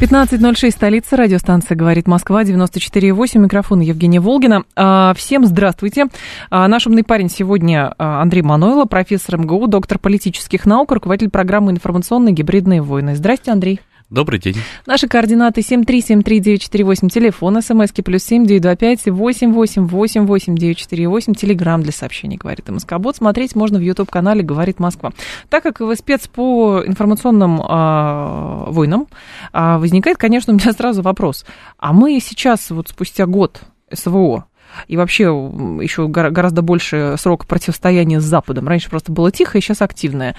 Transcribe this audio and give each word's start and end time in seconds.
15.06, 0.00 0.70
столица, 0.70 1.16
радиостанция 1.16 1.76
«Говорит 1.76 2.06
Москва», 2.06 2.44
94.8, 2.44 3.38
микрофон 3.40 3.80
Евгения 3.80 4.20
Волгина. 4.20 4.62
А, 4.76 5.12
всем 5.16 5.44
здравствуйте. 5.44 6.06
А, 6.50 6.68
наш 6.68 6.86
умный 6.86 7.02
парень 7.02 7.28
сегодня 7.28 7.92
а, 7.98 8.22
Андрей 8.22 8.42
Манойло, 8.42 8.84
профессор 8.84 9.38
МГУ, 9.38 9.66
доктор 9.66 9.98
политических 9.98 10.66
наук, 10.66 10.92
руководитель 10.92 11.30
программы 11.30 11.72
«Информационные 11.72 12.32
гибридные 12.32 12.80
войны». 12.80 13.16
Здрасте, 13.16 13.50
Андрей. 13.50 13.80
Добрый 14.10 14.40
день. 14.40 14.56
Наши 14.86 15.06
координаты 15.06 15.60
7373948, 15.60 17.10
телефон, 17.10 17.60
смски 17.60 18.00
плюс 18.00 18.22
семь 18.22 18.46
девять 18.46 18.62
два 18.62 18.74
пять 18.74 19.04
восемь 19.04 19.52
восемь 19.52 19.86
восемь 19.86 20.24
восемь 20.24 20.56
девять 20.56 20.78
четыре 20.78 21.08
восемь, 21.08 21.34
телеграмм 21.34 21.82
для 21.82 21.92
сообщений, 21.92 22.38
говорит 22.38 22.66
МСК-бот. 22.70 23.16
Смотреть 23.16 23.54
можно 23.54 23.78
в 23.78 23.82
YouTube-канале 23.82 24.42
«Говорит 24.42 24.80
Москва». 24.80 25.12
Так 25.50 25.62
как 25.62 25.80
вы 25.80 25.94
спец 25.94 26.26
по 26.26 26.82
информационным 26.86 27.60
э, 27.60 28.70
войнам, 28.70 29.08
э, 29.52 29.76
возникает, 29.76 30.16
конечно, 30.16 30.54
у 30.54 30.56
меня 30.56 30.72
сразу 30.72 31.02
вопрос. 31.02 31.44
А 31.76 31.92
мы 31.92 32.18
сейчас, 32.20 32.70
вот 32.70 32.88
спустя 32.88 33.26
год 33.26 33.60
СВО, 33.92 34.46
и 34.86 34.96
вообще 34.96 35.24
еще 35.24 36.08
гораздо 36.08 36.62
больше 36.62 37.16
срок 37.18 37.46
противостояния 37.46 38.20
с 38.20 38.24
Западом. 38.24 38.68
Раньше 38.68 38.88
просто 38.88 39.12
было 39.12 39.30
тихо, 39.30 39.58
и 39.58 39.60
сейчас 39.60 39.82
активное 39.82 40.34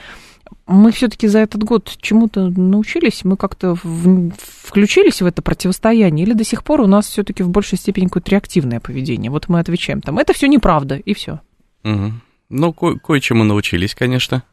мы 0.67 0.91
все-таки 0.91 1.27
за 1.27 1.39
этот 1.39 1.63
год 1.63 1.91
чему-то 1.99 2.49
научились, 2.49 3.23
мы 3.23 3.37
как-то 3.37 3.75
в, 3.81 4.31
включились 4.37 5.21
в 5.21 5.25
это 5.25 5.41
противостояние, 5.41 6.25
или 6.25 6.33
до 6.33 6.43
сих 6.43 6.63
пор 6.63 6.81
у 6.81 6.87
нас 6.87 7.07
все-таки 7.07 7.43
в 7.43 7.49
большей 7.49 7.77
степени 7.77 8.05
какое-то 8.05 8.31
реактивное 8.31 8.79
поведение? 8.79 9.31
Вот 9.31 9.49
мы 9.49 9.59
отвечаем 9.59 10.01
там, 10.01 10.19
это 10.19 10.33
все 10.33 10.47
неправда, 10.47 10.95
и 10.95 11.13
все. 11.13 11.39
Угу. 11.83 12.13
Ну, 12.49 12.73
ко- 12.73 12.99
кое-чему 12.99 13.43
научились, 13.43 13.95
конечно. 13.95 14.43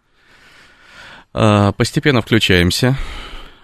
А, 1.34 1.72
постепенно 1.72 2.22
включаемся, 2.22 2.96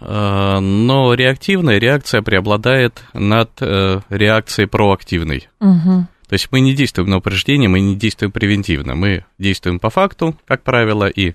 а, 0.01 0.61
но 0.61 1.15
реактивная 1.15 1.79
реакция 1.79 2.21
преобладает 2.21 3.03
над 3.15 3.51
э, 3.61 4.01
реакцией 4.11 4.67
проактивной. 4.67 5.49
Угу. 5.61 6.07
То 6.33 6.37
есть 6.37 6.49
мы 6.51 6.61
не 6.61 6.73
действуем 6.73 7.11
на 7.11 7.19
упреждение, 7.19 7.69
мы 7.69 7.81
не 7.81 7.95
действуем 7.95 8.33
превентивно, 8.33 8.95
мы 8.95 9.27
действуем 9.39 9.79
по 9.79 9.91
факту, 9.91 10.35
как 10.47 10.63
правило, 10.63 11.07
и 11.07 11.35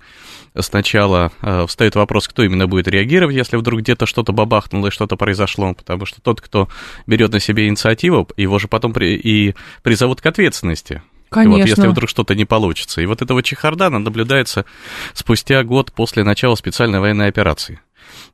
сначала 0.60 1.32
э, 1.44 1.68
встает 1.68 1.94
вопрос, 1.94 2.28
кто 2.28 2.42
именно 2.42 2.66
будет 2.66 2.88
реагировать, 2.88 3.36
если 3.36 3.58
вдруг 3.58 3.82
где-то 3.82 4.08
что-то 4.08 4.32
бабахнуло 4.32 4.88
и 4.88 4.90
что-то 4.90 5.16
произошло, 5.16 5.76
потому 5.76 6.08
что 6.08 6.20
тот, 6.20 6.42
кто 6.42 6.68
берет 7.06 7.32
на 7.32 7.40
себе 7.40 7.68
инициативу, 7.68 8.28
его 8.38 8.58
же 8.58 8.68
потом 8.68 8.92
при, 8.92 9.14
и 9.14 9.54
призовут 9.84 10.20
к 10.20 10.26
ответственности. 10.26 11.04
Конечно. 11.30 11.60
Вот, 11.60 11.68
если 11.68 11.88
вдруг 11.90 12.10
что-то 12.10 12.34
не 12.34 12.46
получится. 12.46 13.00
И 13.00 13.06
вот 13.06 13.22
этого 13.22 13.44
чехардана 13.44 14.00
наблюдается 14.00 14.66
спустя 15.14 15.64
год 15.64 15.94
после 15.94 16.24
начала 16.24 16.56
специальной 16.56 17.00
военной 17.00 17.28
операции. 17.28 17.82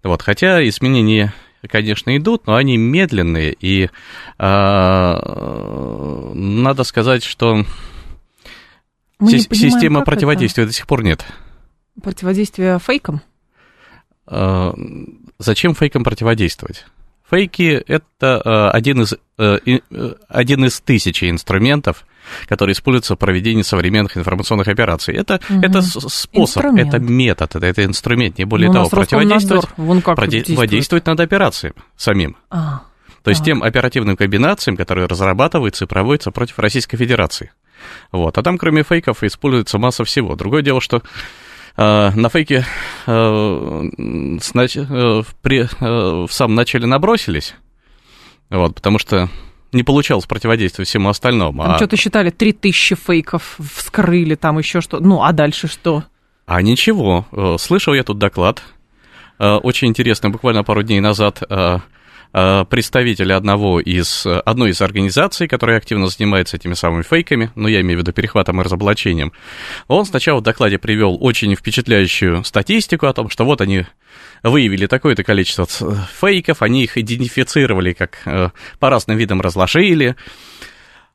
Вот, 0.01 0.21
хотя 0.21 0.65
изменения 0.65 1.33
конечно, 1.67 2.15
идут, 2.17 2.47
но 2.47 2.55
они 2.55 2.77
медленные, 2.77 3.55
и 3.59 3.85
э, 3.85 3.89
надо 6.33 6.83
сказать, 6.83 7.23
что 7.23 7.65
си- 9.21 9.47
система 9.51 10.03
противодействия 10.03 10.63
это? 10.63 10.71
до 10.71 10.75
сих 10.75 10.87
пор 10.87 11.03
нет. 11.03 11.25
Противодействие 12.01 12.79
фейкам? 12.79 13.21
Э, 14.27 14.73
зачем 15.39 15.75
фейкам 15.75 16.03
противодействовать? 16.03 16.85
Фейки– 17.29 17.83
это 17.87 18.41
э, 18.43 18.69
один 18.75 19.01
из, 19.01 19.15
э, 19.37 19.57
один 20.27 20.65
из 20.65 20.79
тысячи 20.81 21.29
инструментов, 21.29 22.05
которые 22.47 22.73
используются 22.73 23.15
в 23.15 23.17
проведении 23.17 23.61
современных 23.61 24.17
информационных 24.17 24.67
операций. 24.67 25.15
Это, 25.15 25.39
угу. 25.49 25.61
это 25.61 25.81
способ, 25.81 26.63
инструмент. 26.65 26.93
это 26.93 26.99
метод, 26.99 27.55
это, 27.55 27.65
это 27.65 27.85
инструмент, 27.85 28.37
не 28.37 28.45
более 28.45 28.67
Но 28.67 28.73
того. 28.73 28.89
Противодействовать, 28.89 29.67
Вон 29.77 30.01
как 30.01 30.15
противодействовать 30.15 31.05
надо 31.05 31.23
операциям 31.23 31.73
самим. 31.95 32.37
А, 32.49 32.83
То 33.23 33.29
есть 33.29 33.41
а. 33.41 33.45
тем 33.45 33.63
оперативным 33.63 34.17
комбинациям, 34.17 34.77
которые 34.77 35.07
разрабатываются 35.07 35.85
и 35.85 35.87
проводятся 35.87 36.31
против 36.31 36.59
Российской 36.59 36.97
Федерации. 36.97 37.51
Вот. 38.11 38.37
А 38.37 38.43
там, 38.43 38.57
кроме 38.57 38.83
фейков, 38.83 39.23
используется 39.23 39.77
масса 39.77 40.03
всего. 40.05 40.35
Другое 40.35 40.61
дело, 40.61 40.79
что 40.79 41.03
Э, 41.75 42.11
на 42.11 42.29
фейке 42.29 42.65
э, 43.07 43.89
снач... 44.41 44.77
Э, 44.77 45.23
при... 45.41 45.67
в 46.27 46.31
самом 46.31 46.55
начале 46.55 46.85
набросились, 46.85 47.55
вот, 48.49 48.75
потому 48.75 48.99
что 48.99 49.29
не 49.73 49.83
получалось 49.83 50.25
противодействовать 50.25 50.87
всему 50.87 51.09
остальному. 51.09 51.63
Там 51.63 51.73
а... 51.73 51.77
что-то 51.77 51.97
считали, 51.97 52.29
3000 52.29 52.95
фейков 52.95 53.57
вскрыли, 53.75 54.35
там 54.35 54.57
еще 54.57 54.81
что 54.81 54.99
Ну, 54.99 55.23
а 55.23 55.31
дальше 55.31 55.67
что? 55.67 56.03
А 56.45 56.61
ничего. 56.61 57.25
Слышал 57.59 57.93
я 57.93 58.03
тут 58.03 58.17
доклад, 58.17 58.61
очень 59.39 59.87
интересный, 59.87 60.29
буквально 60.29 60.63
пару 60.63 60.83
дней 60.83 60.99
назад 60.99 61.41
Э, 62.33 62.65
представителя 62.67 63.37
одного 63.37 63.79
из, 63.79 64.25
одной 64.25 64.71
из 64.71 64.81
организаций, 64.81 65.47
которая 65.47 65.77
активно 65.77 66.07
занимается 66.07 66.57
этими 66.57 66.73
самыми 66.73 67.03
фейками, 67.03 67.51
ну, 67.53 67.67
я 67.67 67.81
имею 67.81 67.99
в 67.99 68.01
виду 68.01 68.11
перехватом 68.11 68.59
и 68.59 68.63
разоблачением, 68.63 69.33
он 69.87 70.05
сначала 70.05 70.39
в 70.39 70.43
докладе 70.43 70.79
привел 70.79 71.17
очень 71.21 71.55
впечатляющую 71.55 72.43
статистику 72.43 73.05
о 73.05 73.13
том, 73.13 73.29
что 73.29 73.45
вот 73.45 73.61
они 73.61 73.85
выявили 74.41 74.87
такое-то 74.87 75.23
количество 75.23 75.67
фейков, 75.67 76.63
они 76.63 76.83
их 76.83 76.97
идентифицировали 76.97 77.93
как 77.93 78.17
э, 78.25 78.49
по 78.79 78.89
разным 78.89 79.17
видам 79.17 79.39
разложили, 79.39 80.15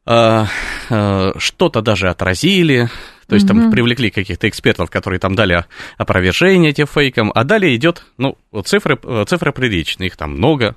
что-то 0.07 1.83
даже 1.83 2.09
отразили, 2.09 2.89
то 3.29 3.35
есть 3.35 3.47
там 3.47 3.71
привлекли 3.71 4.11
каких-то 4.11 4.49
экспертов, 4.49 4.91
которые 4.91 5.21
там 5.21 5.35
дали 5.35 5.67
опровержение 5.99 6.71
этим 6.71 6.87
фейкам, 6.87 7.31
а 7.35 7.45
далее 7.45 7.77
идет, 7.77 8.05
ну, 8.17 8.39
цифры, 8.65 8.99
цифры 9.27 9.53
приличные, 9.53 10.07
их 10.07 10.17
там 10.17 10.33
много 10.33 10.77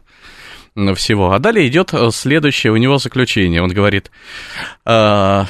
всего. 0.96 1.32
А 1.32 1.40
далее 1.40 1.68
идет 1.68 1.94
следующее 2.12 2.74
у 2.74 2.78
него 2.78 2.98
заключение. 2.98 3.62
Он 3.62 3.70
говорит, 3.70 4.12
э, 4.86 5.46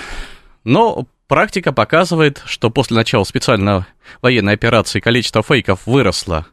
но 0.63 1.07
практика 1.27 1.71
показывает, 1.71 2.41
что 2.45 2.69
после 2.69 2.97
начала 2.97 3.23
специальной 3.23 3.85
военной 4.21 4.53
операции 4.53 4.99
количество 4.99 5.43
фейков 5.43 5.85
выросло 5.85 6.47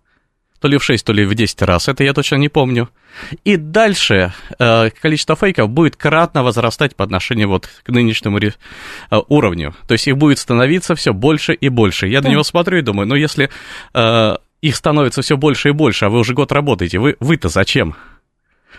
то 0.61 0.69
ли 0.69 0.79
в 0.79 0.85
6, 0.85 1.05
то 1.05 1.13
ли 1.13 1.25
в 1.25 1.35
10 1.35 1.63
раз, 1.63 1.89
это 1.89 2.05
я 2.05 2.13
точно 2.13 2.37
не 2.37 2.49
помню. 2.49 2.89
И 3.45 3.57
дальше 3.57 4.33
э, 4.59 4.91
количество 4.91 5.37
фейков 5.37 5.71
будет 5.71 5.97
кратно 5.97 6.43
возрастать 6.43 6.97
по 6.97 7.05
отношению 7.05 7.49
вот 7.49 7.69
к 7.85 7.89
нынешнему 7.89 8.39
э, 8.39 8.51
уровню. 9.29 9.75
То 9.87 9.93
есть 9.93 10.09
их 10.09 10.17
будет 10.17 10.39
становиться 10.39 10.95
все 10.95 11.13
больше 11.13 11.55
и 11.55 11.69
больше. 11.69 12.07
Я 12.09 12.21
да. 12.21 12.29
на 12.29 12.33
него 12.33 12.43
смотрю 12.43 12.79
и 12.79 12.83
думаю, 12.83 13.07
ну 13.07 13.15
если 13.15 13.51
э, 13.95 14.37
их 14.61 14.77
становится 14.77 15.23
все 15.23 15.37
больше 15.37 15.69
и 15.69 15.73
больше, 15.73 16.07
а 16.07 16.09
вы 16.09 16.19
уже 16.19 16.35
год 16.35 16.53
работаете, 16.53 16.99
вы, 16.99 17.17
вы-то 17.21 17.49
зачем? 17.49 17.95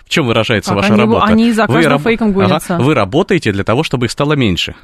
В 0.04 0.10
чем 0.10 0.26
выражается 0.26 0.72
как 0.72 0.78
ваша 0.78 0.94
они, 0.94 1.02
работа? 1.02 1.26
Они 1.26 1.52
за 1.52 1.68
каждым 1.68 1.98
вы, 1.98 2.04
фейком 2.04 2.34
гонятся. 2.34 2.76
Ага, 2.76 2.84
вы 2.84 2.94
работаете 2.94 3.52
для 3.52 3.64
того, 3.64 3.84
чтобы 3.84 4.08
их 4.08 4.12
стало 4.12 4.34
меньше. 4.34 4.76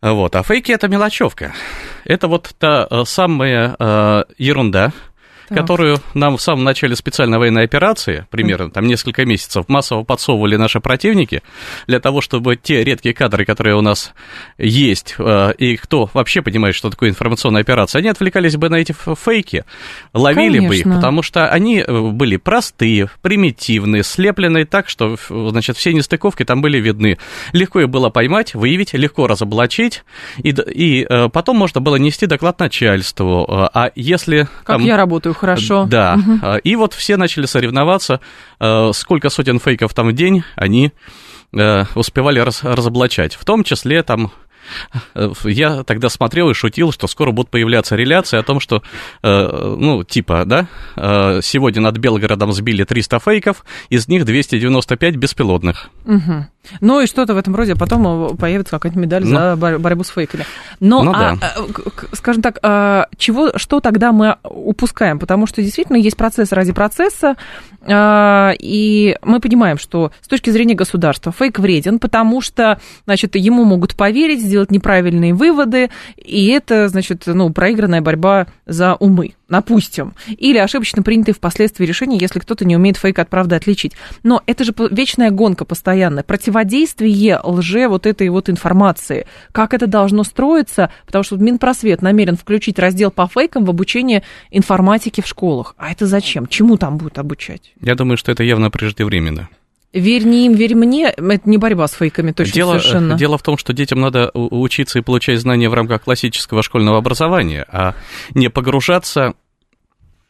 Вот, 0.00 0.36
а 0.36 0.42
фейки 0.42 0.72
это 0.72 0.88
мелочевка. 0.88 1.52
Это 2.04 2.28
вот 2.28 2.54
та 2.58 2.86
э, 2.88 3.04
самая 3.04 3.74
э, 3.78 4.24
ерунда, 4.38 4.92
так. 5.48 5.58
которую 5.58 5.98
нам 6.14 6.36
в 6.36 6.42
самом 6.42 6.64
начале 6.64 6.96
специальной 6.96 7.38
военной 7.38 7.64
операции, 7.64 8.26
примерно 8.30 8.70
там 8.70 8.86
несколько 8.86 9.24
месяцев, 9.24 9.66
массово 9.68 10.02
подсовывали 10.02 10.56
наши 10.56 10.80
противники 10.80 11.42
для 11.86 12.00
того, 12.00 12.20
чтобы 12.20 12.56
те 12.56 12.82
редкие 12.84 13.14
кадры, 13.14 13.44
которые 13.44 13.76
у 13.76 13.80
нас 13.80 14.12
есть, 14.58 15.14
э, 15.18 15.52
и 15.58 15.76
кто 15.76 16.10
вообще 16.12 16.42
понимает, 16.42 16.74
что 16.74 16.90
такое 16.90 17.10
информационная 17.10 17.62
операция, 17.62 18.00
они 18.00 18.08
отвлекались 18.08 18.56
бы 18.56 18.68
на 18.68 18.76
эти 18.76 18.94
фейки, 18.94 19.64
ловили 20.12 20.58
Конечно. 20.58 20.68
бы 20.68 20.76
их, 20.76 20.84
потому 20.96 21.22
что 21.22 21.48
они 21.48 21.80
э, 21.80 22.00
были 22.10 22.36
простые, 22.36 23.10
примитивные, 23.22 24.02
слепленные 24.02 24.64
так, 24.64 24.88
что, 24.88 25.16
значит, 25.28 25.76
все 25.76 25.92
нестыковки 25.92 26.44
там 26.44 26.60
были 26.60 26.78
видны. 26.78 27.18
Легко 27.52 27.80
их 27.80 27.88
было 27.88 28.10
поймать, 28.10 28.54
выявить, 28.54 28.94
легко 28.94 29.26
разоблачить, 29.26 30.04
и, 30.38 30.50
и 30.50 31.06
э, 31.08 31.28
потом 31.28 31.56
можно 31.56 31.80
было 31.80 31.96
нести 31.96 32.26
доклад 32.26 32.58
начальству. 32.58 33.46
А 33.48 33.92
если... 33.94 34.48
Как 34.64 34.78
там, 34.78 34.84
я 34.84 34.96
работаю 34.96 35.35
хорошо. 35.36 35.86
Да. 35.86 36.18
Угу. 36.18 36.58
И 36.64 36.76
вот 36.76 36.94
все 36.94 37.16
начали 37.16 37.46
соревноваться, 37.46 38.20
э, 38.60 38.90
сколько 38.94 39.28
сотен 39.30 39.58
фейков 39.58 39.94
там 39.94 40.08
в 40.08 40.12
день 40.12 40.44
они 40.54 40.92
э, 41.52 41.84
успевали 41.94 42.40
раз, 42.40 42.62
разоблачать. 42.62 43.34
В 43.34 43.44
том 43.44 43.64
числе 43.64 44.02
там 44.02 44.32
э, 45.14 45.32
я 45.44 45.84
тогда 45.84 46.08
смотрел 46.08 46.50
и 46.50 46.54
шутил, 46.54 46.92
что 46.92 47.06
скоро 47.06 47.32
будут 47.32 47.50
появляться 47.50 47.96
реляции 47.96 48.38
о 48.38 48.42
том, 48.42 48.60
что, 48.60 48.82
ну, 49.22 50.04
типа, 50.04 50.44
да, 50.44 50.66
сегодня 51.42 51.82
над 51.82 51.98
Белгородом 51.98 52.52
сбили 52.52 52.84
300 52.84 53.18
фейков, 53.20 53.64
из 53.88 54.08
них 54.08 54.24
295 54.24 55.16
беспилотных. 55.16 55.90
Угу. 56.04 56.46
Ну 56.80 57.00
и 57.00 57.06
что-то 57.06 57.34
в 57.34 57.38
этом 57.38 57.54
роде, 57.54 57.72
а 57.72 57.76
потом 57.76 58.36
появится 58.36 58.72
какая-нибудь 58.72 59.02
медаль 59.02 59.24
ну, 59.24 59.30
за 59.30 59.56
борьбу 59.56 60.04
с 60.04 60.08
фейками. 60.08 60.44
Но, 60.80 61.02
ну, 61.02 61.12
а, 61.14 61.36
да. 61.36 61.52
скажем 62.12 62.42
так, 62.42 62.58
а, 62.62 63.06
чего, 63.16 63.56
что 63.56 63.80
тогда 63.80 64.12
мы 64.12 64.36
упускаем? 64.42 65.18
Потому 65.18 65.46
что 65.46 65.62
действительно 65.62 65.96
есть 65.96 66.16
процесс 66.16 66.52
ради 66.52 66.72
процесса, 66.72 67.36
и 67.88 69.16
мы 69.22 69.40
понимаем, 69.40 69.78
что 69.78 70.10
с 70.20 70.28
точки 70.28 70.50
зрения 70.50 70.74
государства 70.74 71.32
фейк 71.32 71.58
вреден, 71.58 71.98
потому 71.98 72.40
что, 72.40 72.80
значит, 73.04 73.36
ему 73.36 73.64
могут 73.64 73.94
поверить, 73.94 74.40
сделать 74.40 74.70
неправильные 74.70 75.34
выводы, 75.34 75.90
и 76.16 76.48
это, 76.48 76.88
значит, 76.88 77.22
ну, 77.26 77.50
проигранная 77.50 78.00
борьба 78.00 78.46
за 78.66 78.96
умы, 78.96 79.34
допустим. 79.48 80.14
Или 80.28 80.58
ошибочно 80.58 81.02
принятые 81.02 81.34
впоследствии 81.34 81.86
решения, 81.86 82.18
если 82.18 82.38
кто-то 82.38 82.64
не 82.64 82.76
умеет 82.76 82.96
фейк 82.96 83.18
от 83.18 83.28
правды 83.28 83.54
отличить. 83.56 83.92
Но 84.22 84.42
это 84.46 84.64
же 84.64 84.74
вечная 84.90 85.30
гонка 85.30 85.64
постоянная. 85.64 86.22
Противодействие 86.22 87.40
лже 87.42 87.88
вот 87.88 88.06
этой 88.06 88.28
вот 88.28 88.48
информации. 88.50 89.26
Как 89.52 89.74
это 89.74 89.86
должно 89.86 90.24
строиться? 90.24 90.90
Потому 91.06 91.24
что 91.24 91.36
Минпросвет 91.36 92.02
намерен 92.02 92.36
включить 92.36 92.78
раздел 92.78 93.10
по 93.10 93.26
фейкам 93.26 93.64
в 93.64 93.70
обучение 93.70 94.22
информатики 94.50 95.20
в 95.20 95.26
школах. 95.26 95.74
А 95.78 95.92
это 95.92 96.06
зачем? 96.06 96.46
Чему 96.46 96.76
там 96.76 96.98
будут 96.98 97.18
обучать? 97.18 97.72
Я 97.80 97.94
думаю, 97.94 98.16
что 98.16 98.32
это 98.32 98.42
явно 98.42 98.70
преждевременно. 98.70 99.48
Верь 99.96 100.24
не 100.24 100.44
им, 100.44 100.52
верь 100.52 100.74
мне, 100.74 101.06
это 101.06 101.48
не 101.48 101.56
борьба 101.56 101.88
с 101.88 101.94
фейками, 101.94 102.32
точно 102.32 102.52
дело, 102.52 102.70
совершенно. 102.72 103.14
Дело 103.14 103.38
в 103.38 103.42
том, 103.42 103.56
что 103.56 103.72
детям 103.72 104.00
надо 104.00 104.30
учиться 104.34 104.98
и 104.98 105.02
получать 105.02 105.40
знания 105.40 105.70
в 105.70 105.74
рамках 105.74 106.02
классического 106.02 106.62
школьного 106.62 106.98
образования, 106.98 107.64
а 107.72 107.94
не 108.34 108.50
погружаться 108.50 109.32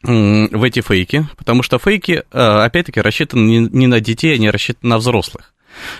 в 0.03 0.63
эти 0.63 0.81
фейки, 0.81 1.27
потому 1.35 1.63
что 1.63 1.79
фейки, 1.79 2.23
а, 2.31 2.63
опять-таки, 2.63 3.01
рассчитаны 3.01 3.67
не 3.69 3.87
на 3.87 3.99
детей, 3.99 4.35
они 4.35 4.49
рассчитаны 4.49 4.91
на 4.91 4.97
взрослых. 4.99 5.53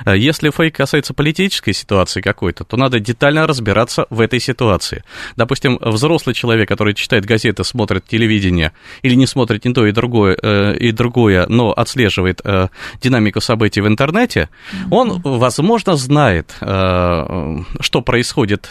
Э, 0.05 0.17
если 0.17 0.49
фейк 0.49 0.75
касается 0.75 1.13
политической 1.13 1.73
ситуации 1.73 2.21
какой-то, 2.21 2.63
то 2.63 2.77
надо 2.77 2.99
детально 2.99 3.47
разбираться 3.47 4.07
в 4.09 4.21
этой 4.21 4.39
ситуации. 4.39 5.03
Допустим, 5.35 5.77
взрослый 5.81 6.33
человек, 6.33 6.67
который 6.67 6.93
читает 6.93 7.25
газеты, 7.25 7.63
смотрит 7.63 8.05
телевидение 8.07 8.71
или 9.01 9.15
не 9.15 9.27
смотрит 9.27 9.65
ни 9.65 9.73
то 9.73 9.85
и 9.85 9.91
другое, 9.91 10.37
э, 10.41 10.75
и 10.77 10.91
другое 10.91 11.45
но 11.47 11.71
отслеживает 11.71 12.41
э, 12.43 12.67
динамику 13.01 13.41
событий 13.41 13.81
в 13.81 13.87
интернете, 13.87 14.49
он, 14.91 15.21
возможно, 15.21 15.95
знает, 15.95 16.53
что 16.59 18.01
происходит 18.03 18.69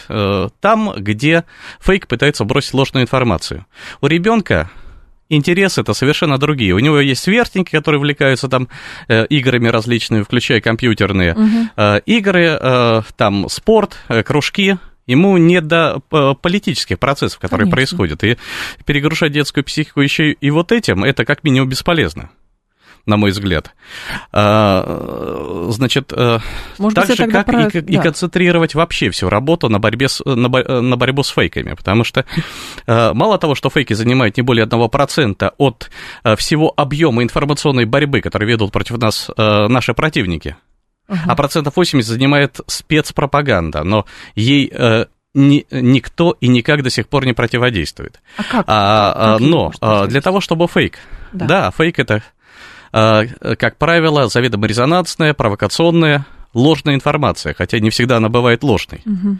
там, 0.59 0.93
где 0.97 1.43
фейк 1.79 2.07
пытается 2.07 2.43
бросить 2.43 2.73
ложную 2.73 3.03
информацию. 3.03 3.65
У 4.01 4.07
ребенка 4.07 4.69
интересы 5.29 5.81
это 5.81 5.93
совершенно 5.93 6.37
другие. 6.37 6.73
У 6.73 6.79
него 6.79 6.99
есть 6.99 7.23
сверстники, 7.23 7.71
которые 7.71 7.99
увлекаются 7.99 8.47
там 8.47 8.67
э, 9.07 9.25
играми 9.27 9.67
различными, 9.67 10.23
включая 10.23 10.61
компьютерные 10.61 11.33
угу. 11.33 11.69
э, 11.75 11.99
игры, 12.05 12.57
э, 12.59 13.01
там 13.15 13.49
спорт, 13.49 13.97
э, 14.09 14.23
кружки. 14.23 14.77
Ему 15.05 15.37
не 15.37 15.61
до 15.61 16.01
э, 16.11 16.33
политических 16.41 16.99
процессов, 16.99 17.39
которые 17.39 17.65
Конечно. 17.65 17.75
происходят. 17.75 18.23
И 18.23 18.37
перегружать 18.85 19.31
детскую 19.31 19.63
психику 19.63 20.01
еще 20.01 20.31
и 20.31 20.49
вот 20.49 20.71
этим, 20.71 21.03
это 21.03 21.23
как 21.23 21.43
минимум 21.43 21.69
бесполезно 21.69 22.29
на 23.07 23.17
мой 23.17 23.31
взгляд. 23.31 23.73
А, 24.31 25.67
значит, 25.69 26.13
э, 26.15 26.39
Может 26.77 26.95
так 26.95 27.07
быть, 27.07 27.17
же, 27.17 27.27
как 27.27 27.45
про... 27.45 27.67
и, 27.67 27.81
да. 27.81 27.93
и 27.93 28.03
концентрировать 28.03 28.75
вообще 28.75 29.09
всю 29.09 29.29
работу 29.29 29.69
на, 29.69 29.79
борьбе 29.79 30.09
с, 30.09 30.23
на, 30.23 30.49
на 30.49 30.97
борьбу 30.97 31.23
с 31.23 31.29
фейками, 31.29 31.73
потому 31.73 32.03
что 32.03 32.25
э, 32.85 33.13
мало 33.13 33.37
того, 33.39 33.55
что 33.55 33.69
фейки 33.69 33.93
занимают 33.93 34.37
не 34.37 34.43
более 34.43 34.65
1% 34.65 35.53
от 35.57 35.89
э, 36.23 36.35
всего 36.35 36.73
объема 36.75 37.23
информационной 37.23 37.85
борьбы, 37.85 38.21
которую 38.21 38.49
ведут 38.49 38.71
против 38.71 38.97
нас 38.97 39.29
наши 39.37 39.93
противники, 39.93 40.57
uh-huh. 41.07 41.15
а 41.27 41.35
процентов 41.35 41.77
80 41.77 42.09
занимает 42.09 42.59
спецпропаганда, 42.67 43.83
но 43.83 44.05
ей 44.35 44.71
ни, 45.33 45.65
никто 45.71 46.35
и 46.41 46.47
никак 46.47 46.83
до 46.83 46.89
сих 46.89 47.07
пор 47.07 47.25
не 47.25 47.33
противодействует. 47.33 48.19
А 48.37 48.43
как? 48.43 48.65
А, 48.67 49.37
как 49.37 49.39
но 49.39 49.71
для 50.07 50.21
того, 50.21 50.41
чтобы 50.41 50.67
фейк, 50.67 50.97
да, 51.31 51.45
да 51.45 51.71
фейк 51.71 51.99
это 51.99 52.15
а, 52.15 52.21
как 52.91 53.77
правило, 53.77 54.27
заведомо 54.27 54.67
резонансная, 54.67 55.33
провокационная, 55.33 56.25
ложная 56.53 56.95
информация, 56.95 57.53
хотя 57.53 57.79
не 57.79 57.89
всегда 57.89 58.17
она 58.17 58.29
бывает 58.29 58.63
ложной. 58.63 59.01
Угу. 59.05 59.37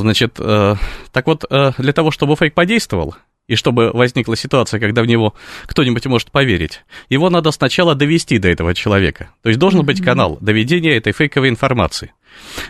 Значит, 0.00 0.36
э, 0.38 0.74
так 1.12 1.26
вот, 1.26 1.44
э, 1.48 1.72
для 1.78 1.92
того, 1.92 2.10
чтобы 2.10 2.36
фейк 2.36 2.54
подействовал, 2.54 3.14
и 3.48 3.56
чтобы 3.56 3.90
возникла 3.92 4.36
ситуация, 4.36 4.78
когда 4.80 5.02
в 5.02 5.06
него 5.06 5.34
кто-нибудь 5.66 6.06
может 6.06 6.30
поверить, 6.30 6.84
его 7.08 7.28
надо 7.28 7.50
сначала 7.50 7.94
довести 7.94 8.38
до 8.38 8.48
этого 8.48 8.74
человека. 8.74 9.30
То 9.42 9.48
есть 9.48 9.58
должен 9.58 9.84
быть 9.84 10.02
канал 10.02 10.38
доведения 10.40 10.96
этой 10.96 11.12
фейковой 11.12 11.48
информации. 11.48 12.12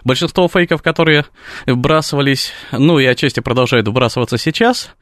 Большинство 0.02 0.48
фейков, 0.48 0.82
которые 0.82 1.26
вбрасывались, 1.66 2.52
ну 2.72 2.98
и 2.98 3.04
отчасти 3.04 3.40
продолжают 3.40 3.86
вбрасываться 3.86 4.38
сейчас, 4.38 4.94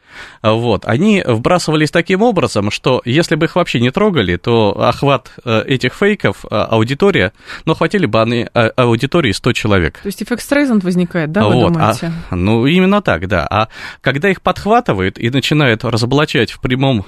вот, 0.43 0.85
они 0.87 1.23
вбрасывались 1.27 1.91
таким 1.91 2.23
образом, 2.23 2.71
что 2.71 3.03
если 3.05 3.35
бы 3.35 3.47
их 3.47 3.57
вообще 3.57 3.81
не 3.81 3.91
трогали, 3.91 4.37
то 4.37 4.81
охват 4.81 5.33
э, 5.45 5.63
этих 5.67 5.95
фейков, 5.95 6.45
э, 6.45 6.55
аудитория, 6.55 7.33
ну, 7.65 7.75
хватили 7.75 8.07
бы 8.07 8.21
они 8.21 8.47
э, 8.53 8.69
аудитории 8.77 9.33
100 9.33 9.53
человек. 9.53 9.99
То 10.03 10.07
есть 10.07 10.23
эффект 10.23 10.43
Стрейзанд 10.43 10.85
возникает, 10.85 11.33
да, 11.33 11.47
вы 11.47 11.55
вот, 11.55 11.71
а, 11.71 11.75
думаете? 11.75 12.13
А, 12.31 12.37
ну, 12.37 12.67
именно 12.67 13.03
так, 13.03 13.27
да. 13.29 13.47
А 13.51 13.69
когда 14.01 14.31
их 14.31 14.43
подхватывают 14.43 15.19
и 15.19 15.31
начинают 15.31 15.85
разоблачать 15.85 16.51
в 16.51 16.61
прямом 16.61 17.05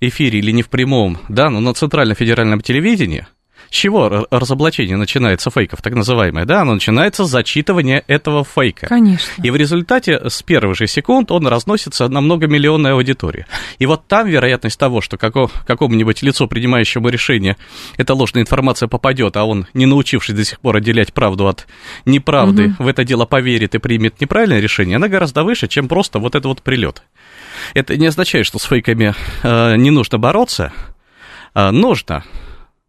эфире 0.00 0.38
или 0.38 0.50
не 0.50 0.62
в 0.62 0.68
прямом, 0.68 1.18
да, 1.28 1.50
но 1.50 1.60
на 1.60 1.74
центральном 1.74 2.16
федеральном 2.16 2.60
телевидении, 2.60 3.26
чего 3.74 4.26
разоблачение 4.30 4.96
начинается 4.96 5.50
фейков, 5.50 5.82
так 5.82 5.94
называемое, 5.94 6.44
да? 6.44 6.62
Оно 6.62 6.74
начинается 6.74 7.24
с 7.24 7.28
зачитывания 7.28 8.04
этого 8.06 8.44
фейка. 8.44 8.86
Конечно. 8.86 9.42
И 9.42 9.50
в 9.50 9.56
результате 9.56 10.20
с 10.30 10.42
первых 10.42 10.76
же 10.76 10.86
секунд 10.86 11.32
он 11.32 11.48
разносится 11.48 12.08
на 12.08 12.20
многомиллионной 12.20 12.92
аудитории. 12.92 13.46
И 13.80 13.86
вот 13.86 14.06
там 14.06 14.28
вероятность 14.28 14.78
того, 14.78 15.00
что 15.00 15.16
како, 15.16 15.50
какому-нибудь 15.66 16.22
лицу, 16.22 16.46
принимающему 16.46 17.08
решение, 17.08 17.56
эта 17.96 18.14
ложная 18.14 18.42
информация 18.42 18.86
попадет, 18.86 19.36
а 19.36 19.44
он, 19.44 19.66
не 19.74 19.86
научившись 19.86 20.36
до 20.36 20.44
сих 20.44 20.60
пор 20.60 20.76
отделять 20.76 21.12
правду 21.12 21.48
от 21.48 21.66
неправды, 22.04 22.68
угу. 22.68 22.84
в 22.84 22.86
это 22.86 23.02
дело 23.02 23.26
поверит 23.26 23.74
и 23.74 23.78
примет 23.78 24.20
неправильное 24.20 24.60
решение, 24.60 24.96
она 24.96 25.08
гораздо 25.08 25.42
выше, 25.42 25.66
чем 25.66 25.88
просто 25.88 26.20
вот 26.20 26.36
этот 26.36 26.46
вот 26.46 26.62
прилет. 26.62 27.02
Это 27.74 27.96
не 27.96 28.06
означает, 28.06 28.46
что 28.46 28.60
с 28.60 28.64
фейками 28.64 29.14
э, 29.42 29.76
не 29.76 29.90
нужно 29.90 30.18
бороться. 30.18 30.72
Э, 31.54 31.70
нужно 31.70 32.22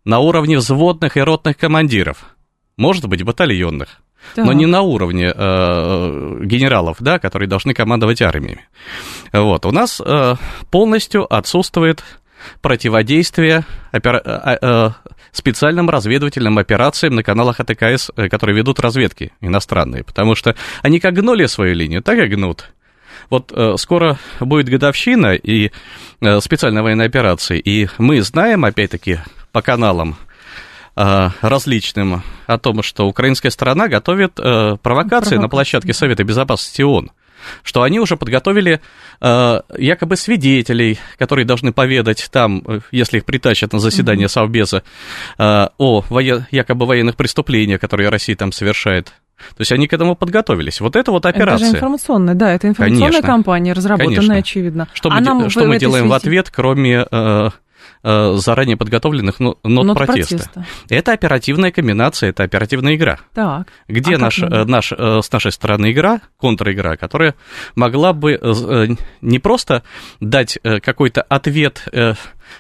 на 0.06 0.19
уровне 0.19 0.57
взводных 0.57 1.18
и 1.18 1.22
ротных 1.22 1.57
командиров, 1.57 2.36
может 2.78 3.07
быть, 3.07 3.24
батальонных, 3.24 4.01
так. 4.36 4.46
но 4.46 4.53
не 4.53 4.65
на 4.65 4.82
уровне 4.82 5.32
э, 5.36 6.39
генералов, 6.44 6.98
да, 7.00 7.20
которые 7.20 7.50
должны 7.50 7.74
командовать 7.74 8.22
армиями. 8.22 8.68
Вот, 9.34 9.65
у 9.65 9.72
нас 9.72 10.01
э, 10.03 10.36
полностью 10.72 11.32
отсутствует 11.34 12.03
противодействие 12.62 13.65
опера... 13.91 14.22
э, 14.24 14.58
э, 14.62 14.89
специальным 15.36 15.89
разведывательным 15.89 16.58
операциям 16.58 17.15
на 17.15 17.24
каналах 17.24 17.60
АТКС, 17.60 18.12
э, 18.15 18.29
которые 18.29 18.56
ведут 18.56 18.79
разведки 18.79 19.34
иностранные, 19.41 20.03
потому 20.03 20.36
что 20.36 20.56
они 20.82 21.00
как 21.00 21.13
гнули 21.13 21.46
свою 21.46 21.75
линию, 21.75 22.01
так 22.01 22.18
и 22.20 22.27
гнут. 22.27 22.72
Вот 23.29 23.51
э, 23.53 23.75
скоро 23.77 24.18
будет 24.39 24.70
годовщина 24.70 25.34
и 25.34 25.72
э, 26.22 26.39
специальной 26.39 26.82
военной 26.82 27.06
операции, 27.06 27.60
и 27.60 27.89
мы 27.98 28.22
знаем, 28.22 28.65
опять-таки, 28.65 29.20
по 29.55 29.62
каналам 29.62 30.17
э, 30.97 31.29
различным 31.39 32.24
о 32.45 32.57
том, 32.57 32.83
что 32.83 33.07
украинская 33.07 33.50
сторона 33.50 33.88
готовит 33.88 34.33
э, 34.38 34.75
провокации 34.83 35.38
на 35.38 35.47
площадке 35.47 35.93
Совета 35.93 36.25
Безопасности 36.25 36.81
ООН 36.81 37.12
что 37.63 37.83
они 37.83 38.00
уже 38.00 38.17
подготовили 38.17 38.81
э, 39.21 39.62
якобы 39.77 40.17
свидетелей, 40.17 41.00
которые 41.17 41.45
должны 41.45 41.71
поведать 41.71 42.27
там, 42.31 42.63
если 42.91 43.19
их 43.19 43.25
притащат 43.25 43.71
на 43.71 43.79
заседание 43.79 44.27
Совбеза, 44.27 44.83
э, 45.38 45.67
о 45.77 46.01
воен, 46.09 46.47
якобы 46.51 46.85
военных 46.85 47.15
преступлениях, 47.15 47.79
которые 47.79 48.09
Россия 48.09 48.35
там 48.35 48.51
совершает. 48.51 49.13
То 49.38 49.62
есть 49.62 49.71
они 49.71 49.88
к 49.88 49.93
этому 49.93 50.15
подготовились. 50.15 50.81
Вот 50.81 50.95
это 50.95 51.12
вот 51.12 51.25
операция. 51.25 51.67
Это 51.67 51.71
же 51.71 51.77
информационная, 51.77 52.35
да, 52.35 52.51
это 52.51 52.67
информационная 52.67 53.09
конечно, 53.09 53.27
кампания, 53.27 53.74
разработанная, 53.74 54.15
конечно. 54.15 54.35
очевидно. 54.35 54.88
Что 54.93 55.09
а 55.12 55.21
мы, 55.21 55.50
что 55.50 55.65
мы 55.65 55.77
делаем 55.77 56.05
связи... 56.05 56.12
в 56.12 56.13
ответ, 56.13 56.50
кроме 56.50 57.05
Э, 57.12 57.50
заранее 58.05 58.77
подготовленных 58.77 59.39
нот, 59.39 59.59
нот 59.63 59.97
протеста. 59.97 60.38
протеста. 60.38 60.65
Это 60.89 61.13
оперативная 61.13 61.71
комбинация, 61.71 62.29
это 62.29 62.43
оперативная 62.43 62.95
игра. 62.95 63.19
Так. 63.33 63.67
Где 63.88 64.15
а 64.15 64.19
наш, 64.19 64.39
э, 64.39 64.63
наш, 64.65 64.91
э, 64.91 65.21
с 65.24 65.31
нашей 65.31 65.51
стороны 65.51 65.91
игра, 65.91 66.21
контр-игра, 66.38 66.97
которая 66.97 67.35
могла 67.75 68.13
бы 68.13 68.39
не 69.21 69.39
просто 69.39 69.83
дать 70.19 70.59
какой-то 70.62 71.21
ответ 71.21 71.88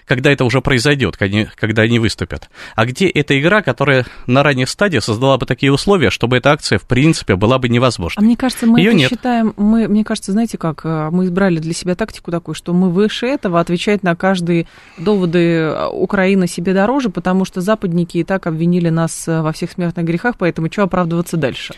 когда 0.05 0.31
это 0.31 0.45
уже 0.45 0.61
произойдет, 0.61 1.17
когда 1.17 1.81
они 1.81 1.99
выступят. 1.99 2.49
А 2.75 2.85
где 2.85 3.07
эта 3.07 3.39
игра, 3.39 3.61
которая 3.61 4.05
на 4.27 4.43
ранних 4.43 4.69
стадиях 4.69 5.03
создала 5.03 5.37
бы 5.37 5.45
такие 5.45 5.71
условия, 5.71 6.09
чтобы 6.09 6.37
эта 6.37 6.51
акция, 6.51 6.77
в 6.77 6.83
принципе, 6.83 7.35
была 7.35 7.57
бы 7.57 7.69
невозможна? 7.69 8.21
А 8.21 8.25
мне 8.25 8.35
кажется, 8.35 8.65
мы 8.65 8.79
Её 8.79 8.91
это 8.91 8.97
нет. 8.97 9.09
считаем, 9.09 9.53
мы, 9.57 9.87
мне 9.87 10.03
кажется, 10.03 10.31
знаете 10.31 10.57
как, 10.57 10.81
э, 10.83 11.09
мы 11.11 11.25
избрали 11.25 11.59
для 11.59 11.73
себя 11.73 11.95
тактику 11.95 12.31
такую, 12.31 12.55
что 12.55 12.73
мы 12.73 12.89
выше 12.89 13.27
этого 13.27 13.59
отвечать 13.59 14.03
на 14.03 14.15
каждые 14.15 14.67
доводы 14.97 15.39
э, 15.39 15.87
Украины 15.87 16.47
себе 16.47 16.73
дороже, 16.73 17.09
потому 17.09 17.45
что 17.45 17.61
западники 17.61 18.17
и 18.17 18.23
так 18.23 18.47
обвинили 18.47 18.89
нас 18.89 19.27
э, 19.27 19.41
во 19.41 19.51
всех 19.51 19.71
смертных 19.71 20.05
грехах, 20.05 20.35
поэтому 20.37 20.71
что 20.71 20.83
оправдываться 20.83 21.37
дальше? 21.37 21.73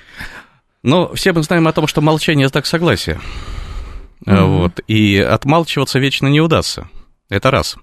Но 0.83 1.13
все 1.13 1.33
мы 1.33 1.43
знаем 1.43 1.67
о 1.67 1.73
том, 1.73 1.87
что 1.87 2.01
молчание– 2.01 2.47
знак 2.49 2.65
согласия. 2.65 3.19
Mm-hmm. 4.25 4.45
Вот, 4.45 4.79
и 4.87 5.17
отмалчиваться 5.17 5.99
вечно 5.99 6.27
не 6.27 6.41
удастся. 6.41 6.87
Это 7.29 7.51
раз. 7.51 7.77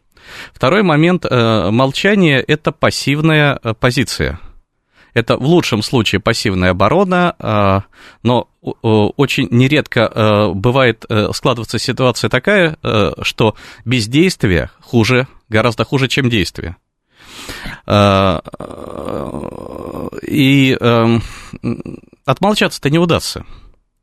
Второй 0.53 0.83
момент 0.83 1.25
э, 1.25 1.71
молчание 1.71 2.41
это 2.41 2.73
пассивная 2.73 3.59
э, 3.63 3.75
позиция. 3.75 4.41
Это 5.15 5.37
в 5.37 5.47
лучшем 5.47 5.83
случае 5.83 6.21
пассивная 6.21 6.71
оборона, 6.73 7.37
э, 7.39 7.81
но 8.25 8.49
очень 8.61 9.49
нередко 9.51 10.01
э, 10.01 10.49
бывает 10.53 11.05
э, 11.09 11.29
складываться 11.33 11.79
ситуация 11.79 12.29
такая, 12.29 12.77
что 13.23 13.55
бездействие 13.85 14.71
хуже, 14.81 15.29
гораздо 15.49 15.85
хуже, 15.85 16.09
чем 16.09 16.29
действие. 16.29 16.77
И 20.27 20.77
эм, 20.81 21.23
отмолчаться-то 22.25 22.91
не 22.91 22.99
удастся. 22.99 23.45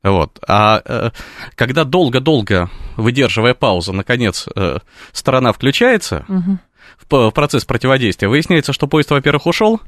Вот. 0.02 0.38
А 0.46 0.82
э, 0.84 1.10
когда 1.54 1.84
долго-долго, 1.84 2.70
выдерживая 2.96 3.54
паузу, 3.54 3.92
наконец, 3.92 4.48
э, 4.54 4.78
сторона 5.12 5.52
включается 5.52 6.24
угу. 6.28 6.58
в, 6.98 7.28
в 7.28 7.30
процесс 7.30 7.64
противодействия, 7.64 8.28
выясняется, 8.28 8.72
что 8.72 8.88
поезд, 8.88 9.12
во-первых, 9.12 9.46
ушел, 9.46 9.80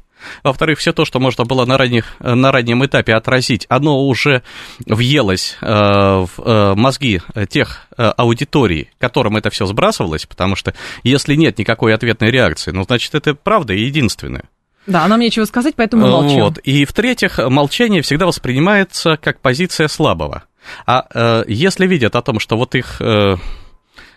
во-вторых, 0.43 0.79
все 0.79 0.93
то, 0.93 1.05
что 1.05 1.19
можно 1.19 1.45
было 1.45 1.65
на, 1.65 1.77
ранних, 1.77 2.15
на 2.21 2.53
раннем 2.53 2.85
этапе 2.87 3.15
отразить, 3.15 3.67
оно 3.69 4.07
уже 4.07 4.43
въелось 4.87 5.57
э, 5.61 5.67
в 5.67 6.29
э, 6.39 6.75
мозги 6.77 7.21
тех 7.49 7.87
э, 7.97 8.05
аудиторий, 8.05 8.91
которым 8.99 9.37
это 9.37 9.51
все 9.51 9.67
сбрасывалось, 9.67 10.27
потому 10.27 10.55
что 10.55 10.75
если 11.03 11.35
нет 11.35 11.59
никакой 11.59 11.93
ответной 11.93 12.31
реакции, 12.31 12.71
ну, 12.71 12.85
значит, 12.85 13.15
это 13.15 13.35
правда 13.35 13.75
единственное. 13.75 14.45
Да, 14.87 15.07
нам 15.09 15.21
нечего 15.21 15.45
сказать, 15.45 15.75
поэтому 15.77 16.07
молчим. 16.07 16.41
Вот. 16.41 16.59
И 16.59 16.85
в-третьих, 16.85 17.39
молчание 17.39 18.03
всегда 18.03 18.27
воспринимается 18.27 19.17
как 19.17 19.41
позиция 19.41 19.89
слабого. 19.89 20.45
А 20.87 21.07
э, 21.13 21.45
если 21.49 21.87
видят 21.87 22.17
о 22.17 22.23
том, 22.23 22.39
что 22.39 22.57
вот 22.57 22.75
их 22.75 23.01
э, 23.01 23.37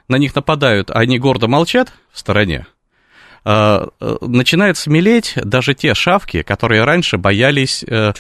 на 0.08 0.16
них 0.18 0.36
нападают, 0.36 0.92
а 0.92 1.00
они 1.00 1.20
гордо 1.20 1.48
молчат 1.48 1.94
в 2.12 2.20
стороне, 2.20 2.68
э, 3.46 3.86
э 4.00 4.18
начинает 4.22 4.78
смелеть 4.78 5.34
даже 5.36 5.74
те 5.74 5.94
шавки, 5.94 6.42
которые 6.44 6.84
раньше 6.84 7.18
боялись 7.18 7.84
э, 7.88 8.14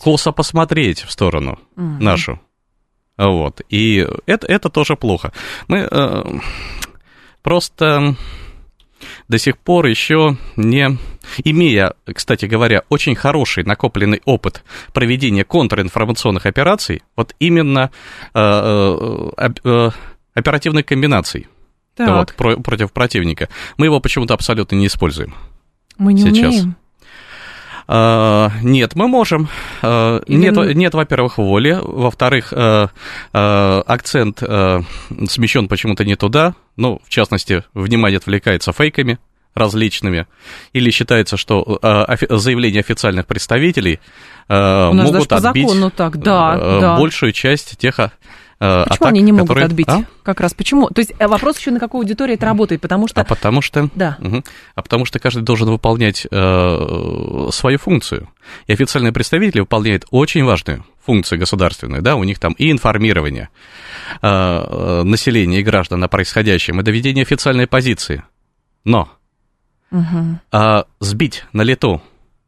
косо 0.00 0.32
посмотреть 0.32 1.02
в 1.02 1.10
сторону 1.10 1.58
угу. 1.76 2.02
нашу. 2.02 2.40
Вот. 3.16 3.60
И 3.68 4.06
это, 4.26 4.46
это 4.46 4.68
тоже 4.70 4.96
плохо. 4.96 5.32
Мы 5.68 5.88
э, 5.90 6.24
просто 7.42 8.16
до 9.28 9.38
сих 9.38 9.58
пор 9.58 9.86
еще 9.86 10.36
не 10.56 10.98
имея, 11.44 11.94
кстати 12.12 12.46
говоря, 12.46 12.82
очень 12.88 13.14
хороший 13.14 13.64
накопленный 13.64 14.20
опыт 14.24 14.62
проведения 14.92 15.44
контринформационных 15.44 16.46
операций, 16.46 17.02
вот 17.16 17.34
именно 17.38 17.90
э, 18.34 19.30
э, 19.36 19.48
э, 19.64 19.90
оперативных 20.34 20.86
комбинаций 20.86 21.48
вот, 21.98 22.34
про, 22.34 22.56
против 22.56 22.92
противника, 22.92 23.48
мы 23.76 23.86
его 23.86 24.00
почему-то 24.00 24.34
абсолютно 24.34 24.76
не 24.76 24.86
используем. 24.86 25.34
Мы 25.96 26.12
не 26.12 26.22
сейчас. 26.22 26.54
умеем. 26.54 26.76
Uh, 27.86 28.50
нет, 28.62 28.94
мы 28.94 29.08
можем. 29.08 29.48
Uh, 29.82 30.22
нет, 30.26 30.56
нет, 30.74 30.94
во-первых, 30.94 31.38
воли. 31.38 31.78
Во-вторых, 31.82 32.52
uh, 32.52 32.88
акцент 33.32 34.38
смещен 34.38 35.68
почему-то 35.68 36.04
не 36.04 36.16
туда. 36.16 36.54
Ну, 36.76 37.00
в 37.04 37.08
частности, 37.08 37.64
внимание 37.74 38.18
отвлекается 38.18 38.72
фейками 38.72 39.18
различными, 39.54 40.26
или 40.72 40.90
считается, 40.90 41.36
что 41.36 41.78
заявления 42.28 42.80
официальных 42.80 43.26
представителей 43.26 44.00
могут 44.48 45.32
отбить 45.32 45.94
так, 45.94 46.16
да, 46.18 46.80
да. 46.80 46.96
большую 46.96 47.30
часть 47.30 47.78
тех 47.78 48.00
Э, 48.00 48.10
почему 48.64 48.94
атак, 48.94 49.08
они 49.08 49.22
не 49.22 49.32
могут 49.32 49.48
которые... 49.48 49.66
отбить? 49.66 49.88
А? 49.88 50.04
Как 50.22 50.40
раз 50.40 50.54
почему? 50.54 50.88
То 50.88 51.00
есть 51.00 51.12
э, 51.18 51.26
вопрос 51.26 51.58
еще 51.58 51.70
на 51.70 51.80
какую 51.80 52.00
аудиторию 52.00 52.36
это 52.36 52.46
работает, 52.46 52.80
потому 52.80 53.08
что... 53.08 53.20
А 53.20 53.24
потому 53.24 53.60
что... 53.60 53.88
Да. 53.94 54.16
Угу. 54.20 54.42
А 54.74 54.82
потому 54.82 55.04
что 55.04 55.18
каждый 55.18 55.42
должен 55.42 55.68
выполнять 55.68 56.26
э, 56.30 57.48
свою 57.50 57.78
функцию. 57.78 58.28
И 58.66 58.72
официальные 58.72 59.12
представители 59.12 59.60
выполняют 59.60 60.06
очень 60.10 60.44
важную 60.44 60.84
функцию 61.04 61.38
государственную, 61.38 62.02
да, 62.02 62.16
у 62.16 62.24
них 62.24 62.38
там 62.38 62.54
и 62.54 62.70
информирование 62.70 63.50
э, 64.22 64.26
э 64.26 65.02
населения 65.04 65.60
и 65.60 65.62
граждан 65.62 66.02
о 66.02 66.08
происходящем, 66.08 66.80
и 66.80 66.82
доведение 66.82 67.22
официальной 67.22 67.66
позиции. 67.66 68.24
Но 68.84 69.10
угу. 69.90 70.38
э, 70.52 70.84
сбить 71.00 71.44
на 71.52 71.62
лету 71.62 72.02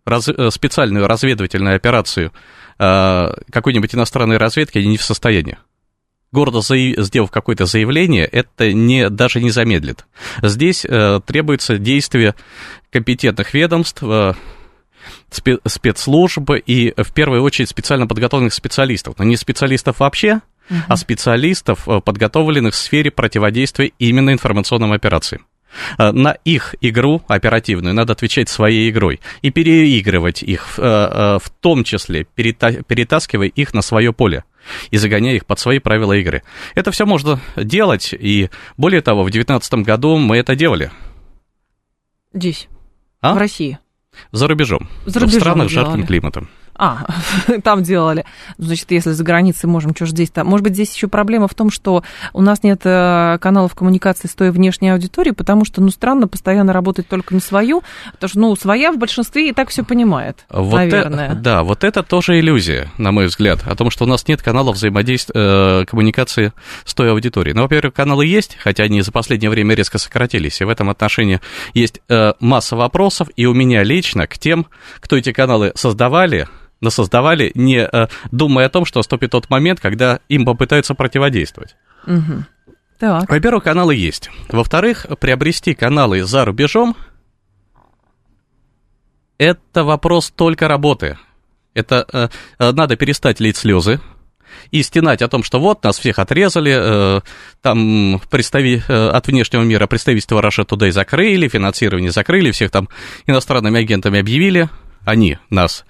раз, 0.06 0.28
специальную 0.50 1.06
разведывательную 1.06 1.76
операцию 1.76 2.32
э, 2.78 3.28
какой-нибудь 3.50 3.94
иностранной 3.94 4.38
разведки 4.38 4.78
они 4.78 4.88
не 4.88 4.96
в 4.96 5.02
состоянии 5.02 5.58
гордо 6.36 6.60
заяв, 6.60 7.06
сделав 7.06 7.30
какое-то 7.30 7.64
заявление, 7.64 8.26
это 8.26 8.70
не, 8.70 9.08
даже 9.08 9.40
не 9.40 9.48
замедлит. 9.48 10.04
Здесь 10.42 10.84
э, 10.84 11.20
требуется 11.24 11.78
действие 11.78 12.34
компетентных 12.92 13.54
ведомств, 13.54 14.02
э, 14.02 14.34
спецслужб 15.66 16.50
и, 16.66 16.92
в 16.94 17.12
первую 17.14 17.42
очередь, 17.42 17.70
специально 17.70 18.06
подготовленных 18.06 18.52
специалистов. 18.52 19.14
Но 19.18 19.24
не 19.24 19.36
специалистов 19.36 20.00
вообще, 20.00 20.40
uh-huh. 20.68 20.76
а 20.88 20.96
специалистов, 20.98 21.88
э, 21.88 22.00
подготовленных 22.04 22.74
в 22.74 22.76
сфере 22.76 23.10
противодействия 23.10 23.92
именно 23.98 24.30
информационным 24.30 24.92
операциям. 24.92 25.46
Э, 25.98 26.12
на 26.12 26.32
их 26.44 26.74
игру 26.80 27.22
оперативную 27.28 27.94
надо 27.94 28.12
отвечать 28.12 28.48
своей 28.48 28.90
игрой 28.90 29.20
и 29.42 29.50
переигрывать 29.50 30.42
их, 30.42 30.78
э, 30.78 31.38
в 31.42 31.50
том 31.60 31.84
числе 31.84 32.24
перетаскивая 32.24 33.48
их 33.48 33.74
на 33.74 33.82
свое 33.82 34.12
поле 34.12 34.44
и 34.90 34.96
загоняя 34.96 35.36
их 35.36 35.46
под 35.46 35.58
свои 35.58 35.78
правила 35.78 36.12
игры. 36.12 36.42
Это 36.74 36.90
все 36.90 37.06
можно 37.06 37.40
делать, 37.56 38.12
и 38.12 38.50
более 38.76 39.00
того, 39.00 39.22
в 39.22 39.30
2019 39.30 39.74
году 39.84 40.16
мы 40.16 40.38
это 40.38 40.56
делали. 40.56 40.90
Здесь, 42.32 42.68
а? 43.20 43.34
в 43.34 43.38
России. 43.38 43.78
За 44.32 44.48
рубежом, 44.48 44.88
За 45.04 45.20
рубежом 45.20 45.38
в 45.38 45.42
странах 45.42 45.68
с 45.68 45.72
жарким 45.72 46.06
климатом. 46.06 46.48
А, 46.78 47.06
там 47.64 47.82
делали. 47.82 48.24
Значит, 48.58 48.90
если 48.90 49.12
за 49.12 49.24
границей 49.24 49.68
можем, 49.68 49.94
что 49.94 50.06
же 50.06 50.12
здесь 50.12 50.30
там? 50.30 50.46
Может 50.46 50.64
быть, 50.64 50.74
здесь 50.74 50.94
еще 50.94 51.08
проблема 51.08 51.48
в 51.48 51.54
том, 51.54 51.70
что 51.70 52.04
у 52.32 52.42
нас 52.42 52.62
нет 52.62 52.80
э, 52.84 53.38
каналов 53.40 53.74
коммуникации 53.74 54.28
с 54.28 54.34
той 54.34 54.50
внешней 54.50 54.90
аудиторией, 54.90 55.34
потому 55.34 55.64
что, 55.64 55.80
ну, 55.80 55.90
странно 55.90 56.28
постоянно 56.28 56.72
работать 56.72 57.08
только 57.08 57.34
на 57.34 57.40
свою, 57.40 57.82
потому 58.12 58.28
что, 58.28 58.38
ну, 58.40 58.56
своя 58.56 58.92
в 58.92 58.98
большинстве 58.98 59.50
и 59.50 59.52
так 59.52 59.70
все 59.70 59.84
понимает, 59.84 60.44
вот 60.50 60.76
наверное. 60.76 61.26
Это, 61.26 61.34
да, 61.36 61.62
вот 61.62 61.84
это 61.84 62.02
тоже 62.02 62.38
иллюзия, 62.38 62.90
на 62.98 63.12
мой 63.12 63.26
взгляд, 63.26 63.66
о 63.66 63.74
том, 63.74 63.90
что 63.90 64.04
у 64.04 64.08
нас 64.08 64.28
нет 64.28 64.42
каналов 64.42 64.76
взаимодействия, 64.76 65.82
э, 65.82 65.84
коммуникации 65.86 66.52
с 66.84 66.94
той 66.94 67.10
аудиторией. 67.10 67.54
Но, 67.54 67.62
во-первых, 67.62 67.94
каналы 67.94 68.26
есть, 68.26 68.56
хотя 68.60 68.84
они 68.84 69.00
за 69.00 69.12
последнее 69.12 69.50
время 69.50 69.74
резко 69.74 69.98
сократились, 69.98 70.60
и 70.60 70.64
в 70.64 70.68
этом 70.68 70.90
отношении 70.90 71.40
есть 71.72 72.00
э, 72.08 72.34
масса 72.40 72.76
вопросов, 72.76 73.28
и 73.36 73.46
у 73.46 73.54
меня 73.54 73.82
лично 73.82 74.26
к 74.26 74.38
тем, 74.38 74.66
кто 75.00 75.16
эти 75.16 75.32
каналы 75.32 75.72
создавали, 75.74 76.48
насоздавали, 76.80 77.52
не 77.54 77.78
э, 77.78 78.06
думая 78.30 78.66
о 78.66 78.70
том, 78.70 78.84
что 78.84 78.98
наступит 78.98 79.30
тот 79.30 79.50
момент, 79.50 79.80
когда 79.80 80.20
им 80.28 80.44
попытаются 80.44 80.94
противодействовать. 80.94 81.76
Угу. 82.06 82.44
Так. 82.98 83.28
Во-первых, 83.28 83.64
каналы 83.64 83.94
есть. 83.94 84.30
Во-вторых, 84.48 85.06
приобрести 85.20 85.74
каналы 85.74 86.22
за 86.24 86.44
рубежом– 86.44 86.96
это 89.38 89.84
вопрос 89.84 90.32
только 90.34 90.68
работы. 90.68 91.18
Это 91.74 92.06
э, 92.12 92.28
э, 92.58 92.72
надо 92.72 92.96
перестать 92.96 93.38
лить 93.38 93.58
слезы 93.58 94.00
и 94.70 94.82
стенать 94.82 95.20
о 95.20 95.28
том, 95.28 95.42
что 95.42 95.60
вот 95.60 95.84
нас 95.84 95.98
всех 95.98 96.18
отрезали, 96.18 96.74
э, 96.74 97.20
там 97.60 98.20
представи, 98.30 98.82
э, 98.88 99.08
от 99.08 99.26
внешнего 99.26 99.62
мира 99.62 99.86
представительство 99.86 100.40
Russia 100.40 100.66
Today 100.66 100.90
закрыли, 100.90 101.48
финансирование 101.48 102.10
закрыли, 102.10 102.50
всех 102.50 102.70
там 102.70 102.88
иностранными 103.26 103.78
агентами 103.78 104.18
объявили, 104.18 104.70
они 105.04 105.38
нас 105.50 105.84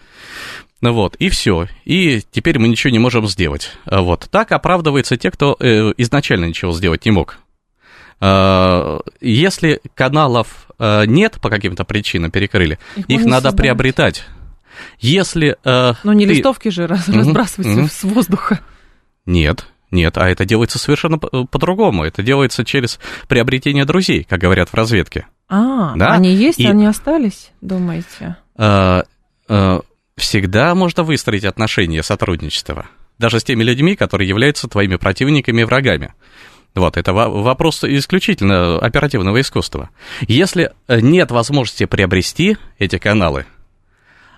вот, 0.92 1.16
и 1.16 1.28
все. 1.28 1.68
И 1.84 2.22
теперь 2.30 2.58
мы 2.58 2.68
ничего 2.68 2.90
не 2.90 2.98
можем 2.98 3.26
сделать. 3.26 3.72
А 3.84 4.02
вот. 4.02 4.28
Так 4.30 4.52
оправдываются 4.52 5.16
те, 5.16 5.30
кто 5.30 5.56
э, 5.58 5.92
изначально 5.96 6.46
ничего 6.46 6.72
сделать 6.72 7.04
не 7.04 7.12
мог. 7.12 7.38
Э, 8.20 8.98
если 9.20 9.80
каналов 9.94 10.68
э, 10.78 11.04
нет 11.06 11.38
по 11.40 11.50
каким-то 11.50 11.84
причинам, 11.84 12.30
перекрыли, 12.30 12.78
их, 12.96 13.08
их 13.08 13.24
надо 13.24 13.48
создавать. 13.48 13.56
приобретать. 13.56 14.24
Если... 14.98 15.56
Э, 15.64 15.94
Но 16.04 16.12
не 16.12 16.26
ты... 16.26 16.34
листовки 16.34 16.68
же 16.68 16.86
раз, 16.86 17.08
разбрасывать 17.08 17.68
mm-hmm. 17.68 17.88
с 17.90 18.04
воздуха. 18.04 18.60
Нет, 19.24 19.66
Нет, 19.90 20.18
а 20.18 20.28
это 20.28 20.44
делается 20.44 20.78
совершенно 20.78 21.18
по-другому. 21.18 22.04
Это 22.04 22.22
делается 22.22 22.64
через 22.64 22.98
приобретение 23.28 23.84
друзей, 23.84 24.24
как 24.24 24.40
говорят 24.40 24.68
в 24.68 24.74
разведке. 24.74 25.26
А, 25.48 25.94
да? 25.96 26.08
они 26.08 26.34
есть, 26.34 26.58
И... 26.58 26.66
они 26.66 26.86
остались, 26.86 27.52
думаете? 27.60 28.36
А, 28.56 29.04
а, 29.48 29.80
всегда 30.16 30.74
можно 30.74 31.02
выстроить 31.02 31.44
отношения 31.44 32.02
сотрудничества. 32.02 32.86
Даже 33.18 33.40
с 33.40 33.44
теми 33.44 33.62
людьми, 33.62 33.96
которые 33.96 34.28
являются 34.28 34.68
твоими 34.68 34.96
противниками 34.96 35.62
и 35.62 35.64
врагами. 35.64 36.14
Вот, 36.74 36.98
это 36.98 37.14
вопрос 37.14 37.84
исключительно 37.84 38.78
оперативного 38.78 39.40
искусства. 39.40 39.88
Если 40.28 40.72
нет 40.88 41.30
возможности 41.30 41.86
приобрести 41.86 42.58
эти 42.78 42.98
каналы, 42.98 43.46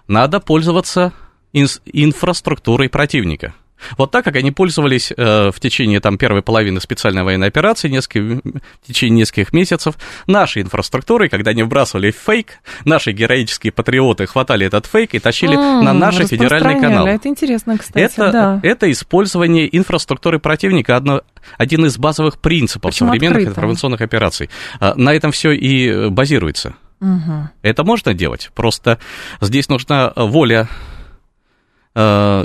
надо 0.07 0.39
пользоваться 0.39 1.13
инфраструктурой 1.53 2.89
противника– 2.89 3.55
вот 3.97 4.11
так, 4.11 4.25
как 4.25 4.37
они 4.37 4.51
пользовались 4.51 5.13
э, 5.17 5.51
в 5.51 5.61
течение 5.61 6.01
там, 6.01 6.19
первой 6.19 6.43
половины 6.43 6.81
специальной 6.81 7.23
военной 7.23 7.49
операции, 7.49 7.89
несколько, 7.89 8.41
в 8.83 8.87
течение 8.87 9.21
нескольких 9.21 9.53
месяцев, 9.53 9.95
нашей 10.27 10.63
инфраструктурой, 10.63 11.29
когда 11.29 11.51
они 11.53 11.63
вбрасывали 11.63 12.11
фейк, 12.11 12.61
наши 12.85 13.13
героические 13.13 13.73
патриоты 13.73 14.27
хватали 14.27 14.67
этот 14.67 14.87
фейк 14.87 15.15
и 15.15 15.19
тащили 15.19 15.57
mm, 15.57 15.83
на 15.83 15.93
наши 15.93 16.27
федеральные 16.27 16.81
каналы. 16.81 17.11
Это 17.11 17.29
интересно, 17.29 17.79
кстати, 17.79 18.05
это, 18.05 18.33
да. 18.33 18.61
Это 18.63 18.91
использование 18.91 19.77
инфраструктуры 19.77 20.39
противника, 20.39 20.97
одно, 20.97 21.23
один 21.57 21.87
из 21.87 21.99
базовых 21.99 22.39
принципов 22.39 22.93
Почему 22.93 23.09
современных 23.09 23.39
открыто? 23.39 23.51
информационных 23.51 24.01
операций. 24.01 24.51
А, 24.81 24.95
на 24.95 25.15
этом 25.15 25.33
все 25.33 25.53
и 25.53 26.09
базируется. 26.09 26.75
Угу. 27.01 27.49
Это 27.63 27.85
можно 27.85 28.13
делать, 28.13 28.51
просто 28.55 28.99
здесь 29.41 29.69
нужна 29.69 30.13
воля 30.17 30.69
Э, 30.69 30.98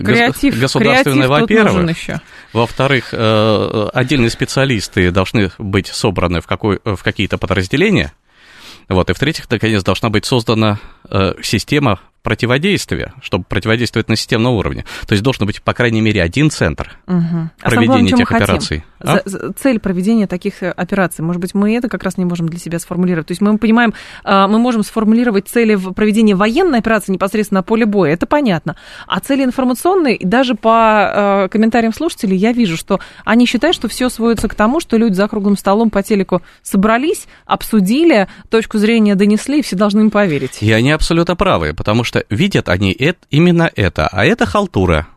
креатив, 0.03 0.60
государственное, 0.60 1.27
во-первых. 1.27 1.98
Во-вторых, 2.53 3.10
э, 3.12 3.89
отдельные 3.93 4.29
специалисты 4.29 5.12
должны 5.12 5.51
быть 5.57 5.88
собраны 5.88 6.41
в, 6.41 6.48
какой, 6.48 6.79
в 6.83 7.01
какие-то 7.03 7.38
подразделения. 7.38 8.13
Вот. 8.89 9.10
И 9.10 9.13
в-третьих, 9.13 9.50
наконец, 9.50 9.83
должна 9.83 10.10
быть 10.10 10.25
создана 10.25 10.79
э, 11.10 11.33
система 11.41 12.00
противодействия, 12.22 13.13
чтобы 13.22 13.43
противодействовать 13.43 14.07
на 14.07 14.15
системном 14.15 14.53
уровне. 14.53 14.86
То 15.05 15.13
есть 15.13 15.24
должен 15.24 15.45
быть, 15.45 15.62
по 15.62 15.74
крайней 15.74 16.01
мере, 16.01 16.24
один 16.24 16.50
центр 16.50 16.98
угу. 17.05 17.50
проведения 17.60 18.13
а 18.13 18.15
этих 18.15 18.31
операций. 18.31 18.83
А? 19.03 19.19
Цель 19.57 19.79
проведения 19.79 20.27
таких 20.27 20.63
э, 20.63 20.72
операций. 20.72 21.24
Может 21.24 21.41
быть, 21.41 21.53
мы 21.53 21.75
это 21.75 21.89
как 21.89 22.03
раз 22.03 22.17
не 22.17 22.25
можем 22.25 22.48
для 22.48 22.60
себя 22.60 22.79
сформулировать. 22.79 23.27
То 23.27 23.31
есть 23.31 23.41
мы 23.41 23.57
понимаем, 23.57 23.93
а, 24.24 24.48
мы 24.48 24.60
можем 24.60 24.83
сформулировать 24.83 25.48
цели 25.48 25.75
в 25.75 25.93
проведении 25.93 26.33
военной 26.33 26.79
операции 26.79 27.12
непосредственно 27.12 27.60
на 27.60 27.63
поле 27.63 27.86
боя. 27.86 28.13
Это 28.13 28.25
понятно. 28.25 28.75
А 29.07 29.19
цели 29.19 29.43
информационные, 29.43 30.17
даже 30.22 30.55
по 30.55 31.45
э, 31.45 31.48
комментариям 31.50 31.93
слушателей, 31.93 32.38
я 32.38 32.51
вижу, 32.51 32.77
что 32.77 33.00
они 33.25 33.45
считают, 33.45 33.75
что 33.75 33.88
все 33.88 34.10
сводится 34.10 34.48
к 34.48 34.55
тому, 34.55 34.79
что 34.79 34.98
люди 34.98 35.13
за 35.13 35.27
круглым 35.27 35.57
столом 35.57 35.89
по 35.89 36.01
телеку 36.01 36.41
собрались, 36.62 37.27
обсудили, 37.45 38.27
точку 38.50 38.77
зрения 38.77 39.15
донесли, 39.15 39.60
и 39.60 39.62
все 39.62 39.75
должны 39.75 40.01
им 40.01 40.12
поверить. 40.12 40.62
И 40.62 40.72
они 40.72 40.91
абсолютно 40.91 41.36
правы, 41.36 41.74
потому 41.74 42.03
что 42.03 42.24
видят 42.29 42.69
они 42.69 42.91
это, 42.91 43.19
именно 43.29 43.69
это, 43.75 44.07
а 44.07 44.25
это 44.25 44.45
халтура. 44.45 45.07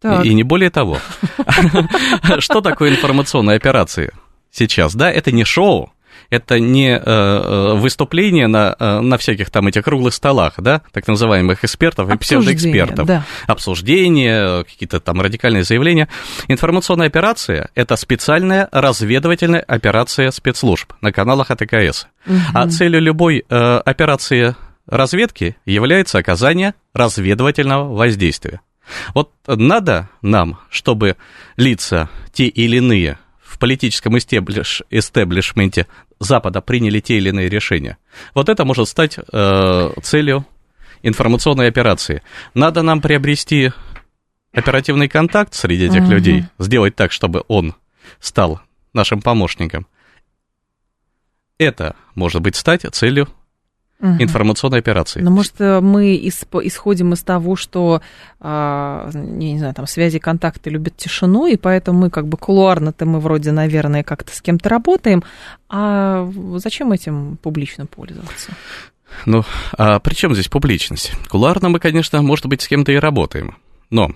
Так. 0.00 0.24
И 0.24 0.34
не 0.34 0.42
более 0.42 0.70
того. 0.70 0.98
Что 2.38 2.60
такое 2.60 2.90
информационные 2.90 3.56
операции 3.56 4.12
сейчас? 4.50 4.94
Да, 4.94 5.10
это 5.10 5.32
не 5.32 5.44
шоу, 5.44 5.92
это 6.30 6.58
не 6.58 6.90
э, 6.90 7.00
э, 7.04 7.74
выступление 7.74 8.46
на, 8.46 8.74
э, 8.78 9.00
на 9.00 9.16
всяких 9.18 9.50
там 9.50 9.68
этих 9.68 9.84
круглых 9.84 10.14
столах, 10.14 10.54
да, 10.58 10.82
так 10.92 11.06
называемых 11.06 11.64
экспертов 11.64 12.10
и 12.10 12.16
псевдоэкспертов. 12.16 13.06
Да. 13.06 13.24
Обсуждения, 13.46 14.64
какие-то 14.64 15.00
там 15.00 15.20
радикальные 15.20 15.64
заявления. 15.64 16.08
Информационная 16.48 17.06
операция– 17.06 17.70
это 17.74 17.96
специальная 17.96 18.68
разведывательная 18.72 19.60
операция 19.60 20.30
спецслужб 20.30 20.92
на 21.00 21.12
каналах 21.12 21.50
АТКС. 21.50 22.08
Угу. 22.26 22.36
А 22.54 22.68
целью 22.68 23.00
любой 23.00 23.44
э, 23.48 23.76
операции 23.78 24.56
разведки 24.86 25.56
является 25.64 26.18
оказание 26.18 26.74
разведывательного 26.92 27.94
воздействия. 27.94 28.60
Вот 29.14 29.32
надо 29.46 30.08
нам, 30.22 30.58
чтобы 30.70 31.16
лица 31.56 32.08
те 32.32 32.46
или 32.46 32.76
иные 32.76 33.18
в 33.42 33.58
политическом 33.58 34.16
истеблиш, 34.18 34.82
истеблишменте 34.90 35.86
Запада 36.18 36.60
приняли 36.60 37.00
те 37.00 37.16
или 37.18 37.30
иные 37.30 37.48
решения. 37.48 37.98
Вот 38.34 38.48
это 38.48 38.64
может 38.64 38.88
стать 38.88 39.18
э, 39.18 39.90
целью 40.02 40.46
информационной 41.02 41.68
операции. 41.68 42.22
Надо 42.54 42.82
нам 42.82 43.00
приобрести 43.00 43.72
оперативный 44.52 45.08
контакт 45.08 45.54
среди 45.54 45.86
этих 45.86 46.02
uh-huh. 46.02 46.10
людей, 46.10 46.44
сделать 46.58 46.96
так, 46.96 47.12
чтобы 47.12 47.44
он 47.48 47.74
стал 48.20 48.60
нашим 48.92 49.20
помощником. 49.20 49.86
Это 51.58 51.96
может 52.14 52.42
быть 52.42 52.56
стать 52.56 52.82
целью 52.92 53.28
угу. 54.00 54.22
информационной 54.22 54.78
операции. 54.78 55.20
Но, 55.20 55.30
может, 55.30 55.54
э, 55.60 55.80
мы 55.80 56.16
исходим 56.16 57.12
из 57.12 57.22
того, 57.22 57.56
что, 57.56 58.02
а, 58.40 59.08
я 59.12 59.20
не 59.20 59.58
знаю, 59.58 59.74
там 59.74 59.86
связи, 59.86 60.18
контакты 60.18 60.70
любят 60.70 60.96
тишину, 60.96 61.46
и 61.46 61.56
поэтому 61.56 62.00
мы 62.00 62.10
как 62.10 62.26
бы 62.26 62.36
кулуарно-то 62.36 63.06
мы 63.06 63.20
вроде, 63.20 63.52
наверное, 63.52 64.02
как-то 64.02 64.34
с 64.34 64.40
кем-то 64.40 64.68
работаем, 64.68 65.22
а 65.68 66.30
зачем 66.56 66.92
этим 66.92 67.38
публично 67.42 67.86
пользоваться? 67.86 68.52
Ну, 69.24 69.44
а 69.78 69.98
при 70.00 70.14
чем 70.14 70.34
здесь 70.34 70.48
публичность? 70.48 71.12
Кулуарно 71.28 71.68
мы, 71.68 71.78
конечно, 71.78 72.20
может 72.22 72.46
быть, 72.46 72.62
с 72.62 72.68
кем-то 72.68 72.92
и 72.92 72.96
работаем, 72.96 73.56
но... 73.90 74.10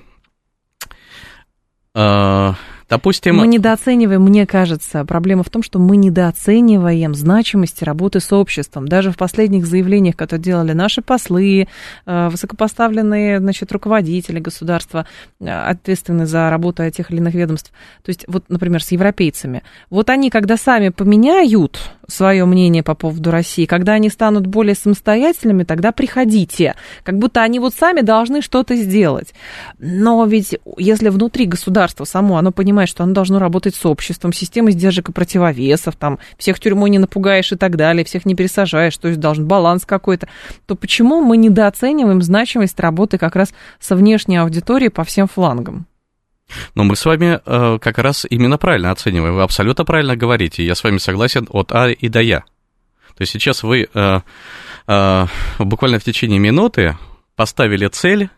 А, 1.94 2.54
Допустим... 2.90 3.36
Мы 3.36 3.46
недооцениваем, 3.46 4.20
мне 4.22 4.46
кажется, 4.46 5.04
проблема 5.04 5.44
в 5.44 5.48
том, 5.48 5.62
что 5.62 5.78
мы 5.78 5.96
недооцениваем 5.96 7.14
значимости 7.14 7.84
работы 7.84 8.18
с 8.18 8.32
обществом. 8.32 8.88
Даже 8.88 9.12
в 9.12 9.16
последних 9.16 9.64
заявлениях, 9.64 10.16
которые 10.16 10.42
делали 10.42 10.72
наши 10.72 11.00
послы, 11.00 11.68
э, 12.06 12.28
высокопоставленные 12.28 13.38
значит, 13.38 13.70
руководители 13.70 14.40
государства, 14.40 15.06
э, 15.38 15.48
ответственные 15.48 16.26
за 16.26 16.50
работу 16.50 16.82
этих 16.82 17.12
или 17.12 17.18
иных 17.18 17.34
ведомств, 17.34 17.70
то 18.02 18.08
есть 18.08 18.24
вот, 18.26 18.46
например, 18.48 18.82
с 18.82 18.90
европейцами, 18.90 19.62
вот 19.88 20.10
они, 20.10 20.28
когда 20.28 20.56
сами 20.56 20.88
поменяют 20.88 21.78
свое 22.10 22.44
мнение 22.44 22.82
по 22.82 22.94
поводу 22.94 23.30
России, 23.30 23.66
когда 23.66 23.92
они 23.92 24.08
станут 24.10 24.46
более 24.46 24.74
самостоятельными, 24.74 25.62
тогда 25.62 25.92
приходите. 25.92 26.74
Как 27.04 27.18
будто 27.18 27.42
они 27.42 27.60
вот 27.60 27.74
сами 27.74 28.00
должны 28.00 28.42
что-то 28.42 28.74
сделать. 28.74 29.32
Но 29.78 30.24
ведь 30.26 30.56
если 30.76 31.08
внутри 31.08 31.46
государства 31.46 32.04
само, 32.04 32.36
оно 32.36 32.50
понимает, 32.50 32.79
что 32.88 33.04
оно 33.04 33.12
должно 33.12 33.38
работать 33.38 33.74
с 33.74 33.84
обществом, 33.86 34.32
системой 34.32 34.72
сдержек 34.72 35.08
и 35.08 35.12
противовесов, 35.12 35.96
там, 35.96 36.18
всех 36.38 36.58
тюрьмой 36.60 36.90
не 36.90 36.98
напугаешь 36.98 37.52
и 37.52 37.56
так 37.56 37.76
далее, 37.76 38.04
всех 38.04 38.26
не 38.26 38.34
пересажаешь, 38.34 38.96
то 38.96 39.08
есть 39.08 39.20
должен 39.20 39.46
баланс 39.46 39.84
какой-то, 39.84 40.28
то 40.66 40.76
почему 40.76 41.20
мы 41.20 41.36
недооцениваем 41.36 42.22
значимость 42.22 42.78
работы 42.80 43.18
как 43.18 43.36
раз 43.36 43.52
со 43.78 43.96
внешней 43.96 44.36
аудиторией 44.36 44.90
по 44.90 45.04
всем 45.04 45.28
флангам? 45.28 45.86
Но 46.74 46.84
мы 46.84 46.96
с 46.96 47.04
вами 47.04 47.40
э, 47.44 47.78
как 47.80 47.98
раз 47.98 48.26
именно 48.28 48.58
правильно 48.58 48.90
оцениваем. 48.90 49.34
Вы 49.36 49.42
абсолютно 49.42 49.84
правильно 49.84 50.16
говорите. 50.16 50.64
Я 50.64 50.74
с 50.74 50.82
вами 50.82 50.98
согласен 50.98 51.46
от 51.50 51.72
А 51.72 51.88
и 51.90 52.08
до 52.08 52.20
Я. 52.20 52.40
То 53.16 53.22
есть 53.22 53.32
сейчас 53.32 53.62
вы 53.62 53.88
э, 53.92 54.20
э, 54.86 55.26
буквально 55.58 55.98
в 55.98 56.04
течение 56.04 56.38
минуты 56.38 56.96
поставили 57.36 57.86
цель, 57.86 58.30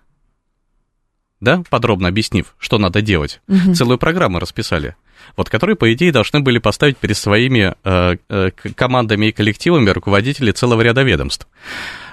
да, 1.43 1.63
подробно 1.69 2.09
объяснив, 2.09 2.55
что 2.59 2.79
надо 2.79 3.03
делать. 3.03 3.41
Угу. 3.49 3.75
Целую 3.75 3.99
программу 3.99 4.39
расписали. 4.39 4.95
Вот, 5.37 5.51
которые, 5.51 5.77
по 5.77 5.93
идее, 5.93 6.13
должны 6.13 6.41
были 6.41 6.59
поставить 6.59 6.97
перед 6.97 7.17
своими 7.17 7.75
э, 7.85 8.17
э, 8.29 8.51
командами 8.77 9.27
и 9.27 9.33
коллективами 9.33 9.91
руководители 9.91 10.53
целого 10.53 10.81
ряда 10.83 11.03
ведомств. 11.03 11.49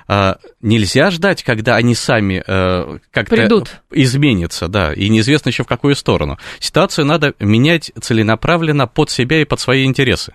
А, 0.08 0.38
нельзя 0.62 1.12
ждать, 1.12 1.44
когда 1.44 1.76
они 1.76 1.94
сами 1.94 2.44
э, 2.46 2.98
как-то 3.12 3.36
Придут. 3.36 3.82
изменятся, 3.92 4.68
да, 4.68 4.94
и 4.94 5.10
неизвестно 5.10 5.50
еще 5.50 5.64
в 5.64 5.68
какую 5.68 5.96
сторону. 5.96 6.40
Ситуацию 6.60 7.06
надо 7.06 7.36
менять 7.40 7.92
целенаправленно 8.02 8.88
под 8.88 9.12
себя 9.12 9.42
и 9.42 9.46
под 9.46 9.60
свои 9.60 9.86
интересы. 9.86 10.34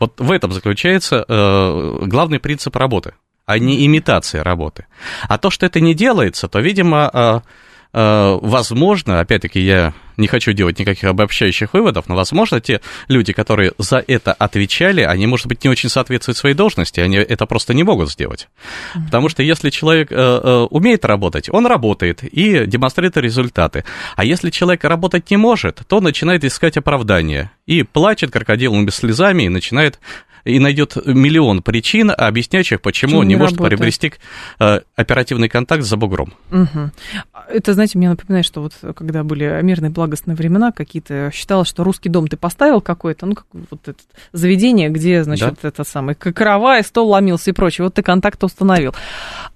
Вот 0.00 0.18
в 0.18 0.32
этом 0.32 0.50
заключается 0.50 1.24
э, 1.28 1.98
главный 2.06 2.40
принцип 2.40 2.74
работы, 2.74 3.14
а 3.46 3.60
не 3.60 3.86
имитация 3.86 4.42
работы. 4.42 4.86
А 5.28 5.38
то, 5.38 5.50
что 5.50 5.66
это 5.66 5.78
не 5.78 5.94
делается, 5.94 6.48
то, 6.48 6.58
видимо, 6.58 7.08
э, 7.12 7.40
Э, 7.42 7.71
возможно, 7.92 9.20
опять-таки, 9.20 9.60
я 9.60 9.92
не 10.16 10.26
хочу 10.26 10.52
делать 10.52 10.78
никаких 10.78 11.04
обобщающих 11.04 11.74
выводов, 11.74 12.08
но, 12.08 12.14
возможно, 12.14 12.60
те 12.60 12.80
люди, 13.08 13.32
которые 13.32 13.72
за 13.78 14.02
это 14.06 14.32
отвечали, 14.32 15.02
они, 15.02 15.26
может 15.26 15.46
быть, 15.46 15.64
не 15.64 15.70
очень 15.70 15.88
соответствуют 15.88 16.38
своей 16.38 16.54
должности, 16.54 17.00
они 17.00 17.16
это 17.16 17.46
просто 17.46 17.74
не 17.74 17.82
могут 17.82 18.10
сделать. 18.10 18.48
Mm-hmm. 18.94 19.04
Потому 19.06 19.28
что 19.28 19.42
если 19.42 19.70
человек 19.70 20.10
э, 20.10 20.14
э, 20.14 20.66
умеет 20.70 21.04
работать, 21.04 21.48
он 21.48 21.66
работает 21.66 22.22
и 22.22 22.66
демонстрирует 22.66 23.16
результаты. 23.16 23.84
А 24.16 24.24
если 24.24 24.50
человек 24.50 24.84
работать 24.84 25.30
не 25.30 25.36
может, 25.36 25.82
то 25.86 26.00
начинает 26.00 26.44
искать 26.44 26.76
оправдания 26.76 27.50
и 27.66 27.82
плачет 27.82 28.30
крокодилами 28.30 28.84
без 28.84 28.96
слезами 28.96 29.44
и 29.44 29.48
начинает 29.48 29.98
и 30.44 30.58
найдет 30.58 30.96
миллион 31.06 31.62
причин, 31.62 32.10
объясняющих, 32.16 32.80
почему 32.80 33.18
он 33.18 33.28
не, 33.28 33.34
не 33.34 33.38
может 33.38 33.56
работает. 33.58 33.78
приобрести 33.78 34.12
э, 34.58 34.80
оперативный 34.96 35.48
контакт 35.48 35.82
за 35.84 35.96
бугром. 35.96 36.32
Угу. 36.50 36.90
Это, 37.50 37.74
знаете, 37.74 37.98
мне 37.98 38.08
напоминает, 38.08 38.44
что 38.44 38.62
вот 38.62 38.72
когда 38.96 39.22
были 39.22 39.60
мирные 39.62 39.90
благостные 40.02 40.36
времена 40.36 40.72
какие-то. 40.72 41.30
Считалось, 41.32 41.68
что 41.68 41.84
русский 41.84 42.08
дом 42.08 42.26
ты 42.26 42.36
поставил 42.36 42.80
какой-то, 42.80 43.26
ну, 43.26 43.34
как 43.34 43.46
вот 43.52 43.88
это 43.88 43.98
заведение, 44.32 44.88
где, 44.88 45.22
значит, 45.22 45.58
да? 45.62 45.68
это 45.68 45.84
самое, 45.84 46.16
каравай, 46.16 46.82
стол 46.82 47.08
ломился 47.08 47.50
и 47.50 47.52
прочее. 47.52 47.84
Вот 47.84 47.94
ты 47.94 48.02
контакт 48.02 48.42
установил. 48.42 48.94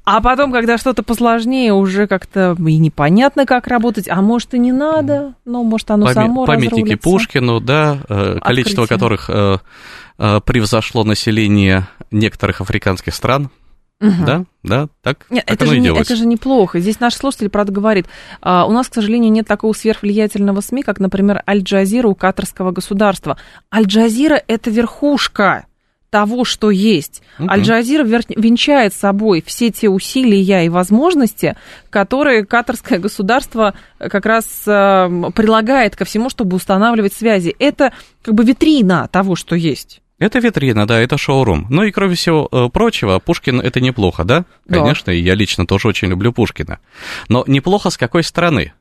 А 0.04 0.20
потом, 0.20 0.52
когда 0.52 0.78
что-то 0.78 1.02
посложнее, 1.02 1.72
уже 1.72 2.06
как-то 2.06 2.56
и 2.59 2.76
непонятно, 2.76 3.44
как 3.44 3.66
работать, 3.66 4.09
а 4.09 4.22
может 4.22 4.54
и 4.54 4.59
не 4.59 4.70
надо, 4.70 5.35
ну, 5.44 5.64
может 5.64 5.90
оно 5.90 6.06
Пам- 6.06 6.14
само 6.14 6.46
Памятники 6.46 6.72
разрулится. 6.74 7.02
Пушкину, 7.02 7.61
да, 7.61 7.98
э, 8.09 8.38
количество 8.40 8.85
Открытие. 8.85 8.98
которых 8.98 9.30
э, 9.30 9.59
э, 10.18 10.40
превзошло 10.44 11.02
население 11.02 11.88
некоторых 12.12 12.61
африканских 12.61 13.14
стран. 13.14 13.50
Угу. 14.00 14.26
Да, 14.26 14.44
да, 14.62 14.88
так, 15.02 15.24
Нет, 15.30 15.46
так 15.46 15.54
это, 15.54 15.64
оно 15.64 15.72
же 15.72 15.78
и 15.78 15.80
не, 15.80 15.88
это 15.88 16.16
же 16.16 16.26
неплохо. 16.26 16.80
Здесь 16.80 17.00
наш 17.00 17.14
слушатель, 17.14 17.48
правда, 17.48 17.72
говорит, 17.72 18.06
а, 18.42 18.66
у 18.66 18.72
нас, 18.72 18.88
к 18.88 18.94
сожалению, 18.94 19.32
нет 19.32 19.46
такого 19.46 19.72
сверхвлиятельного 19.72 20.61
СМИ, 20.61 20.82
как, 20.82 21.00
например, 21.00 21.42
Аль-Джазира 21.48 22.06
у 22.06 22.14
катарского 22.14 22.72
государства. 22.72 23.38
Аль-Джазира– 23.74 24.42
это 24.48 24.70
верхушка 24.70 25.66
того, 26.11 26.44
что 26.44 26.70
есть. 26.70 27.22
Uh-huh. 27.38 27.48
Аль-Джазира 27.48 28.04
венчает 28.04 28.94
собой 28.94 29.42
все 29.44 29.70
те 29.70 29.88
усилия 29.88 30.64
и 30.64 30.68
возможности, 30.68 31.56
которые 31.88 32.44
катарское 32.44 32.98
государство 32.98 33.74
как 33.98 34.24
раз 34.26 34.44
э, 34.66 35.30
прилагает 35.35 35.96
ко 35.96 36.04
всему, 36.04 36.30
чтобы 36.30 36.56
устанавливать 36.56 37.12
связи. 37.12 37.54
Это 37.59 37.92
как 38.22 38.35
бы 38.35 38.44
витрина 38.44 39.09
того, 39.11 39.37
что 39.37 39.56
есть. 39.56 40.00
Это 40.18 40.38
витрина, 40.38 40.87
да, 40.87 40.98
это 40.98 41.18
шоурум. 41.18 41.66
Ну 41.68 41.83
и 41.83 41.90
кроме 41.90 42.14
всего 42.14 42.48
э, 42.50 42.68
прочего, 42.72 43.18
Пушкин 43.18 43.61
это 43.61 43.81
неплохо, 43.81 44.24
да? 44.24 44.44
да? 44.64 44.79
Конечно, 44.79 45.11
и 45.11 45.20
я 45.20 45.35
лично 45.35 45.66
тоже 45.66 45.88
очень 45.88 46.09
люблю 46.09 46.33
Пушкина. 46.33 46.79
Но 47.29 47.44
неплохо 47.46 47.90
с 47.90 47.98
какой 47.98 48.22
стороны? 48.22 48.72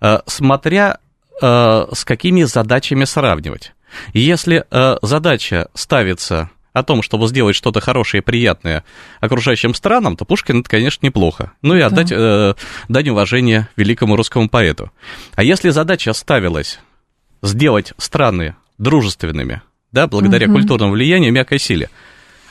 Э, 0.00 0.20
смотря 0.26 0.98
э, 1.42 1.86
с 1.92 2.04
какими 2.04 2.44
задачами 2.44 3.04
сравнивать. 3.04 3.74
Если 4.12 4.64
задача 5.00 5.68
ставится 5.72 6.50
о 6.78 6.82
том, 6.82 7.02
чтобы 7.02 7.26
сделать 7.26 7.56
что-то 7.56 7.80
хорошее 7.80 8.22
и 8.22 8.24
приятное 8.24 8.84
окружающим 9.20 9.74
странам, 9.74 10.16
то 10.16 10.24
Пушкин 10.24 10.60
это, 10.60 10.70
конечно, 10.70 11.04
неплохо. 11.04 11.52
Ну 11.62 11.74
и 11.74 11.80
отдать 11.80 12.08
да. 12.08 12.16
э, 12.18 12.54
дань 12.88 13.08
уважения 13.10 13.68
великому 13.76 14.16
русскому 14.16 14.48
поэту. 14.48 14.90
А 15.34 15.42
если 15.42 15.70
задача 15.70 16.12
ставилась 16.12 16.78
сделать 17.42 17.92
страны 17.98 18.56
дружественными, 18.78 19.62
да, 19.92 20.06
благодаря 20.06 20.46
угу. 20.46 20.54
культурному 20.54 20.92
влиянию 20.92 21.28
и 21.28 21.32
мягкой 21.32 21.58
силе. 21.58 21.90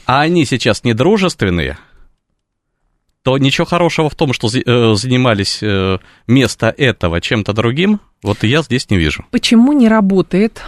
А 0.06 0.22
они 0.22 0.46
сейчас 0.46 0.84
недружественные, 0.84 1.78
то 3.24 3.38
ничего 3.38 3.66
хорошего 3.66 4.10
в 4.10 4.16
том, 4.16 4.32
что 4.32 4.48
э, 4.48 4.96
занимались 4.96 5.60
э, 5.62 5.98
вместо 6.28 6.68
этого 6.70 7.20
чем-то 7.20 7.54
другим, 7.54 8.00
вот 8.24 8.44
я 8.44 8.62
здесь 8.62 8.90
не 8.90 8.98
вижу. 8.98 9.26
Почему 9.32 9.74
не 9.74 9.90
работает 9.90 10.64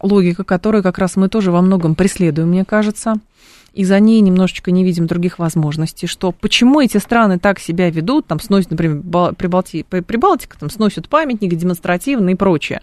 логика, 0.00 0.42
которую 0.42 0.82
как 0.82 0.98
раз 0.98 1.16
мы 1.16 1.28
тоже 1.28 1.50
во 1.50 1.62
многом 1.62 1.94
преследуем, 1.94 2.48
мне 2.48 2.64
кажется, 2.64 3.14
и 3.72 3.84
за 3.84 3.98
ней 4.00 4.20
немножечко 4.20 4.70
не 4.70 4.84
видим 4.84 5.06
других 5.06 5.38
возможностей, 5.38 6.06
что 6.06 6.32
почему 6.32 6.80
эти 6.80 6.98
страны 6.98 7.38
так 7.38 7.58
себя 7.58 7.90
ведут, 7.90 8.26
там 8.26 8.40
сносят, 8.40 8.70
например, 8.70 9.34
Прибалти... 9.34 9.82
Прибалтика, 9.82 10.58
там 10.58 10.70
сносят 10.70 11.08
памятники 11.08 11.54
демонстративно 11.54 12.30
и 12.30 12.34
прочее. 12.34 12.82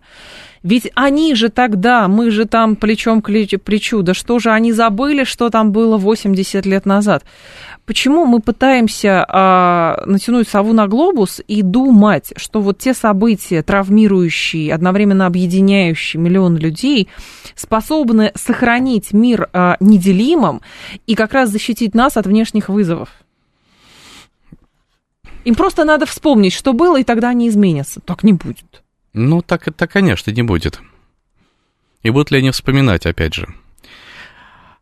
Ведь 0.63 0.91
они 0.93 1.34
же 1.34 1.50
тогда, 1.50 2.08
мы 2.08 2.30
же 2.30 2.45
там 2.45 2.76
плечом 2.76 3.21
к 3.21 3.28
плечу, 3.28 4.02
да 4.04 4.13
что 4.13 4.38
же 4.38 4.52
они 4.52 4.71
забыли, 4.71 5.24
что 5.24 5.50
там 5.50 5.71
было 5.71 5.97
80 5.97 6.65
лет 6.67 6.86
назад? 6.86 7.24
Почему 7.86 8.26
мы 8.26 8.41
пытаемся 8.41 9.26
а, 9.28 10.04
натянуть 10.06 10.47
сову 10.47 10.74
на 10.74 10.88
глобус 10.88 11.41
и 11.47 11.63
думать, 11.63 12.32
что 12.36 12.62
вот 12.62 12.78
те 12.78 12.93
события, 12.93 13.63
травмирующие, 13.63 14.74
одновременно 14.74 15.26
объединяющие 15.26 16.21
миллион 16.21 16.58
людей, 16.58 17.10
способны 17.56 18.32
сохранить 18.36 19.13
мир 19.13 19.50
а, 19.54 19.78
неделимым 19.80 20.62
и 21.08 21.15
как 21.15 21.34
раз 21.34 21.50
защитить 21.50 21.95
нас 21.95 22.17
от 22.17 22.28
внешних 22.28 22.69
вызовов? 22.69 23.10
Им 25.43 25.56
просто 25.56 25.86
надо 25.86 26.06
вспомнить, 26.06 26.54
что 26.54 26.74
было, 26.74 27.00
и 27.00 27.04
тогда 27.04 27.30
они 27.30 27.50
изменятся. 27.50 28.00
Так 28.00 28.24
не 28.24 28.34
будет. 28.34 28.84
Ну, 29.13 29.41
так 29.41 29.67
это, 29.67 29.88
конечно, 29.88 30.32
не 30.32 30.43
будет. 30.43 30.82
И 32.04 32.10
будут 32.10 32.32
ли 32.32 32.39
они 32.39 32.52
вспоминать, 32.52 33.06
опять 33.06 33.34
же. 33.34 33.54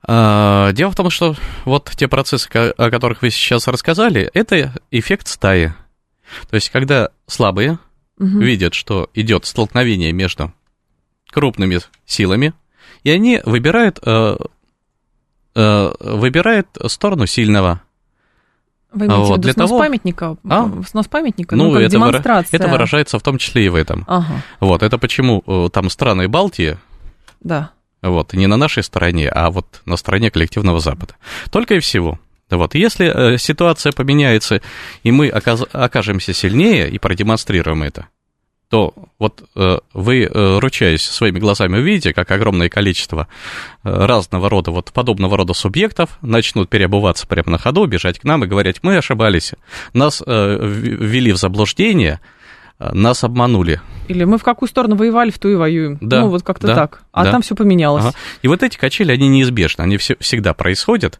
А, 0.04 0.72
дело 0.72 0.92
в 0.92 0.96
том, 0.96 1.10
что 1.10 1.36
вот 1.66 1.92
те 1.96 2.08
процессы, 2.08 2.48
о 2.48 2.90
которых 2.90 3.22
вы 3.22 3.32
сейчас 3.32 3.68
рассказали, 3.68 4.30
это 4.34 4.74
эффект 4.92 5.28
стаи. 5.28 5.74
То 6.50 6.56
есть, 6.56 6.70
когда 6.70 7.10
слабые 7.28 7.80
угу. 8.18 8.40
видят, 8.40 8.74
что 8.74 9.10
идет 9.14 9.46
столкновение 9.46 10.12
между 10.12 10.54
крупными 11.32 11.80
силами, 12.06 12.54
и 13.04 13.12
они 13.12 13.42
выбирают, 13.44 14.00
э, 14.04 14.38
э, 15.56 15.94
выбирают 16.00 16.68
сторону 16.88 17.26
сильного. 17.26 17.82
Вы 18.92 19.06
имеете 19.06 19.24
вот, 19.24 19.28
в 19.28 19.32
виду 19.32 19.42
для 19.42 19.54
снос 19.54 19.70
того... 19.70 19.80
памятника? 19.80 20.38
А? 20.50 20.72
Снос 20.88 21.08
памятника? 21.08 21.56
Ну, 21.56 21.72
ну 21.72 21.80
это, 21.80 21.92
демонстрация. 21.92 22.58
это 22.60 22.68
выражается 22.68 23.20
в 23.20 23.22
том 23.22 23.38
числе 23.38 23.66
и 23.66 23.70
в 23.70 23.76
этом. 23.76 24.04
Ага. 24.08 24.42
Вот, 24.60 24.82
это 24.82 24.98
почему 24.98 25.44
э, 25.46 25.70
там 25.72 25.90
страны 25.90 26.28
Балтии, 26.28 26.78
да. 27.42 27.72
вот, 28.02 28.34
не 28.34 28.48
на 28.48 28.58
нашей 28.58 28.84
стороне, 28.84 29.30
а 29.30 29.52
вот 29.52 29.82
на 29.86 29.96
стороне 29.96 30.32
коллективного 30.32 30.80
Запада. 30.80 31.16
Только 31.52 31.76
и 31.76 31.80
всего. 31.80 32.20
Вот, 32.50 32.74
если 32.74 33.34
э, 33.34 33.38
ситуация 33.38 33.92
поменяется, 33.92 34.62
и 35.04 35.12
мы 35.12 35.30
окажемся 35.30 36.34
сильнее 36.34 36.90
и 36.90 36.98
продемонстрируем 36.98 37.84
это, 37.84 38.08
то 38.70 38.94
вот 39.18 39.44
э, 39.56 39.80
вы, 39.94 40.24
э, 40.24 40.60
ручаясь 40.60 41.04
своими 41.04 41.40
глазами, 41.40 41.78
увидите, 41.78 42.14
как 42.14 42.30
огромное 42.30 42.70
количество 42.70 43.28
э, 43.84 43.90
разного 43.90 44.48
рода, 44.48 44.70
вот 44.70 44.94
подобного 44.94 45.38
рода 45.38 45.54
субъектов 45.54 46.20
начнут 46.22 46.70
переобуваться 46.70 47.26
прямо 47.26 47.50
на 47.52 47.58
ходу, 47.58 47.88
бежать 47.88 48.20
к 48.20 48.24
нам 48.26 48.44
и 48.44 48.48
говорить, 48.48 48.78
мы 48.84 48.98
ошибались, 48.98 49.54
нас 49.94 50.22
ввели 50.26 51.32
в 51.32 51.38
заблуждение, 51.38 52.20
нас 52.78 53.24
обманули. 53.24 53.82
Или 54.08 54.24
мы 54.24 54.38
в 54.38 54.44
какую 54.44 54.70
сторону 54.70 54.96
воевали, 54.96 55.32
в 55.32 55.40
ту 55.40 55.50
и 55.50 55.56
воюем. 55.56 55.98
Да, 56.00 56.22
ну, 56.22 56.30
вот 56.30 56.44
как-то 56.44 56.68
да, 56.68 56.76
так. 56.76 57.04
А 57.12 57.24
да. 57.24 57.32
там 57.32 57.42
все 57.42 57.56
поменялось. 57.56 58.06
Ага. 58.06 58.16
И 58.44 58.48
вот 58.48 58.62
эти 58.62 58.78
качели, 58.78 59.12
они 59.12 59.28
неизбежны, 59.28 59.82
они 59.82 59.98
все, 59.98 60.16
всегда 60.20 60.54
происходят. 60.54 61.20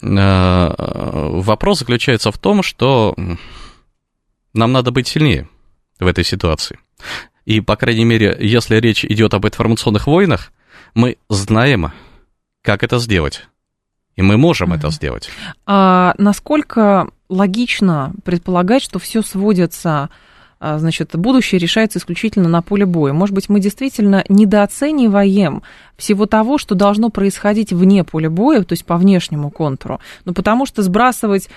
Вопрос 0.00 1.80
заключается 1.80 2.30
в 2.30 2.38
том, 2.38 2.62
что 2.62 3.16
нам 4.54 4.72
надо 4.72 4.92
быть 4.92 5.08
сильнее 5.08 5.48
в 5.98 6.06
этой 6.06 6.24
ситуации. 6.24 6.78
И, 7.44 7.60
по 7.60 7.76
крайней 7.76 8.04
мере, 8.04 8.36
если 8.40 8.76
речь 8.76 9.04
идет 9.04 9.34
об 9.34 9.46
информационных 9.46 10.06
войнах, 10.06 10.52
мы 10.94 11.16
знаем, 11.28 11.92
как 12.62 12.82
это 12.82 12.98
сделать. 12.98 13.46
И 14.16 14.22
мы 14.22 14.36
можем 14.36 14.72
mm-hmm. 14.72 14.76
это 14.76 14.90
сделать. 14.90 15.30
А 15.64 16.14
насколько 16.18 17.08
логично 17.28 18.12
предполагать, 18.24 18.82
что 18.82 18.98
все 18.98 19.22
сводится 19.22 20.10
а, 20.60 20.78
значит, 20.78 21.14
будущее 21.14 21.60
решается 21.60 22.00
исключительно 22.00 22.48
на 22.48 22.62
поле 22.62 22.84
боя. 22.84 23.12
Может 23.12 23.34
быть, 23.34 23.48
мы 23.48 23.60
действительно 23.60 24.24
недооцениваем 24.28 25.62
всего 25.96 26.26
того, 26.26 26.58
что 26.58 26.74
должно 26.74 27.10
происходить 27.10 27.72
вне 27.72 28.02
поля 28.02 28.28
боя, 28.28 28.62
то 28.62 28.72
есть 28.72 28.84
по 28.84 28.96
внешнему 28.96 29.50
контуру. 29.50 30.00
Ну, 30.24 30.34
потому 30.34 30.66
что 30.66 30.82
сбрасывать 30.82 31.48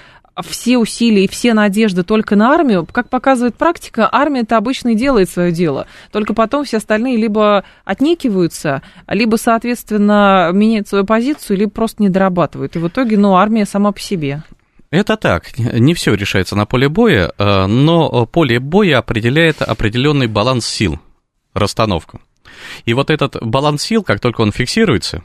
все 0.42 0.78
усилия 0.78 1.26
и 1.26 1.28
все 1.28 1.54
надежды 1.54 2.04
только 2.04 2.36
на 2.36 2.52
армию, 2.54 2.88
как 2.90 3.10
показывает 3.10 3.56
практика, 3.56 4.10
армия 4.12 4.42
это 4.42 4.58
обычно 4.58 4.90
и 4.90 4.96
делает 4.96 5.30
свое 5.30 5.52
дело. 5.52 5.88
Только 6.12 6.34
потом 6.34 6.64
все 6.64 6.78
остальные 6.78 7.18
либо 7.18 7.64
отнекиваются, 7.84 8.82
либо, 9.08 9.36
соответственно, 9.36 10.52
меняют 10.54 10.88
свою 10.88 11.06
позицию, 11.06 11.58
либо 11.58 11.72
просто 11.72 12.02
не 12.02 12.10
дорабатывают. 12.10 12.76
И 12.76 12.80
в 12.80 12.88
итоге, 12.88 13.18
ну, 13.18 13.36
армия 13.36 13.66
сама 13.66 13.92
по 13.92 14.00
себе. 14.00 14.44
Это 14.90 15.16
так, 15.16 15.58
не 15.58 15.94
все 15.94 16.14
решается 16.14 16.56
на 16.56 16.66
поле 16.66 16.90
боя, 16.90 17.32
э, 17.38 17.66
но 17.66 18.26
поле 18.26 18.60
боя 18.60 19.00
определяет 19.00 19.62
определенный 19.62 20.28
баланс 20.28 20.66
сил, 20.66 21.00
расстановку. 21.54 22.20
И 22.86 22.94
вот 22.94 23.10
этот 23.10 23.38
баланс 23.42 23.84
сил, 23.84 24.04
как 24.04 24.20
только 24.20 24.42
он 24.42 24.52
фиксируется, 24.52 25.24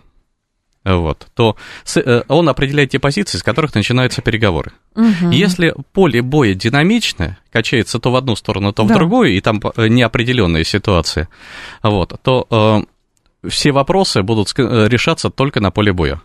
вот, 0.94 1.26
то 1.34 1.56
э, 1.96 2.22
он 2.28 2.48
определяет 2.48 2.90
те 2.90 2.98
позиции, 2.98 3.38
с 3.38 3.42
которых 3.42 3.74
начинаются 3.74 4.22
переговоры. 4.22 4.72
Угу. 4.94 5.30
Если 5.32 5.74
поле 5.92 6.22
боя 6.22 6.54
динамичное, 6.54 7.38
качается 7.50 7.98
то 7.98 8.10
в 8.10 8.16
одну 8.16 8.36
сторону, 8.36 8.72
то 8.72 8.84
в 8.84 8.88
да. 8.88 8.94
другую, 8.94 9.34
и 9.34 9.40
там 9.40 9.60
э, 9.76 9.88
неопределенная 9.88 10.64
ситуация, 10.64 11.28
вот, 11.82 12.14
то 12.22 12.86
э, 13.42 13.48
все 13.48 13.72
вопросы 13.72 14.22
будут 14.22 14.52
решаться 14.56 15.30
только 15.30 15.60
на 15.60 15.70
поле 15.70 15.92
боя 15.92 16.20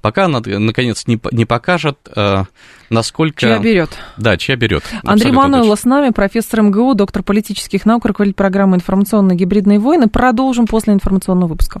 пока 0.00 0.26
она, 0.26 0.40
наконец, 0.44 1.06
не, 1.06 1.18
не 1.32 1.44
покажет, 1.44 1.98
э, 2.14 2.44
насколько... 2.90 3.40
Чья 3.40 3.58
берет. 3.58 3.90
Да, 4.16 4.36
чья 4.36 4.56
берет. 4.56 4.82
Андрей 5.04 5.32
Мануэлла 5.32 5.76
с 5.76 5.84
нами, 5.84 6.10
профессор 6.10 6.62
МГУ, 6.62 6.94
доктор 6.94 7.22
политических 7.22 7.86
наук, 7.86 8.04
руководитель 8.04 8.36
программы 8.36 8.76
«Информационные 8.76 9.36
гибридные 9.36 9.78
войны». 9.78 10.08
Продолжим 10.08 10.66
после 10.66 10.94
информационного 10.94 11.50
выпуска. 11.50 11.80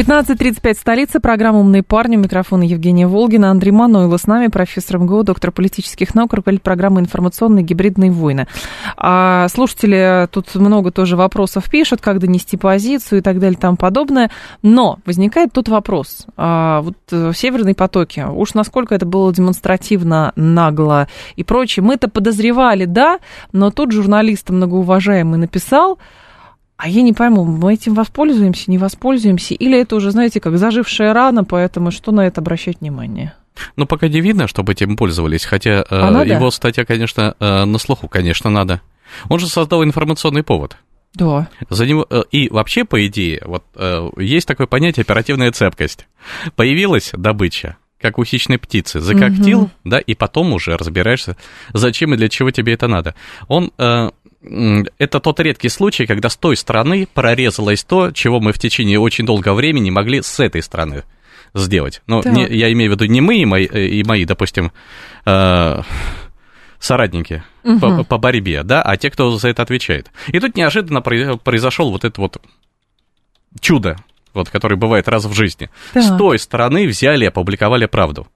15.35 0.00 0.78
столица, 0.78 1.20
программа 1.20 1.58
«Умные 1.58 1.82
парни», 1.82 2.16
у 2.16 2.20
микрофона 2.20 2.62
Евгения 2.62 3.06
Волгина, 3.06 3.50
Андрей 3.50 3.70
Манойло 3.70 4.16
с 4.16 4.26
нами, 4.26 4.46
профессор 4.46 4.96
МГУ, 4.96 5.24
доктор 5.24 5.52
политических 5.52 6.14
наук, 6.14 6.32
руководитель 6.32 6.62
программы 6.62 7.00
«Информационные 7.00 7.62
гибридные 7.62 8.10
войны». 8.10 8.46
А 8.96 9.46
слушатели 9.48 10.26
тут 10.32 10.54
много 10.54 10.90
тоже 10.90 11.16
вопросов 11.16 11.68
пишут, 11.70 12.00
как 12.00 12.18
донести 12.18 12.56
позицию 12.56 13.18
и 13.18 13.22
так 13.22 13.40
далее 13.40 13.58
тому 13.58 13.76
подобное, 13.76 14.30
но 14.62 15.00
возникает 15.04 15.52
тут 15.52 15.68
вопрос. 15.68 16.24
А, 16.34 16.80
вот 16.80 16.96
э, 17.12 17.32
северные 17.34 17.74
потоки, 17.74 18.20
уж 18.20 18.54
насколько 18.54 18.94
это 18.94 19.04
было 19.04 19.30
демонстративно, 19.34 20.32
нагло 20.34 21.08
и 21.36 21.44
прочее, 21.44 21.84
мы 21.84 21.96
это 21.96 22.08
подозревали, 22.08 22.86
да, 22.86 23.18
но 23.52 23.70
тут 23.70 23.92
журналист 23.92 24.48
многоуважаемый 24.48 25.38
написал, 25.38 25.98
а 26.82 26.88
я 26.88 27.02
не 27.02 27.12
пойму, 27.12 27.44
мы 27.44 27.74
этим 27.74 27.92
воспользуемся, 27.92 28.70
не 28.70 28.78
воспользуемся, 28.78 29.52
или 29.52 29.78
это 29.78 29.96
уже, 29.96 30.10
знаете, 30.12 30.40
как 30.40 30.56
зажившая 30.56 31.12
рана, 31.12 31.44
поэтому 31.44 31.90
что 31.90 32.10
на 32.10 32.26
это 32.26 32.40
обращать 32.40 32.80
внимание? 32.80 33.34
Ну, 33.76 33.84
пока 33.84 34.08
не 34.08 34.22
видно, 34.22 34.48
чтобы 34.48 34.72
этим 34.72 34.96
пользовались, 34.96 35.44
хотя 35.44 35.84
а 35.90 36.24
э, 36.24 36.28
его 36.28 36.50
статья, 36.50 36.86
конечно, 36.86 37.34
э, 37.38 37.64
на 37.64 37.76
слуху, 37.76 38.08
конечно, 38.08 38.48
надо. 38.48 38.80
Он 39.28 39.38
же 39.38 39.46
создал 39.46 39.84
информационный 39.84 40.42
повод. 40.42 40.78
Да. 41.12 41.48
За 41.68 41.84
него, 41.84 42.06
э, 42.08 42.22
и 42.30 42.48
вообще, 42.48 42.86
по 42.86 43.06
идее, 43.06 43.42
вот 43.44 43.64
э, 43.74 44.08
есть 44.16 44.48
такое 44.48 44.66
понятие 44.66 45.02
оперативная 45.02 45.52
цепкость. 45.52 46.06
Появилась 46.56 47.10
добыча, 47.12 47.76
как 48.00 48.18
у 48.18 48.24
хищной 48.24 48.56
птицы, 48.56 49.00
закоктил, 49.00 49.62
угу. 49.62 49.70
да, 49.84 49.98
и 49.98 50.14
потом 50.14 50.54
уже 50.54 50.78
разбираешься, 50.78 51.36
зачем 51.74 52.14
и 52.14 52.16
для 52.16 52.30
чего 52.30 52.50
тебе 52.50 52.72
это 52.72 52.88
надо. 52.88 53.14
Он 53.48 53.70
э, 53.76 54.10
это 54.42 55.20
тот 55.20 55.40
редкий 55.40 55.68
случай, 55.68 56.06
когда 56.06 56.28
с 56.28 56.36
той 56.36 56.56
стороны 56.56 57.06
прорезалось 57.12 57.84
то, 57.84 58.10
чего 58.10 58.40
мы 58.40 58.52
в 58.52 58.58
течение 58.58 58.98
очень 58.98 59.26
долгого 59.26 59.54
времени 59.54 59.90
могли 59.90 60.22
с 60.22 60.40
этой 60.40 60.62
стороны 60.62 61.04
сделать. 61.54 62.02
Ну, 62.06 62.22
не, 62.24 62.46
я 62.48 62.72
имею 62.72 62.90
в 62.90 62.94
виду 62.94 63.04
не 63.06 63.20
мы 63.20 63.38
и 63.38 63.44
мои, 63.44 63.66
э, 63.66 63.86
и 63.86 64.04
мои 64.04 64.24
допустим, 64.24 64.72
э, 65.26 65.82
соратники 66.78 67.42
угу. 67.64 67.78
по, 67.78 68.04
по 68.04 68.18
борьбе, 68.18 68.62
да, 68.62 68.82
а 68.82 68.96
те, 68.96 69.10
кто 69.10 69.36
за 69.36 69.48
это 69.48 69.62
отвечает. 69.62 70.10
И 70.28 70.40
тут 70.40 70.56
неожиданно 70.56 71.02
произошел 71.02 71.90
вот 71.90 72.04
это 72.04 72.20
вот 72.20 72.40
чудо, 73.60 73.96
вот, 74.32 74.48
которое 74.48 74.76
бывает 74.76 75.08
раз 75.08 75.24
в 75.24 75.32
жизни. 75.34 75.70
Да. 75.92 76.02
С 76.02 76.16
той 76.16 76.38
стороны 76.38 76.86
взяли 76.86 77.24
и 77.24 77.28
опубликовали 77.28 77.86
правду. 77.86 78.26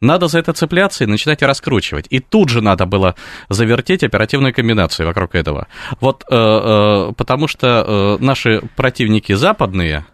Надо 0.00 0.28
за 0.28 0.38
это 0.38 0.52
цепляться 0.52 1.04
и 1.04 1.06
начинать 1.06 1.42
раскручивать. 1.42 2.06
И 2.10 2.20
тут 2.20 2.48
же 2.50 2.60
надо 2.60 2.86
было 2.86 3.14
завертеть 3.48 4.04
оперативную 4.04 4.54
комбинацию 4.54 5.06
вокруг 5.06 5.34
этого. 5.34 5.66
Вот 6.00 6.24
э, 6.30 6.34
э, 6.34 7.12
потому 7.16 7.48
что 7.48 7.66
э, 8.20 8.24
наши 8.24 8.62
противники 8.76 9.32
западные 9.32 10.04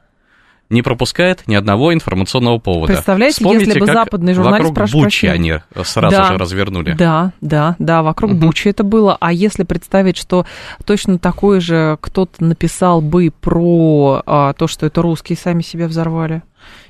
не 0.71 0.83
пропускают 0.83 1.47
ни 1.47 1.55
одного 1.55 1.93
информационного 1.93 2.59
повода. 2.59 2.95
Представляете, 2.95 3.37
Вспомните, 3.37 3.67
если 3.67 3.81
бы 3.81 3.87
западный 3.87 4.35
журналист, 4.35 4.61
вокруг 4.61 4.75
прошу 4.75 4.93
Бучи 4.99 5.27
прощения. 5.27 5.64
они 5.77 5.85
сразу 5.85 6.17
да, 6.17 6.25
же 6.25 6.38
развернули. 6.38 6.93
Да, 6.93 7.33
да, 7.40 7.77
да, 7.79 8.03
вокруг 8.03 8.33
угу. 8.33 8.40
Бучи 8.40 8.69
это 8.69 8.83
было. 8.83 9.17
А 9.21 9.33
если 9.33 9.62
представить, 9.62 10.17
что 10.17 10.47
точно 10.85 11.19
такой 11.19 11.61
же 11.61 11.99
кто-то 12.01 12.43
написал 12.43 13.01
бы 13.01 13.31
про 13.40 14.23
а, 14.27 14.53
то, 14.55 14.67
что 14.67 14.87
это 14.87 15.03
русские 15.03 15.37
сами 15.37 15.62
себя 15.62 15.87
взорвали? 15.87 16.43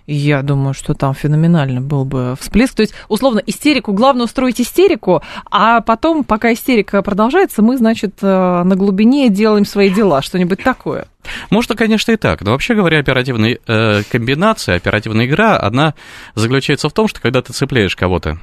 Я 0.07 0.43
думаю, 0.43 0.75
что 0.75 0.93
там 0.95 1.15
феноменально 1.15 1.81
был 1.81 2.05
бы 2.05 2.37
всплеск. 2.39 2.75
То 2.75 2.83
есть, 2.83 2.95
условно, 3.09 3.43
истерику, 3.47 3.93
главное 3.93 4.25
устроить 4.25 4.61
истерику, 4.61 5.23
а 5.51 5.81
потом, 5.81 6.25
пока 6.25 6.53
истерика 6.53 7.01
продолжается, 7.03 7.63
мы, 7.63 7.79
значит, 7.79 8.17
э, 8.21 8.63
на 8.63 8.77
глубине 8.77 9.31
делаем 9.31 9.65
свои 9.65 9.89
дела, 9.89 10.21
что-нибудь 10.21 10.63
такое. 10.63 11.07
Может, 11.51 11.77
конечно, 11.77 12.13
и 12.13 12.17
так. 12.17 12.43
Но 12.43 12.51
вообще 12.51 12.75
говоря, 12.75 12.99
оперативная 12.99 13.59
э, 13.67 14.03
комбинация, 14.11 14.77
оперативная 14.77 15.25
игра, 15.27 15.59
она 15.59 15.95
заключается 16.35 16.91
в 16.91 16.93
том, 16.93 17.09
что 17.09 17.21
когда 17.21 17.41
ты 17.41 17.55
цепляешь 17.55 17.97
кого-то, 17.97 18.39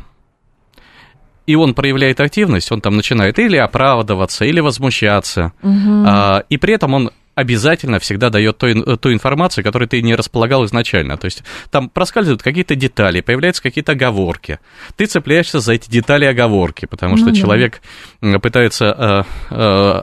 и 1.45 1.55
он 1.55 1.73
проявляет 1.73 2.19
активность, 2.21 2.71
он 2.71 2.81
там 2.81 2.95
начинает 2.95 3.37
или 3.39 3.57
оправдываться, 3.57 4.45
или 4.45 4.59
возмущаться, 4.59 5.53
угу. 5.61 6.03
а, 6.07 6.43
и 6.49 6.57
при 6.57 6.73
этом 6.75 6.93
он 6.93 7.11
обязательно 7.35 7.99
всегда 7.99 8.29
дает 8.29 8.57
ту, 8.57 8.97
ту 8.97 9.13
информацию, 9.13 9.63
которую 9.63 9.87
ты 9.87 10.01
не 10.01 10.15
располагал 10.15 10.65
изначально. 10.65 11.17
То 11.17 11.25
есть 11.25 11.43
там 11.69 11.89
проскальзывают 11.89 12.43
какие-то 12.43 12.75
детали, 12.75 13.21
появляются 13.21 13.63
какие-то 13.63 13.93
оговорки. 13.93 14.59
Ты 14.95 15.05
цепляешься 15.05 15.59
за 15.59 15.73
эти 15.73 15.89
детали 15.89 16.25
и 16.25 16.27
оговорки, 16.27 16.85
потому 16.85 17.17
что 17.17 17.27
ну, 17.27 17.35
человек 17.35 17.81
да. 18.21 18.39
пытается 18.39 18.85
э, 18.85 19.23
э, 19.53 19.55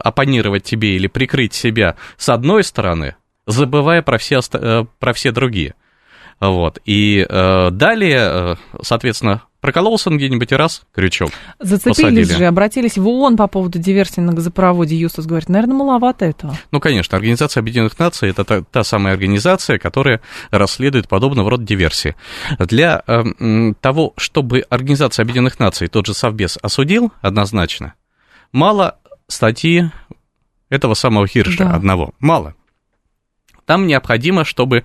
оппонировать 0.05 0.65
тебе 0.65 0.97
или 0.97 1.07
прикрыть 1.07 1.55
себя 1.55 1.97
с 2.17 2.29
одной 2.29 2.65
стороны, 2.65 3.17
забывая 3.47 4.03
про 4.03 4.19
все, 4.19 4.41
э, 4.53 4.85
про 4.99 5.13
все 5.13 5.33
другие. 5.33 5.75
Вот. 6.41 6.79
И 6.85 7.27
э, 7.29 7.71
далее, 7.73 8.19
э, 8.21 8.55
соответственно, 8.83 9.43
Прокололся 9.61 10.09
он 10.09 10.19
где-нибудь 10.19 10.53
и 10.53 10.55
раз, 10.55 10.83
крючок. 10.95 11.31
Зацепились 11.59 11.97
посадили. 11.97 12.23
же, 12.23 12.45
обратились 12.47 12.97
в 12.97 13.07
ООН 13.09 13.37
по 13.37 13.49
поводу 13.49 13.81
диверсии 13.81 14.21
на 14.21 14.33
газопроводе. 14.33 14.97
Юстас 14.97 15.27
говорит, 15.27 15.49
наверное, 15.49 15.75
маловато 15.75 16.27
этого. 16.27 16.57
Ну, 16.71 16.79
конечно, 16.79 17.17
Организация 17.17 17.61
Объединенных 17.61 17.99
Наций– 17.99 18.31
это 18.31 18.45
та, 18.45 18.63
та 18.63 18.85
самая 18.85 19.15
организация, 19.15 19.79
которая 19.79 20.21
расследует 20.53 21.09
подобного 21.09 21.51
рода 21.51 21.65
диверсии. 21.65 22.15
Для 22.61 23.03
э, 23.07 23.73
того, 23.81 24.13
чтобы 24.17 24.65
Организация 24.71 25.25
Объединенных 25.25 25.59
Наций, 25.59 25.89
тот 25.89 26.07
же 26.07 26.15
Совбез, 26.15 26.57
осудил 26.63 27.13
однозначно, 27.21 27.95
мало 28.53 28.99
статьи 29.27 29.91
этого 30.71 30.95
самого 30.95 31.27
Хирша 31.27 31.65
да. 31.65 31.75
одного. 31.75 32.15
Мало. 32.21 32.55
Там 33.67 33.87
необходимо, 33.87 34.45
чтобы 34.45 34.85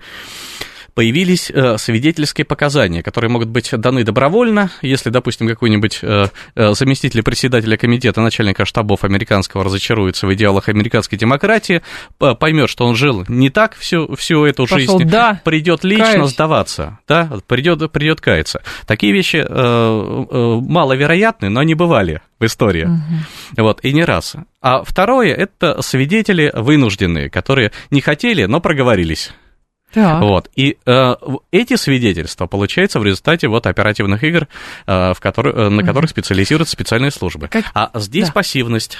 появились 0.94 1.50
э, 1.50 1.76
свидетельские 1.78 2.44
показания, 2.44 3.02
которые 3.02 3.30
могут 3.30 3.48
быть 3.48 3.70
даны 3.72 4.04
добровольно, 4.04 4.70
если, 4.80 5.10
допустим, 5.10 5.48
какой-нибудь 5.48 5.98
э, 6.02 6.28
э, 6.54 6.74
заместитель 6.74 7.22
председателя 7.22 7.76
комитета, 7.76 8.20
начальника 8.20 8.64
штабов 8.64 9.04
американского 9.04 9.64
разочаруется 9.64 10.26
в 10.26 10.34
идеалах 10.34 10.68
американской 10.68 11.18
демократии, 11.18 11.82
поймет, 12.18 12.70
что 12.70 12.86
он 12.86 12.94
жил 12.94 13.24
не 13.28 13.50
так 13.50 13.74
всю, 13.74 14.14
всю 14.14 14.44
эту 14.44 14.66
Пошел, 14.66 14.98
жизнь, 14.98 15.10
да, 15.10 15.40
придет 15.44 15.84
лично 15.84 16.12
каюсь. 16.12 16.30
сдаваться, 16.30 16.98
да, 17.08 17.30
придет, 17.46 17.90
придет 17.90 18.20
каяться. 18.20 18.62
Такие 18.86 19.12
вещи 19.12 19.36
э, 19.36 19.44
э, 19.48 20.60
маловероятны, 20.60 21.48
но 21.48 21.60
они 21.60 21.74
бывали 21.74 22.20
в 22.38 22.44
истории. 22.46 22.84
Угу. 22.84 23.64
Вот, 23.64 23.80
и 23.84 23.92
не 23.92 24.04
раз. 24.04 24.36
А 24.60 24.82
второе, 24.84 25.34
это 25.34 25.82
свидетели 25.82 26.50
вынужденные, 26.54 27.30
которые 27.30 27.72
не 27.90 28.00
хотели, 28.00 28.44
но 28.44 28.60
проговорились. 28.60 29.32
Так. 29.94 30.20
Вот. 30.20 30.50
И 30.56 30.76
э, 30.84 31.14
эти 31.52 31.76
свидетельства 31.76 32.46
получаются 32.46 32.98
в 32.98 33.04
результате 33.04 33.46
вот 33.46 33.66
оперативных 33.66 34.24
игр, 34.24 34.48
э, 34.86 35.14
в 35.14 35.20
которые, 35.20 35.54
э, 35.54 35.68
на 35.68 35.78
угу. 35.78 35.86
которых 35.86 36.10
специализируются 36.10 36.72
специальные 36.72 37.12
службы. 37.12 37.48
Как... 37.48 37.66
А 37.74 37.90
здесь 37.94 38.26
да. 38.26 38.32
пассивность. 38.32 38.98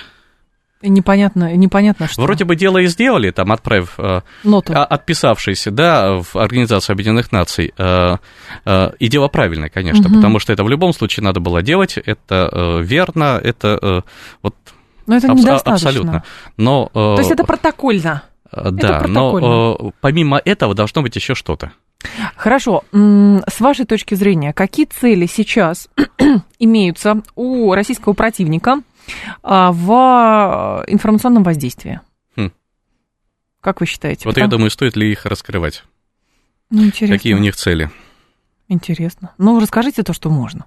Непонятно, 0.82 1.54
непонятно 1.56 2.06
что. 2.08 2.22
Вроде 2.22 2.44
бы 2.44 2.56
дело 2.56 2.78
и 2.78 2.86
сделали, 2.86 3.30
там, 3.30 3.50
отправив, 3.52 3.94
э, 3.98 4.20
Ноту. 4.44 4.72
Отписавшись, 4.74 5.66
да, 5.70 6.22
в 6.22 6.36
Организацию 6.36 6.94
Объединенных 6.94 7.32
Наций. 7.32 7.72
Э, 7.76 8.16
э, 8.64 8.92
и 8.98 9.08
дело 9.08 9.28
правильное, 9.28 9.70
конечно, 9.70 10.06
угу. 10.06 10.16
потому 10.16 10.38
что 10.38 10.52
это 10.52 10.62
в 10.62 10.68
любом 10.68 10.92
случае 10.92 11.24
надо 11.24 11.40
было 11.40 11.62
делать, 11.62 11.96
это 11.96 12.80
верно, 12.82 13.40
это 13.42 14.04
вот... 14.42 14.54
Но 15.06 15.16
это 15.16 15.28
недостаточно. 15.28 15.72
Абсолютно. 15.72 16.24
Но, 16.56 16.90
То 16.92 17.18
есть 17.18 17.30
это 17.30 17.44
протокольно? 17.44 18.22
Э, 18.56 18.70
да, 18.70 19.04
но 19.06 19.76
э, 19.78 19.90
помимо 20.00 20.40
этого 20.44 20.74
должно 20.74 21.02
быть 21.02 21.16
еще 21.16 21.34
что-то. 21.34 21.72
Хорошо. 22.36 22.84
С 22.92 23.60
вашей 23.60 23.86
точки 23.86 24.14
зрения, 24.14 24.52
какие 24.52 24.86
цели 24.86 25.26
сейчас 25.26 25.88
имеются 26.58 27.22
у 27.34 27.72
российского 27.72 28.12
противника 28.12 28.82
а, 29.42 29.72
в 29.72 30.84
информационном 30.86 31.42
воздействии? 31.42 32.00
Хм. 32.36 32.52
Как 33.60 33.80
вы 33.80 33.86
считаете? 33.86 34.26
Вот 34.26 34.34
Потому... 34.34 34.44
я 34.44 34.50
думаю, 34.50 34.70
стоит 34.70 34.96
ли 34.96 35.10
их 35.10 35.24
раскрывать? 35.24 35.84
Ну, 36.70 36.84
интересно. 36.84 37.16
Какие 37.16 37.34
у 37.34 37.38
них 37.38 37.56
цели? 37.56 37.90
Интересно. 38.68 39.32
Ну, 39.38 39.58
расскажите 39.58 40.02
то, 40.02 40.12
что 40.12 40.28
можно. 40.28 40.66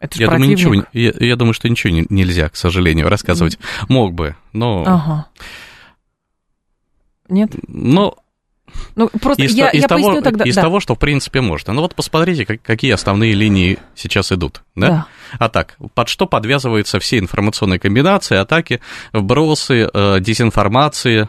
Это 0.00 0.18
я, 0.18 0.28
думаю, 0.28 0.48
ничего, 0.48 0.74
я, 0.92 1.12
я 1.18 1.36
думаю, 1.36 1.52
что 1.52 1.68
ничего 1.68 1.92
не, 1.92 2.06
нельзя, 2.08 2.48
к 2.48 2.56
сожалению, 2.56 3.08
рассказывать. 3.08 3.58
Мог 3.88 4.14
бы, 4.14 4.34
но... 4.52 4.82
Ага. 4.86 5.26
Нет? 7.30 7.50
Ну, 7.66 8.14
ну, 8.94 9.08
просто 9.08 9.44
из, 9.44 9.54
я, 9.54 9.70
из, 9.70 9.82
я 9.82 9.88
того, 9.88 10.20
тогда. 10.20 10.44
Из 10.44 10.54
да. 10.54 10.62
того, 10.62 10.80
что, 10.80 10.94
в 10.94 10.98
принципе, 10.98 11.40
можно. 11.40 11.72
Ну, 11.72 11.82
вот 11.82 11.94
посмотрите, 11.94 12.44
как, 12.44 12.62
какие 12.62 12.92
основные 12.92 13.32
линии 13.32 13.78
сейчас 13.94 14.32
идут, 14.32 14.62
да? 14.76 14.88
да? 14.88 15.06
А 15.38 15.48
так, 15.48 15.76
под 15.94 16.08
что 16.08 16.26
подвязываются 16.26 17.00
все 17.00 17.18
информационные 17.18 17.78
комбинации, 17.78 18.36
атаки, 18.36 18.80
вбросы, 19.12 19.88
э, 19.92 20.20
дезинформации, 20.20 21.28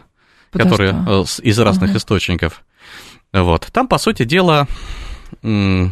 Подожди. 0.50 0.70
которые 0.70 1.04
э, 1.08 1.24
из 1.42 1.58
разных 1.58 1.90
ага. 1.90 1.98
источников. 1.98 2.62
Вот. 3.32 3.68
Там, 3.72 3.88
по 3.88 3.98
сути 3.98 4.24
дела, 4.24 4.66
э, 5.42 5.86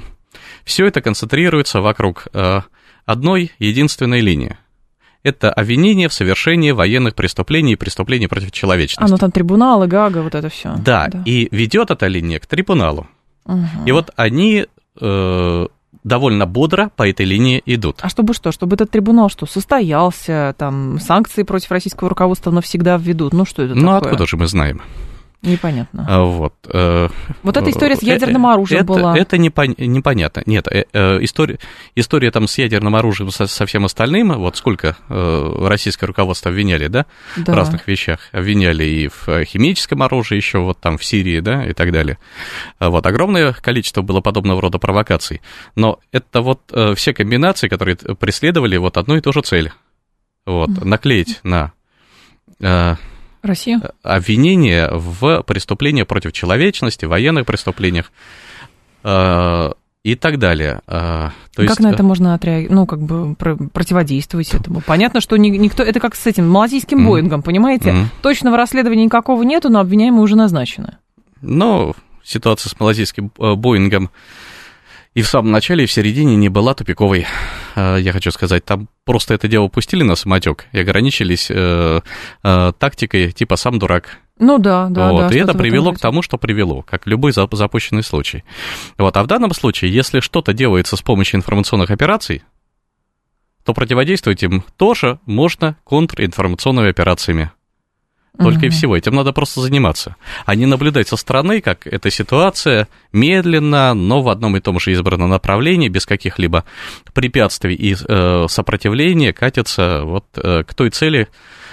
все 0.65 0.87
это 0.87 1.01
концентрируется 1.01 1.81
вокруг... 1.81 2.29
Э, 2.33 2.63
одной 3.11 3.51
единственной 3.59 4.21
линии. 4.21 4.57
Это 5.23 5.53
обвинение 5.53 6.09
в 6.09 6.15
совершении 6.15 6.71
военных 6.71 7.15
преступлений 7.15 7.75
и 7.75 7.77
преступлений 7.77 8.27
против 8.27 8.53
человечности. 8.53 9.03
А, 9.03 9.09
ну 9.09 9.19
там 9.19 9.31
трибуналы, 9.31 9.87
Гага, 9.87 10.23
вот 10.23 10.35
это 10.35 10.49
все. 10.49 10.75
Да, 10.79 11.09
да. 11.09 11.23
и 11.27 11.49
ведет 11.51 11.91
эта 11.91 12.07
линия 12.07 12.39
к 12.39 12.47
трибуналу. 12.47 13.07
Угу. 13.45 13.85
И 13.87 13.93
вот 13.93 14.11
они 14.17 14.67
э, 15.01 15.67
довольно 16.05 16.47
бодро 16.47 16.91
по 16.97 17.09
этой 17.09 17.27
линии 17.27 17.63
идут. 17.67 17.99
А 18.01 18.09
чтобы 18.09 18.35
что? 18.35 18.53
Чтобы 18.53 18.77
этот 18.77 18.91
трибунал 18.91 19.29
что, 19.29 19.47
состоялся, 19.47 20.55
там, 20.57 20.99
санкции 21.01 21.43
против 21.43 21.71
российского 21.71 22.09
руководства 22.09 22.51
навсегда 22.51 22.97
введут? 22.97 23.33
Ну, 23.33 23.45
что 23.45 23.63
это 23.63 23.75
ну, 23.75 23.81
такое? 23.81 23.91
Ну, 23.91 24.07
откуда 24.07 24.27
же 24.27 24.37
мы 24.37 24.47
знаем? 24.47 24.81
Непонятно. 25.43 26.05
А, 26.07 26.23
вот. 26.23 26.53
Э, 26.71 27.09
вот 27.43 27.57
эта 27.57 27.71
история 27.71 27.97
с 27.97 28.03
ядерным 28.03 28.47
э, 28.47 28.53
оружием 28.53 28.83
это, 28.83 28.87
была. 28.87 29.17
Это 29.17 29.39
непон, 29.39 29.75
непонятно. 29.79 30.43
Нет, 30.45 30.69
э, 30.69 30.85
история, 31.23 31.59
история 31.95 32.31
там 32.31 32.47
с 32.47 32.59
ядерным 32.59 32.95
оружием, 32.95 33.31
со, 33.31 33.47
со 33.47 33.65
всем 33.65 33.87
остальным, 33.87 34.35
вот 34.35 34.57
сколько 34.57 34.99
российское 35.09 36.07
руководство 36.07 36.51
обвиняли, 36.51 36.89
да, 36.89 37.07
да, 37.37 37.53
в 37.53 37.57
разных 37.57 37.89
вещах. 37.89 38.21
Обвиняли 38.33 38.85
и 38.85 39.09
в 39.09 39.45
химическом 39.47 40.03
оружии 40.03 40.37
еще, 40.37 40.59
вот 40.59 40.79
там 40.79 40.99
в 40.99 41.05
Сирии, 41.05 41.41
да, 41.41 41.65
и 41.65 41.73
так 41.73 41.91
далее. 41.91 42.19
Вот, 42.79 43.07
огромное 43.07 43.53
количество 43.55 44.03
было 44.03 44.21
подобного 44.21 44.61
рода 44.61 44.79
провокаций. 44.79 45.41
Но 45.75 46.01
это 46.13 46.43
вот 46.43 46.61
все 46.97 47.15
комбинации, 47.15 47.69
которые 47.69 47.97
преследовали 47.97 48.77
вот 48.77 48.99
одну 48.99 49.17
и 49.17 49.21
ту 49.23 49.33
же 49.33 49.41
цель. 49.41 49.73
Вот, 50.45 50.85
наклеить 50.85 51.41
на 51.45 51.73
Россию? 53.43 53.83
Обвинение 54.03 54.89
в 54.93 55.43
преступлении 55.43 56.03
против 56.03 56.33
человечности, 56.33 57.05
военных 57.05 57.47
преступлениях 57.47 58.13
э, 59.05 59.73
и 60.03 60.15
так 60.15 60.39
далее. 60.39 60.81
Э, 60.87 61.31
то 61.55 61.63
как 61.63 61.69
есть... 61.69 61.81
на 61.81 61.91
это 61.91 62.03
можно 62.03 62.35
отреагировать, 62.35 62.75
ну, 62.75 62.87
как 62.87 63.01
бы 63.01 63.35
противодействовать 63.35 64.55
этому? 64.55 64.81
Понятно, 64.81 65.21
что 65.21 65.37
никто, 65.37 65.83
это 65.83 66.01
как 66.01 66.15
с 66.15 66.27
этим 66.27 66.49
малазийским 66.49 67.01
mm-hmm. 67.01 67.07
Боингом, 67.09 67.43
понимаете? 67.43 67.91
Mm-hmm. 67.91 68.07
Точного 68.23 68.57
расследования 68.57 69.05
никакого 69.05 69.43
нету, 69.43 69.69
но 69.69 69.81
обвиняемые 69.81 70.23
уже 70.23 70.37
назначены. 70.37 70.97
Ну, 71.43 71.95
ситуация 72.25 72.71
с 72.71 72.79
малазийским 72.79 73.31
э, 73.39 73.55
Боингом 73.55 74.11
и 75.15 75.23
в 75.23 75.29
самом 75.29 75.51
начале, 75.51 75.85
и 75.85 75.87
в 75.87 75.93
середине 75.93 76.37
не 76.37 76.49
была 76.49 76.75
тупиковой, 76.75 77.21
э, 77.21 77.25
я 77.77 78.13
хочу 78.13 78.31
сказать. 78.31 78.65
Там 78.65 78.89
просто 79.05 79.35
это 79.35 79.49
дело 79.49 79.69
пустили 79.69 80.03
на 80.03 80.15
самотек 80.15 80.67
и 80.73 80.81
ограничились 80.81 81.51
э, 81.51 82.01
э, 82.43 82.73
тактикой 82.79 83.33
типа 83.33 83.57
«сам 83.57 83.79
дурак». 83.79 84.19
Ну 84.39 84.59
да, 84.59 84.89
да, 84.89 85.13
вот, 85.13 85.29
да. 85.29 85.37
И 85.37 85.39
это 85.39 85.53
привело 85.53 85.93
к 85.93 85.99
тому, 85.99 86.23
что 86.23 86.39
привело, 86.39 86.83
как 86.83 87.07
любой 87.07 87.33
запущенный 87.33 88.03
случай. 88.03 88.43
Вот, 88.97 89.17
а 89.17 89.23
в 89.23 89.27
данном 89.27 89.53
случае, 89.53 89.93
если 89.93 90.21
что-то 90.21 90.55
делается 90.55 90.97
с 90.97 91.03
помощью 91.03 91.39
информационных 91.39 91.91
операций, 91.91 92.43
то 93.65 93.75
противодействовать 93.75 94.43
им 94.43 94.65
тоже 94.79 95.19
можно 95.27 95.77
контринформационными 95.85 96.89
операциями. 96.89 97.53
Только 98.39 98.59
угу. 98.59 98.67
и 98.67 98.69
всего. 98.71 98.97
Этим 98.97 99.15
надо 99.15 99.33
просто 99.33 99.61
заниматься. 99.61 100.17
А 100.47 100.55
не 100.55 100.67
наблюдать 100.67 101.09
со 101.09 101.17
стороны, 101.17 101.61
как 101.61 101.87
эта 101.87 102.11
ситуация 102.11 102.89
медленно, 103.13 103.93
но 103.93 104.23
в 104.23 104.29
одном 104.29 104.57
и 104.57 104.61
том 104.61 104.79
же 104.79 104.93
избранном 104.93 105.31
направлении, 105.31 105.89
без 105.89 106.07
каких-либо 106.07 106.65
препятствий 107.13 107.75
и 107.75 107.95
э, 107.95 108.47
сопротивления, 108.49 109.33
катится 109.33 110.03
вот 110.05 110.25
э, 110.37 110.63
к 110.63 110.75
той 110.75 110.91
цели, 110.91 111.29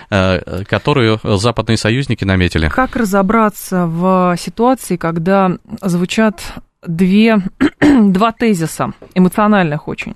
э, 0.10 0.64
которую 0.66 1.20
западные 1.24 1.78
союзники 1.78 2.26
наметили. 2.26 2.70
Как 2.70 2.96
разобраться 2.96 3.86
в 3.86 4.36
ситуации, 4.38 4.98
когда 4.98 5.52
звучат 5.82 6.42
две, 6.86 7.38
два 7.80 8.32
тезиса, 8.32 8.94
эмоциональных 9.14 9.88
очень? 9.88 10.16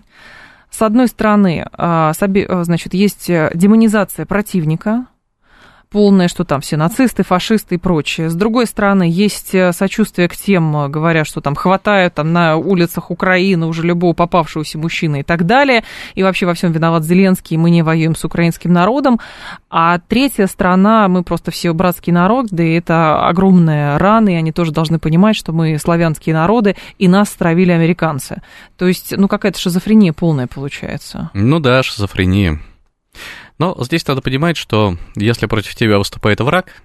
С 0.71 0.81
одной 0.81 1.07
стороны, 1.09 1.67
а, 1.73 2.13
значит, 2.13 2.93
есть 2.93 3.27
демонизация 3.27 4.25
противника, 4.25 5.05
полное, 5.91 6.29
что 6.29 6.45
там 6.45 6.61
все 6.61 6.77
нацисты, 6.77 7.23
фашисты 7.23 7.75
и 7.75 7.77
прочее. 7.77 8.29
С 8.29 8.35
другой 8.35 8.65
стороны, 8.65 9.03
есть 9.03 9.53
э, 9.53 9.73
сочувствие 9.73 10.29
к 10.29 10.35
тем, 10.37 10.75
э, 10.75 10.87
говоря, 10.87 11.25
что 11.25 11.41
там 11.41 11.53
хватает 11.53 12.15
там 12.15 12.31
на 12.31 12.55
улицах 12.55 13.11
Украины 13.11 13.65
уже 13.65 13.83
любого 13.83 14.13
попавшегося 14.13 14.79
мужчины 14.79 15.19
и 15.19 15.23
так 15.23 15.45
далее. 15.45 15.83
И 16.15 16.23
вообще 16.23 16.45
во 16.45 16.53
всем 16.53 16.71
виноват 16.71 17.03
Зеленский, 17.03 17.57
мы 17.57 17.69
не 17.69 17.83
воюем 17.83 18.15
с 18.15 18.23
украинским 18.23 18.71
народом. 18.71 19.19
А 19.69 19.99
третья 19.99 20.47
страна, 20.47 21.09
мы 21.09 21.23
просто 21.23 21.51
все 21.51 21.73
братский 21.73 22.13
народ, 22.13 22.47
да 22.51 22.63
и 22.63 22.73
это 22.73 23.27
огромная 23.27 23.99
рана, 23.99 24.29
и 24.29 24.35
они 24.35 24.53
тоже 24.53 24.71
должны 24.71 24.97
понимать, 24.97 25.35
что 25.35 25.51
мы 25.51 25.77
славянские 25.77 26.33
народы, 26.35 26.77
и 26.99 27.09
нас 27.09 27.29
стравили 27.29 27.71
американцы. 27.71 28.41
То 28.77 28.87
есть, 28.87 29.13
ну, 29.15 29.27
какая-то 29.27 29.59
шизофрения 29.59 30.13
полная 30.13 30.47
получается. 30.47 31.31
Ну 31.33 31.59
да, 31.59 31.83
шизофрения. 31.83 32.59
Но 33.61 33.77
здесь 33.79 34.07
надо 34.07 34.23
понимать, 34.23 34.57
что 34.57 34.97
если 35.15 35.45
против 35.45 35.75
тебя 35.75 35.99
выступает 35.99 36.39
враг, 36.39 36.81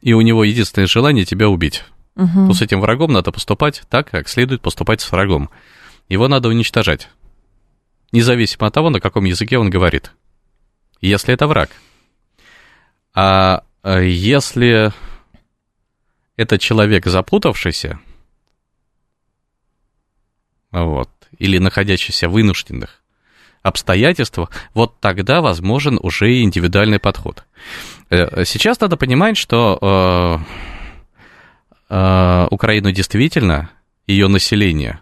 и 0.00 0.14
у 0.14 0.22
него 0.22 0.42
единственное 0.42 0.86
желание 0.86 1.26
тебя 1.26 1.50
убить, 1.50 1.84
угу. 2.16 2.46
то 2.46 2.54
с 2.54 2.62
этим 2.62 2.80
врагом 2.80 3.12
надо 3.12 3.32
поступать 3.32 3.82
так, 3.90 4.10
как 4.10 4.30
следует 4.30 4.62
поступать 4.62 5.02
с 5.02 5.12
врагом. 5.12 5.50
Его 6.08 6.26
надо 6.26 6.48
уничтожать, 6.48 7.10
независимо 8.12 8.68
от 8.68 8.72
того, 8.72 8.88
на 8.88 8.98
каком 8.98 9.24
языке 9.24 9.58
он 9.58 9.68
говорит. 9.68 10.12
Если 11.02 11.34
это 11.34 11.46
враг. 11.46 11.68
А, 13.12 13.62
а 13.82 14.00
если 14.00 14.90
это 16.36 16.56
человек 16.58 17.04
запутавшийся, 17.04 18.00
вот, 20.70 21.10
или 21.36 21.58
находящийся 21.58 22.30
в 22.30 22.32
вынужденных 22.32 23.02
обстоятельствах, 23.62 24.50
вот 24.74 24.98
тогда 25.00 25.40
возможен 25.40 25.98
уже 26.02 26.40
индивидуальный 26.42 26.98
подход. 26.98 27.44
Э, 28.10 28.44
сейчас 28.44 28.80
надо 28.80 28.96
понимать, 28.96 29.36
что 29.36 30.42
э, 31.90 31.94
э, 31.94 32.46
Украину 32.50 32.92
действительно, 32.92 33.70
ее 34.06 34.28
население 34.28 35.00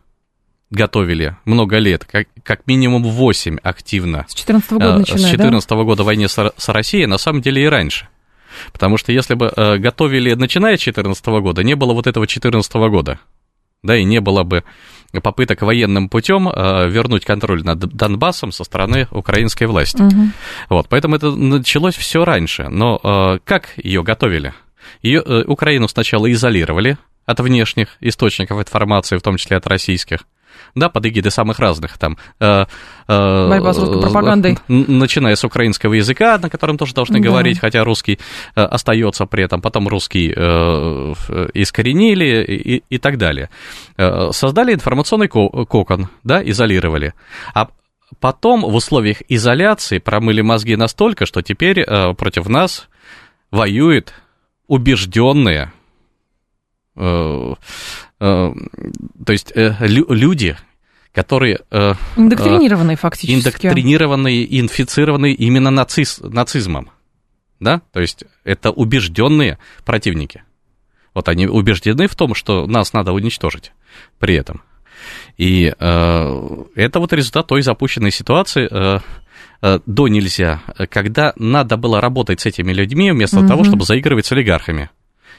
готовили 0.71 1.37
много 1.45 1.79
лет, 1.79 2.05
как, 2.05 2.27
как 2.43 2.67
минимум 2.67 3.05
8 3.05 3.59
активно. 3.63 4.27
С 4.29 4.35
14 4.35 4.73
года 4.73 4.87
э, 4.87 4.99
начиная, 4.99 5.29
С 5.29 5.31
14 5.31 5.69
да? 5.69 5.77
года 5.77 6.03
войне 6.03 6.29
с, 6.29 6.53
с 6.57 6.69
Россией, 6.69 7.07
на 7.07 7.19
самом 7.19 7.41
деле 7.41 7.63
и 7.63 7.67
раньше. 7.67 8.09
Потому 8.73 8.97
что 8.97 9.13
если 9.13 9.35
бы 9.35 9.53
э, 9.55 9.77
готовили, 9.79 10.35
начиная 10.35 10.77
с 10.77 10.83
2014 10.83 11.27
года, 11.27 11.63
не 11.63 11.75
было 11.75 11.93
вот 11.93 12.07
этого 12.07 12.27
2014 12.27 12.73
года, 12.75 13.21
да, 13.83 13.97
и 13.97 14.05
не 14.05 14.21
было 14.21 14.43
бы 14.43 14.65
попыток 15.23 15.63
военным 15.63 16.09
путем 16.09 16.49
э, 16.49 16.89
вернуть 16.89 17.25
контроль 17.25 17.63
над 17.63 17.79
Донбассом 17.79 18.53
со 18.53 18.65
стороны 18.65 19.09
украинской 19.11 19.65
власти. 19.65 20.03
Угу. 20.03 20.31
Вот, 20.71 20.89
поэтому 20.89 21.17
это 21.17 21.31
началось 21.31 21.97
все 21.97 22.25
раньше. 22.25 22.69
Но 22.69 23.01
э, 23.03 23.39
как 23.45 23.71
ее 23.77 24.03
готовили? 24.03 24.55
Ее, 25.03 25.23
э, 25.25 25.45
Украину 25.47 25.89
сначала 25.89 26.31
изолировали 26.31 26.99
от 27.25 27.41
внешних 27.41 27.97
источников 28.01 28.61
информации, 28.61 29.17
в 29.17 29.23
том 29.23 29.37
числе 29.37 29.57
от 29.57 29.67
российских 29.67 30.21
да, 30.75 30.89
под 30.89 31.07
эгидой 31.07 31.31
самых 31.31 31.59
разных 31.59 31.99
там... 31.99 32.17
Э, 32.41 32.65
э, 33.09 33.49
Борьба 33.49 33.73
с 33.73 33.79
русской 33.79 34.01
пропагандой. 34.01 34.59
Начиная 34.69 35.37
с 35.37 35.45
украинского 35.45 35.95
языка, 35.95 36.39
на 36.39 36.51
котором 36.51 36.79
тоже 36.79 36.95
должны 36.95 37.21
да. 37.21 37.29
говорить, 37.29 37.59
хотя 37.59 37.85
русский 37.85 38.19
э, 38.55 38.63
остается 38.63 39.27
при 39.27 39.45
этом, 39.45 39.61
потом 39.61 39.89
русский 39.89 40.33
э, 40.35 41.15
искоренили 41.55 42.45
и, 42.45 42.83
и 42.89 42.99
так 42.99 43.19
далее. 43.19 43.51
Э, 43.97 44.31
создали 44.33 44.75
информационный 44.75 45.29
кокон, 45.29 46.09
да, 46.25 46.43
изолировали. 46.43 47.15
А 47.55 47.69
потом 48.21 48.63
в 48.63 48.75
условиях 48.75 49.19
изоляции 49.29 49.99
промыли 49.99 50.41
мозги 50.41 50.77
настолько, 50.77 51.27
что 51.27 51.43
теперь 51.43 51.81
э, 51.81 52.15
против 52.15 52.49
нас 52.49 52.89
воюют 53.51 54.13
убежденные 54.67 55.65
э, 55.65 55.87
Э, 56.97 57.55
то 58.19 59.33
есть 59.33 59.53
э, 59.55 59.75
люди, 59.87 60.57
которые... 61.13 61.61
Э, 61.71 61.95
индоктринированные 62.17 62.97
фактически. 62.97 63.39
Индоктринированные, 63.39 64.61
инфицированные 64.61 65.35
именно 65.35 65.71
нациз, 65.71 66.21
нацизмом. 66.21 66.91
Да? 67.61 67.83
То 67.93 68.01
есть 68.01 68.25
это 68.45 68.71
убежденные 68.71 69.59
противники. 69.85 70.43
Вот 71.15 71.29
они 71.29 71.47
убеждены 71.47 72.07
в 72.07 72.15
том, 72.15 72.35
что 72.35 72.67
нас 72.67 72.93
надо 72.93 73.13
уничтожить 73.13 73.73
при 74.19 74.35
этом. 74.35 74.63
И 75.37 75.73
э, 75.79 76.65
это 76.75 77.01
вот 77.01 77.13
результат 77.13 77.47
той 77.47 77.63
запущенной 77.63 78.11
ситуации 78.11 78.69
э, 78.71 79.01
э, 79.63 79.79
до 79.87 80.09
нельзя, 80.09 80.63
когда 80.91 81.33
надо 81.37 81.77
было 81.77 82.01
работать 82.01 82.41
с 82.41 82.47
этими 82.47 82.73
людьми 82.73 83.11
вместо 83.11 83.41
угу. 83.41 83.49
того, 83.49 83.65
чтобы 83.65 83.85
заигрывать 83.85 84.27
с 84.27 84.33
олигархами 84.33 84.91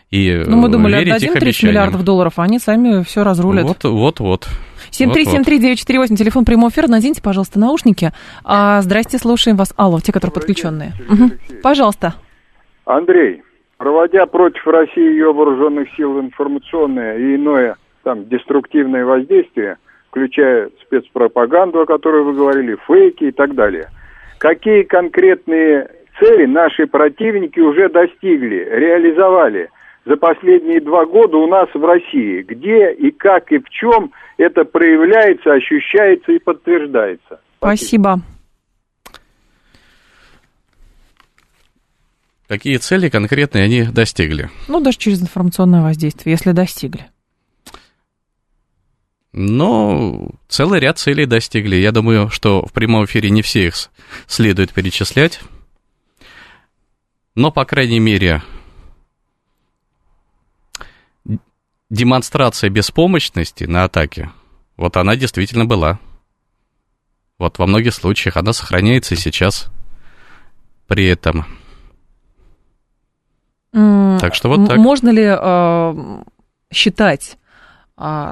и 0.10 0.44
Ну, 0.48 0.58
мы 0.58 0.70
думали, 0.70 0.96
отдадим 0.96 1.34
30 1.34 1.64
миллиардов 1.64 2.04
долларов, 2.04 2.34
а 2.38 2.44
они 2.44 2.60
сами 2.60 3.04
все 3.04 3.24
разрулят. 3.24 3.66
Вот, 3.66 3.84
вот, 3.84 4.20
вот. 4.20 4.48
7373948, 4.92 6.16
телефон 6.16 6.46
прямого 6.46 6.70
эфира, 6.70 6.88
наденьте, 6.88 7.22
пожалуйста, 7.22 7.60
наушники. 7.60 8.12
А, 8.46 8.82
здрасте, 8.82 9.18
слушаем 9.18 9.58
вас. 9.58 9.74
Алло, 9.76 10.00
те, 10.00 10.14
которые 10.14 10.34
подключенные. 10.34 10.94
Угу. 11.10 11.60
Пожалуйста. 11.62 12.16
Андрей, 12.86 13.44
проводя 13.78 14.26
против 14.28 14.66
России 14.66 15.12
ее 15.12 15.34
вооруженных 15.34 15.90
сил 15.98 16.20
информационное 16.22 17.18
и 17.18 17.36
иное 17.36 17.76
там 18.04 18.30
деструктивное 18.30 19.04
воздействие, 19.04 19.78
включая 20.10 20.70
спецпропаганду, 20.86 21.82
о 21.82 21.86
которой 21.86 22.24
вы 22.24 22.34
говорили, 22.34 22.78
фейки 22.88 23.26
и 23.26 23.32
так 23.32 23.54
далее. 23.56 23.90
Какие 24.38 24.84
конкретные 24.84 25.90
цели 26.18 26.46
наши 26.46 26.88
противники 26.88 27.60
уже 27.60 27.90
достигли, 27.90 28.66
реализовали 28.72 29.70
за 30.08 30.16
последние 30.16 30.80
два 30.80 31.06
года 31.06 31.38
у 31.38 31.48
нас 31.48 31.68
в 31.74 31.84
России? 31.84 32.42
Где 32.42 32.94
и 32.94 33.12
как 33.12 33.52
и 33.52 33.60
в 33.60 33.70
чем 33.70 34.12
это 34.38 34.64
проявляется, 34.64 35.54
ощущается 35.54 36.32
и 36.32 36.40
подтверждается? 36.40 37.42
Спасибо. 37.58 38.22
Какие 42.48 42.78
цели 42.78 43.10
конкретные 43.10 43.66
они 43.66 43.84
достигли? 43.84 44.50
Ну, 44.70 44.80
даже 44.80 44.98
через 44.98 45.22
информационное 45.22 45.82
воздействие, 45.82 46.32
если 46.32 46.54
достигли. 46.54 47.08
Но 49.34 50.32
целый 50.48 50.80
ряд 50.80 50.98
целей 50.98 51.26
достигли. 51.26 51.76
Я 51.76 51.92
думаю, 51.92 52.30
что 52.30 52.66
в 52.66 52.72
прямом 52.72 53.04
эфире 53.06 53.30
не 53.30 53.42
все 53.42 53.68
их 53.68 53.76
следует 54.26 54.74
перечислять. 54.74 55.42
Но, 57.36 57.52
по 57.52 57.66
крайней 57.66 58.00
мере, 58.00 58.42
демонстрация 61.90 62.70
беспомощности 62.70 63.64
на 63.64 63.84
атаке, 63.84 64.32
вот 64.76 64.98
она 64.98 65.16
действительно 65.16 65.66
была. 65.66 66.00
Вот 67.38 67.60
во 67.60 67.68
многих 67.68 67.94
случаях 67.94 68.38
она 68.38 68.54
сохраняется 68.54 69.14
и 69.14 69.18
сейчас 69.18 69.68
при 70.88 71.06
этом. 71.06 71.46
Так 73.72 74.34
что 74.34 74.50
вот 74.50 74.68
так. 74.68 74.78
Можно 74.78 75.10
ли 75.10 75.26
э, 75.28 76.24
считать 76.74 77.38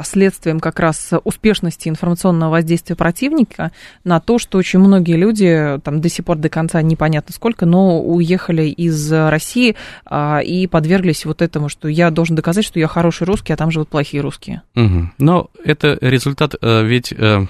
следствием 0.03 0.59
как 0.59 0.79
раз 0.79 1.11
успешности 1.23 1.89
информационного 1.89 2.51
воздействия 2.51 2.95
противника 2.95 3.71
на 4.03 4.19
то, 4.19 4.37
что 4.37 4.57
очень 4.57 4.79
многие 4.79 5.15
люди, 5.15 5.79
там 5.83 6.01
до 6.01 6.09
сих 6.09 6.23
пор 6.23 6.37
до 6.37 6.49
конца 6.49 6.81
непонятно 6.81 7.33
сколько, 7.33 7.65
но 7.65 7.99
уехали 8.01 8.63
из 8.63 9.11
России 9.11 9.75
э, 10.09 10.43
и 10.43 10.67
подверглись 10.67 11.25
вот 11.25 11.41
этому, 11.41 11.69
что 11.69 11.87
я 11.87 12.11
должен 12.11 12.35
доказать, 12.35 12.65
что 12.65 12.79
я 12.79 12.87
хороший 12.87 13.25
русский, 13.25 13.53
а 13.53 13.57
там 13.57 13.71
живут 13.71 13.89
плохие 13.89 14.21
русские. 14.21 14.61
Угу. 14.75 15.11
Но 15.17 15.49
это 15.63 15.97
результат 16.01 16.55
э, 16.61 16.83
ведь... 16.83 17.13
Э 17.13 17.45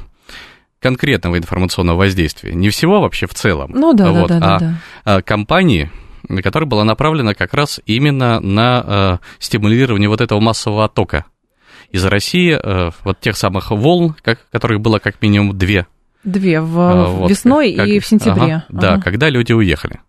конкретного 0.81 1.39
информационного 1.39 1.97
воздействия, 1.97 2.53
не 2.53 2.69
всего 2.69 3.01
вообще 3.01 3.25
в 3.25 3.33
целом, 3.33 3.71
ну, 3.73 3.93
да, 3.93 4.11
вот, 4.11 4.27
да, 4.27 4.39
да, 4.39 4.55
а 4.55 4.59
да. 4.59 4.75
А 5.03 5.21
компании, 5.23 5.89
которая 6.43 6.69
была 6.69 6.83
направлена 6.83 7.33
как 7.33 7.55
раз 7.55 7.81
именно 7.87 8.39
на 8.39 8.83
э, 8.85 9.17
стимулирование 9.39 10.09
вот 10.09 10.21
этого 10.21 10.39
массового 10.39 10.85
оттока 10.85 11.25
из 11.95 12.03
России, 12.05 12.51
э, 12.51 12.91
вот 13.05 13.19
тех 13.21 13.37
самых 13.37 13.71
волн, 13.71 14.15
как, 14.21 14.49
которых 14.51 14.81
было 14.81 14.99
как 14.99 15.21
минимум 15.21 15.57
две. 15.57 15.87
Две, 16.25 16.59
в, 16.59 16.77
э, 16.77 17.05
вот, 17.05 17.29
весной 17.29 17.73
как, 17.73 17.87
и 17.87 17.99
в 17.99 18.05
сентябре. 18.05 18.43
Ага, 18.43 18.65
ага. 18.69 18.81
Да, 18.81 19.01
когда 19.01 19.29
люди 19.29 19.53
уехали. 19.53 20.01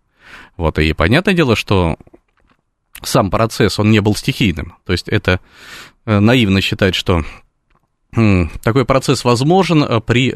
Вот, 0.57 0.79
и 0.79 0.91
понятное 0.93 1.33
дело, 1.33 1.55
что 1.55 1.97
сам 3.01 3.31
процесс, 3.31 3.79
он 3.79 3.89
не 3.89 4.01
был 4.01 4.15
стихийным. 4.15 4.75
То 4.85 4.91
есть 4.91 5.07
это 5.07 5.39
э, 6.05 6.19
наивно 6.19 6.59
считать, 6.61 6.93
что 6.93 7.23
такой 8.63 8.85
процесс 8.85 9.23
возможен 9.23 9.83
э, 9.83 10.01
при 10.01 10.33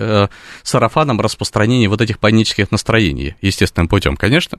сарафанном 0.64 1.20
распространении 1.20 1.88
вот 1.88 2.00
этих 2.00 2.20
панических 2.20 2.72
настроений 2.72 3.36
естественным 3.42 3.90
путем, 3.90 4.16
конечно. 4.16 4.58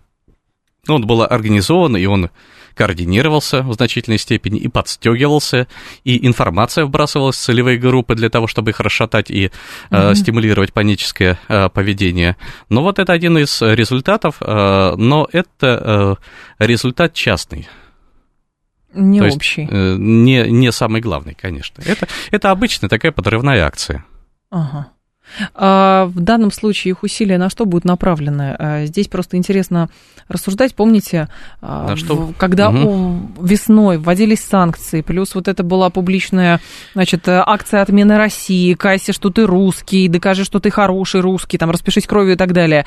Он 0.88 1.06
был 1.06 1.22
организован, 1.22 1.96
и 1.96 2.06
он 2.06 2.30
координировался 2.74 3.62
в 3.62 3.72
значительной 3.74 4.18
степени, 4.18 4.58
и 4.58 4.66
подстегивался, 4.66 5.68
и 6.02 6.26
информация 6.26 6.84
вбрасывалась 6.84 7.36
в 7.36 7.40
целевые 7.40 7.78
группы 7.78 8.16
для 8.16 8.30
того, 8.30 8.48
чтобы 8.48 8.70
их 8.70 8.80
расшатать 8.80 9.30
и 9.30 9.52
э, 9.90 10.14
стимулировать 10.14 10.72
паническое 10.72 11.38
э, 11.48 11.68
поведение. 11.68 12.36
Но 12.68 12.82
вот 12.82 12.98
это 12.98 13.12
один 13.12 13.38
из 13.38 13.62
результатов, 13.62 14.36
э, 14.40 14.94
но 14.96 15.28
это 15.30 16.18
э, 16.58 16.64
результат 16.64 17.14
частный. 17.14 17.68
Не 18.92 19.20
То 19.20 19.26
общий. 19.26 19.62
Есть, 19.62 19.72
э, 19.72 19.96
не, 19.98 20.50
не 20.50 20.72
самый 20.72 21.00
главный, 21.00 21.34
конечно. 21.34 21.82
Это, 21.86 22.08
это 22.30 22.50
обычная 22.50 22.88
такая 22.88 23.12
подрывная 23.12 23.64
акция. 23.64 24.04
Ага. 24.50 24.91
А 25.54 26.06
в 26.06 26.20
данном 26.20 26.52
случае 26.52 26.92
их 26.92 27.02
усилия 27.02 27.38
на 27.38 27.50
что 27.50 27.64
будут 27.64 27.84
направлены? 27.84 28.54
А 28.58 28.86
здесь 28.86 29.08
просто 29.08 29.36
интересно 29.36 29.88
рассуждать. 30.28 30.74
Помните, 30.74 31.28
а, 31.60 31.88
на 31.88 31.96
что? 31.96 32.32
когда 32.38 32.70
угу. 32.70 33.28
весной 33.40 33.98
вводились 33.98 34.40
санкции, 34.40 35.02
плюс 35.02 35.34
вот 35.34 35.48
это 35.48 35.62
была 35.62 35.90
публичная 35.90 36.60
значит, 36.94 37.28
акция 37.28 37.82
отмены 37.82 38.16
России, 38.16 38.74
кайся, 38.74 39.12
что 39.12 39.30
ты 39.30 39.46
русский, 39.46 40.08
докажи, 40.08 40.44
что 40.44 40.60
ты 40.60 40.70
хороший 40.70 41.20
русский, 41.20 41.58
там, 41.58 41.70
распишись 41.70 42.06
кровью 42.06 42.34
и 42.34 42.36
так 42.36 42.52
далее. 42.52 42.86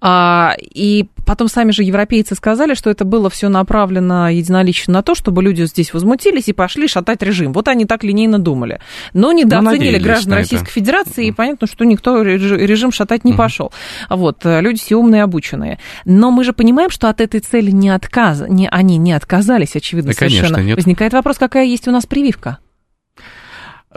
А, 0.00 0.54
и 0.60 1.06
потом 1.26 1.48
сами 1.48 1.70
же 1.70 1.82
европейцы 1.82 2.34
сказали, 2.34 2.74
что 2.74 2.90
это 2.90 3.04
было 3.04 3.30
все 3.30 3.48
направлено 3.48 4.28
единолично 4.28 4.94
на 4.94 5.02
то, 5.02 5.14
чтобы 5.14 5.42
люди 5.42 5.64
здесь 5.64 5.92
возмутились 5.92 6.48
и 6.48 6.52
пошли 6.52 6.88
шатать 6.88 7.22
режим. 7.22 7.52
Вот 7.52 7.68
они 7.68 7.84
так 7.84 8.04
линейно 8.04 8.38
думали. 8.38 8.80
Но 9.12 9.32
недооценили 9.32 9.98
ну, 9.98 10.04
граждан 10.04 10.34
Российской 10.34 10.70
Федерации, 10.70 11.26
и 11.26 11.32
понятно, 11.32 11.66
что 11.66 11.83
никто 11.84 12.22
режим 12.22 12.92
шатать 12.92 13.24
не 13.24 13.32
угу. 13.32 13.38
пошел. 13.38 13.72
Вот, 14.08 14.44
э, 14.44 14.60
люди 14.60 14.78
все 14.80 14.96
умные, 14.96 15.22
обученные. 15.22 15.78
Но 16.04 16.30
мы 16.30 16.44
же 16.44 16.52
понимаем, 16.52 16.90
что 16.90 17.08
от 17.08 17.20
этой 17.20 17.40
цели 17.40 17.70
не 17.70 17.90
отказ, 17.90 18.44
не, 18.48 18.68
они 18.68 18.96
не 18.96 19.12
отказались, 19.12 19.76
очевидно, 19.76 20.12
да, 20.12 20.18
совершенно. 20.18 20.48
Конечно, 20.48 20.66
нет. 20.66 20.76
Возникает 20.76 21.12
вопрос, 21.12 21.38
какая 21.38 21.64
есть 21.64 21.88
у 21.88 21.90
нас 21.90 22.06
прививка? 22.06 22.58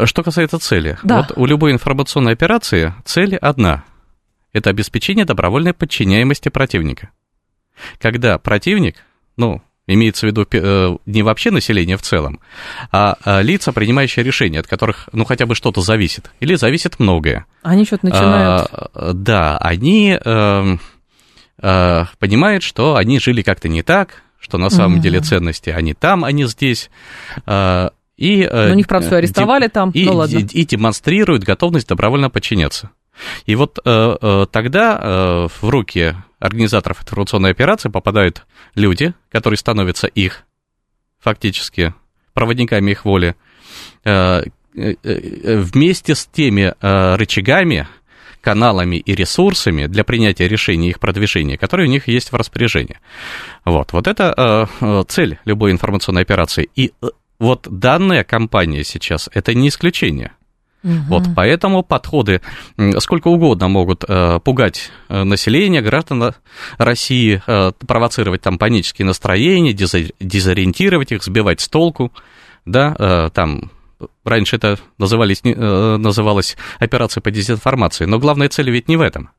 Что 0.04 0.24
касается 0.24 0.60
цели, 0.60 0.98
да. 1.02 1.18
вот 1.18 1.38
у 1.38 1.46
любой 1.46 1.72
информационной 1.72 2.34
операции 2.34 2.94
цель 3.04 3.36
одна– 3.36 3.84
это 4.54 4.70
обеспечение 4.70 5.26
добровольной 5.26 5.74
подчиняемости 5.74 6.50
противника. 6.50 7.10
Когда 8.00 8.38
противник, 8.38 8.98
ну, 9.38 9.62
имеется 9.88 10.26
в 10.26 10.30
виду 10.30 10.46
э, 10.52 10.98
не 11.06 11.24
вообще 11.24 11.50
население 11.50 11.98
в 11.98 12.02
целом, 12.02 12.40
а, 12.92 13.18
а 13.24 13.42
лица, 13.42 13.72
принимающие 13.72 14.24
решения, 14.24 14.60
от 14.60 14.68
которых, 14.68 15.10
ну, 15.14 15.26
хотя 15.26 15.46
бы 15.46 15.56
что-то 15.56 15.82
зависит, 15.82 16.32
или 16.40 16.56
зависит 16.56 17.00
многое. 17.00 17.46
Они 17.64 17.86
что-то 17.86 18.08
начинают... 18.08 18.68
А, 18.72 19.12
да, 19.14 19.58
они 19.58 20.18
э, 20.24 20.78
э, 21.62 22.06
понимают, 22.20 22.64
что 22.64 22.96
они 22.96 23.20
жили 23.20 23.42
как-то 23.42 23.70
не 23.70 23.82
так, 23.82 24.24
что 24.40 24.58
на 24.58 24.70
самом 24.70 24.96
угу. 24.96 25.02
деле 25.02 25.22
ценности 25.22 25.70
они 25.70 25.94
там, 25.94 26.24
они 26.24 26.46
здесь. 26.46 26.90
Э, 27.46 27.90
и, 28.18 28.50
Но 28.52 28.74
них, 28.74 28.88
правда, 28.88 29.08
все 29.08 29.16
арестовали 29.18 29.66
де, 29.66 29.70
там, 29.70 29.92
и, 29.92 30.06
ну 30.06 30.16
ладно. 30.16 30.38
И, 30.38 30.42
и 30.42 30.66
демонстрируют 30.66 31.44
готовность 31.44 31.88
добровольно 31.88 32.30
подчиняться. 32.30 32.92
И 33.46 33.56
вот 33.56 33.80
э, 33.84 34.46
тогда 34.52 35.00
э, 35.02 35.48
в 35.62 35.70
руки 35.70 36.16
организаторов 36.40 37.02
информационной 37.02 37.52
операции 37.52 37.90
попадают 37.90 38.46
люди, 38.76 39.14
которые 39.32 39.58
становятся 39.58 40.08
их 40.08 40.44
фактически 41.20 41.94
проводниками 42.34 42.92
их 42.92 43.04
воли, 43.06 43.36
э, 44.04 44.44
э, 44.76 44.96
э, 45.04 45.58
вместе 45.58 46.14
с 46.14 46.28
теми 46.28 46.74
рычагами, 46.80 47.88
каналами 48.42 48.98
и 48.98 49.16
ресурсами 49.16 49.88
для 49.88 50.04
принятия 50.04 50.48
решений 50.48 50.88
и 50.88 50.90
их 50.92 51.00
продвижения, 51.00 51.58
которые 51.58 51.88
у 51.88 51.92
них 51.92 52.08
есть 52.08 52.32
в 52.32 52.36
распоряжении. 52.36 53.00
Вот, 53.66 53.92
вот 53.92 54.08
это 54.08 54.70
цель 55.10 55.40
любой 55.46 55.72
информационной 55.72 56.22
операции. 56.22 56.70
И 56.76 56.94
вот 57.40 57.68
данная 57.70 58.24
кампания 58.24 58.84
сейчас 58.84 59.30
это 59.34 59.54
не 59.54 59.68
исключение. 59.70 60.32
Угу. 60.84 60.94
Вот 61.08 61.24
поэтому 61.36 61.84
подходы 61.84 62.42
сколько 63.00 63.28
угодно 63.30 63.68
могут 63.68 64.04
э, 64.08 64.40
пугать 64.44 64.92
э, 65.10 65.24
население, 65.24 65.82
граждан 65.82 66.34
России, 66.78 67.42
э, 67.46 67.72
провоцировать 67.86 68.42
там 68.42 68.58
панические 68.58 69.06
настроения, 69.06 69.74
дезориентировать 69.74 71.12
их, 71.12 71.24
сбивать 71.24 71.62
с 71.62 71.68
толку, 71.68 72.12
да, 72.66 72.96
э, 72.98 73.30
там 73.34 73.72
раньше 74.24 74.58
это 74.58 74.78
назывались, 74.98 75.42
э, 75.44 75.98
называлось 75.98 76.58
операция 76.80 77.22
по 77.22 77.32
дезинформации, 77.32 78.06
но 78.06 78.20
главная 78.20 78.50
цель 78.50 78.70
ведь 78.70 78.88
не 78.88 78.98
в 78.98 79.02
этом. 79.02 79.32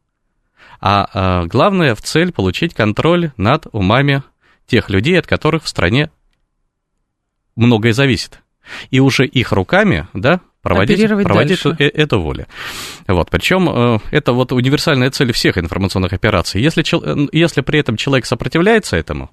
А 0.80 1.08
э, 1.12 1.46
главное 1.46 1.94
в 1.94 2.02
цель 2.02 2.32
получить 2.32 2.74
контроль 2.74 3.32
над 3.36 3.66
умами 3.72 4.22
тех 4.66 4.90
людей, 4.90 5.18
от 5.18 5.26
которых 5.26 5.64
в 5.64 5.68
стране 5.68 6.10
многое 7.56 7.92
зависит. 7.92 8.40
И 8.90 9.00
уже 9.00 9.26
их 9.26 9.52
руками, 9.52 10.08
да, 10.14 10.40
проводить, 10.62 11.08
проводить 11.08 11.64
э, 11.66 11.84
эту 11.84 12.20
волю. 12.20 12.46
Вот, 13.06 13.30
причем 13.30 13.68
э, 13.68 13.98
это 14.10 14.32
вот 14.32 14.52
универсальная 14.52 15.10
цель 15.10 15.32
всех 15.32 15.58
информационных 15.58 16.12
операций. 16.12 16.60
Если, 16.60 16.84
э, 16.84 17.28
если 17.32 17.60
при 17.60 17.80
этом 17.80 17.96
человек 17.96 18.26
сопротивляется 18.26 18.96
этому, 18.96 19.30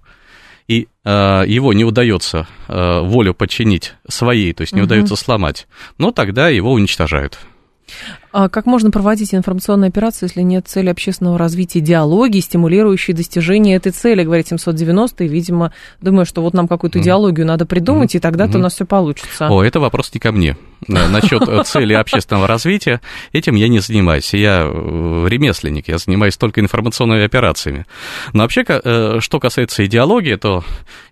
и 0.67 0.87
э, 1.03 1.43
его 1.47 1.73
не 1.73 1.83
удается 1.83 2.47
э, 2.67 2.99
волю 3.01 3.33
подчинить 3.33 3.93
своей, 4.07 4.53
то 4.53 4.61
есть 4.61 4.73
не 4.73 4.81
угу. 4.81 4.87
удается 4.87 5.15
сломать, 5.15 5.67
ну 5.97 6.11
тогда 6.11 6.49
его 6.49 6.71
уничтожают. 6.73 7.39
А 8.31 8.49
как 8.49 8.65
можно 8.65 8.91
проводить 8.91 9.33
информационные 9.33 9.89
операции, 9.89 10.25
если 10.25 10.41
нет 10.41 10.67
цели 10.67 10.89
общественного 10.89 11.37
развития 11.37 11.79
идеологии, 11.79 12.39
стимулирующей 12.39 13.13
достижение 13.13 13.77
этой 13.77 13.91
цели, 13.91 14.23
говорит 14.23 14.47
790, 14.47 15.23
и, 15.23 15.27
видимо, 15.27 15.71
думаю, 16.01 16.25
что 16.25 16.41
вот 16.41 16.53
нам 16.53 16.67
какую-то 16.67 16.99
идеологию 16.99 17.45
надо 17.45 17.65
придумать, 17.65 18.15
и 18.15 18.19
тогда-то 18.19 18.57
у 18.57 18.61
нас 18.61 18.73
все 18.73 18.85
получится. 18.85 19.47
О, 19.49 19.63
это 19.63 19.79
вопрос 19.79 20.11
не 20.13 20.19
ко 20.19 20.31
мне. 20.31 20.57
Насчет 20.87 21.43
цели 21.65 21.93
общественного 21.93 22.47
развития, 22.47 23.01
этим 23.31 23.55
я 23.55 23.67
не 23.69 23.79
занимаюсь. 23.79 24.33
Я 24.33 24.63
э, 24.65 25.27
ремесленник, 25.27 25.87
я 25.87 25.97
занимаюсь 25.97 26.37
только 26.37 26.59
информационными 26.59 27.23
операциями. 27.23 27.85
Но 28.33 28.43
вообще, 28.43 28.65
э, 28.67 29.19
что 29.19 29.39
касается 29.39 29.85
идеологии, 29.85 30.35
то 30.35 30.63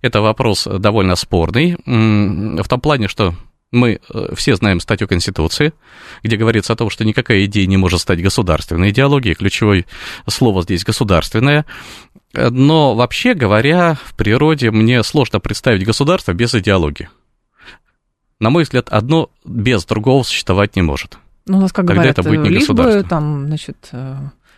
это 0.01 0.21
вопрос 0.21 0.67
довольно 0.67 1.15
спорный, 1.15 1.78
в 1.86 2.67
том 2.67 2.82
плане, 2.82 3.07
что 3.07 3.34
мы 3.74 3.99
э, 4.13 4.36
все 4.36 4.55
знаем 4.55 4.80
статью 4.80 5.07
Конституции, 5.07 5.74
где 6.21 6.38
говорится 6.38 6.74
о 6.74 6.76
том, 6.76 6.89
что 6.89 7.03
никакая 7.03 7.45
идея 7.45 7.65
не 7.65 7.78
может 7.78 7.99
стать 7.99 8.21
государственной 8.21 8.91
идеологией. 8.91 9.36
Ключевое 9.36 9.86
слово 10.28 10.61
здесь 10.63 10.84
государственное. 10.84 11.65
Но 12.34 12.95
вообще 12.95 13.34
говоря, 13.34 13.97
в 14.03 14.15
природе 14.15 14.71
мне 14.71 15.03
сложно 15.03 15.39
представить 15.39 15.86
государство 15.86 16.34
без 16.34 16.53
идеологии. 16.55 17.09
На 18.39 18.49
мой 18.49 18.63
взгляд, 18.63 18.89
одно 18.89 19.30
без 19.45 19.86
другого 19.86 20.24
существовать 20.24 20.76
не 20.76 20.82
может. 20.82 21.17
Ну, 21.45 21.57
у 21.57 21.61
нас, 21.61 21.71
как 21.71 21.86
Тогда 21.86 21.95
говорят, 21.95 22.19
это 22.19 22.30
будет 22.30 22.43
не 22.43 22.49
лишь 22.49 22.67
бы 22.67 22.74
государство. 22.76 23.09
там, 23.09 23.47
значит, 23.47 23.89
э, 23.91 24.15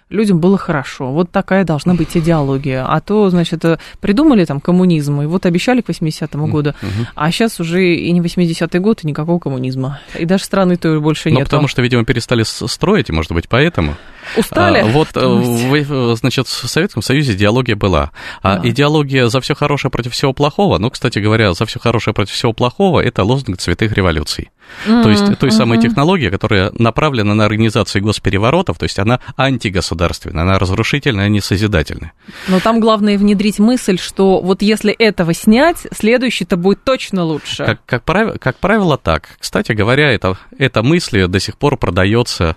людям 0.10 0.40
было 0.40 0.58
хорошо. 0.58 1.12
Вот 1.12 1.32
такая 1.32 1.64
должна 1.64 1.94
быть 1.94 2.16
идеология. 2.16 2.86
А 2.88 3.00
то, 3.02 3.30
значит, 3.30 3.66
э, 3.66 3.78
придумали 4.00 4.46
там 4.46 4.60
коммунизм, 4.62 5.22
и 5.22 5.26
вот 5.26 5.46
обещали 5.46 5.82
к 5.82 5.90
80-му 5.90 6.48
году, 6.48 6.74
а 7.16 7.32
сейчас 7.32 7.60
уже 7.60 7.96
и 7.96 8.12
не 8.12 8.22
80-й 8.22 8.80
год, 8.80 9.04
и 9.04 9.08
никакого 9.08 9.40
коммунизма. 9.40 10.00
И 10.18 10.26
даже 10.26 10.44
страны 10.44 10.78
то 10.78 11.00
больше 11.00 11.30
Ну, 11.30 11.38
нет. 11.38 11.46
потому 11.46 11.68
что, 11.68 11.82
видимо, 11.82 12.06
перестали 12.06 12.44
строить, 12.44 13.10
и, 13.10 13.14
может 13.14 13.32
быть, 13.32 13.50
поэтому. 13.50 13.96
Устали? 14.38 14.80
А, 14.80 14.86
вот, 14.86 15.10
э, 15.16 15.26
в- 15.26 16.16
значит, 16.16 16.48
в 16.48 16.68
Советском 16.68 17.02
Союзе 17.02 17.34
идеология 17.34 17.76
была. 17.76 18.12
А 18.42 18.58
Да. 18.60 18.70
идеология 18.70 19.28
за 19.28 19.42
все 19.42 19.56
хорошее 19.56 19.92
против 19.92 20.14
всего 20.14 20.34
плохого, 20.34 20.78
ну, 20.78 20.90
кстати 20.90 21.20
говоря, 21.20 21.54
за 21.54 21.66
все 21.66 21.80
хорошее 21.80 22.14
против 22.14 22.34
всего 22.34 22.54
плохого, 22.54 23.00
это 23.00 23.24
лозунг 23.24 23.58
цветых 23.58 23.92
революций. 23.94 24.50
То 24.86 25.10
есть 25.10 25.40
той 25.40 25.52
самой 25.52 25.80
технологии, 25.80 26.30
которая 26.30 26.72
направлена 26.78 27.34
на 27.34 27.46
организацию 27.46 28.02
госпереворотов, 28.04 28.78
то 28.78 28.84
есть 28.84 29.00
она 29.00 29.20
антигосударственная, 29.38 30.44
она 30.44 30.60
разрушительная, 30.60 31.26
а 31.26 31.30
не 31.30 31.42
созидательная. 31.42 32.14
Но 32.48 32.60
там 32.60 32.80
главное 32.80 33.18
внедрить 33.18 33.60
мысль, 33.60 33.98
что 33.98 34.42
вот 34.42 34.62
если 34.62 34.94
этого 34.94 35.34
снять, 35.34 35.88
следующий-то 35.92 36.58
будет 36.58 36.84
точно 36.84 37.24
лучше. 37.24 37.66
Как, 37.66 37.86
как, 37.86 38.04
правило, 38.04 38.38
как 38.38 38.58
правило, 38.58 38.98
так. 38.98 39.30
Кстати 39.40 39.72
говоря, 39.72 40.12
это, 40.12 40.38
эта 40.58 40.84
мысль 40.84 41.28
до 41.28 41.40
сих 41.40 41.58
пор 41.58 41.78
продается 41.78 42.56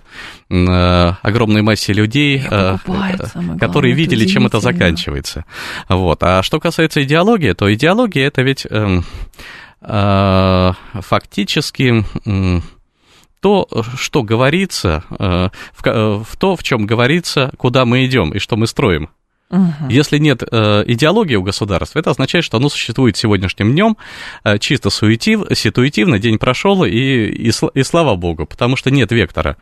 э, 0.49 1.13
огромной 1.21 1.61
массе 1.61 1.93
людей, 1.93 2.43
э, 2.49 2.77
э, 2.85 3.57
которые 3.59 3.93
видели, 3.93 4.25
чем 4.25 4.45
это 4.45 4.59
заканчивается. 4.59 5.45
Вот. 5.87 6.21
А 6.23 6.43
что 6.43 6.59
касается 6.59 7.03
идеологии, 7.03 7.53
то 7.53 7.73
идеология 7.73 8.27
это 8.27 8.41
ведь 8.41 8.67
э, 8.69 9.01
фактически 9.81 12.03
м, 12.25 12.63
то, 13.39 13.67
что 13.95 14.23
говорится, 14.23 15.03
э, 15.17 15.49
э, 15.85 16.23
в 16.23 16.37
то, 16.37 16.55
в 16.55 16.63
чем 16.63 16.85
говорится, 16.85 17.51
куда 17.57 17.85
мы 17.85 18.05
идем 18.05 18.31
и 18.31 18.39
что 18.39 18.57
мы 18.57 18.67
строим. 18.67 19.09
Мгм. 19.49 19.89
Если 19.89 20.19
нет 20.19 20.43
э, 20.43 20.83
идеологии 20.85 21.35
у 21.35 21.41
государства, 21.41 21.97
это 21.97 22.11
означает, 22.11 22.45
что 22.45 22.57
оно 22.57 22.69
существует 22.69 23.17
сегодняшним 23.17 23.71
днем 23.71 23.97
э, 24.43 24.59
чисто 24.59 24.91
суетив, 24.91 25.41
ситуативно, 25.55 26.19
день 26.19 26.37
прошел, 26.37 26.83
и, 26.83 26.91
и, 26.91 27.49
и 27.49 27.83
слава 27.83 28.15
богу, 28.15 28.45
потому 28.45 28.75
что 28.75 28.91
нет 28.91 29.11
вектора, 29.11 29.57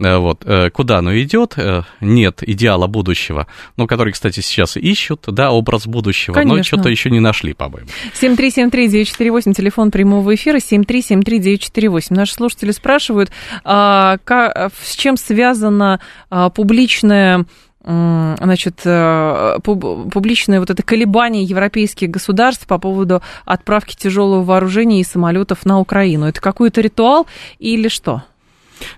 э, 0.00 0.16
вот, 0.16 0.42
э, 0.44 0.70
куда 0.70 0.98
оно 0.98 1.16
идет, 1.20 1.54
э, 1.56 1.82
нет 2.00 2.42
идеала 2.42 2.88
будущего, 2.88 3.46
ну, 3.76 3.86
который, 3.86 4.12
кстати, 4.12 4.40
сейчас 4.40 4.76
ищут, 4.76 5.24
да, 5.28 5.52
образ 5.52 5.86
будущего, 5.86 6.34
но 6.34 6.40
Конечно. 6.40 6.64
что-то 6.64 6.88
еще 6.88 7.08
не 7.08 7.20
нашли, 7.20 7.52
по-моему. 7.52 7.88
7373948, 8.20 9.54
телефон 9.54 9.92
прямого 9.92 10.34
эфира, 10.34 10.58
7373948. 10.58 12.06
Наши 12.10 12.34
слушатели 12.34 12.72
спрашивают, 12.72 13.30
а, 13.64 14.18
ка- 14.24 14.70
с 14.82 14.96
чем 14.96 15.16
связано 15.16 16.00
а, 16.30 16.50
публичное 16.50 17.36
м, 17.36 17.46
значит, 17.84 18.80
э, 18.84 19.58
пуб- 19.62 20.10
публичное 20.10 20.60
вот 20.60 20.70
это 20.70 20.82
колебание 20.82 21.42
европейских 21.44 22.10
государств 22.10 22.66
по 22.66 22.78
поводу 22.78 23.22
отправки 23.44 23.94
тяжелого 23.96 24.42
вооружения 24.42 25.00
и 25.00 25.04
самолетов 25.04 25.64
на 25.64 25.78
Украину. 25.78 26.26
Это 26.26 26.40
какой-то 26.40 26.80
ритуал 26.80 27.26
или 27.58 27.88
что? 27.88 28.22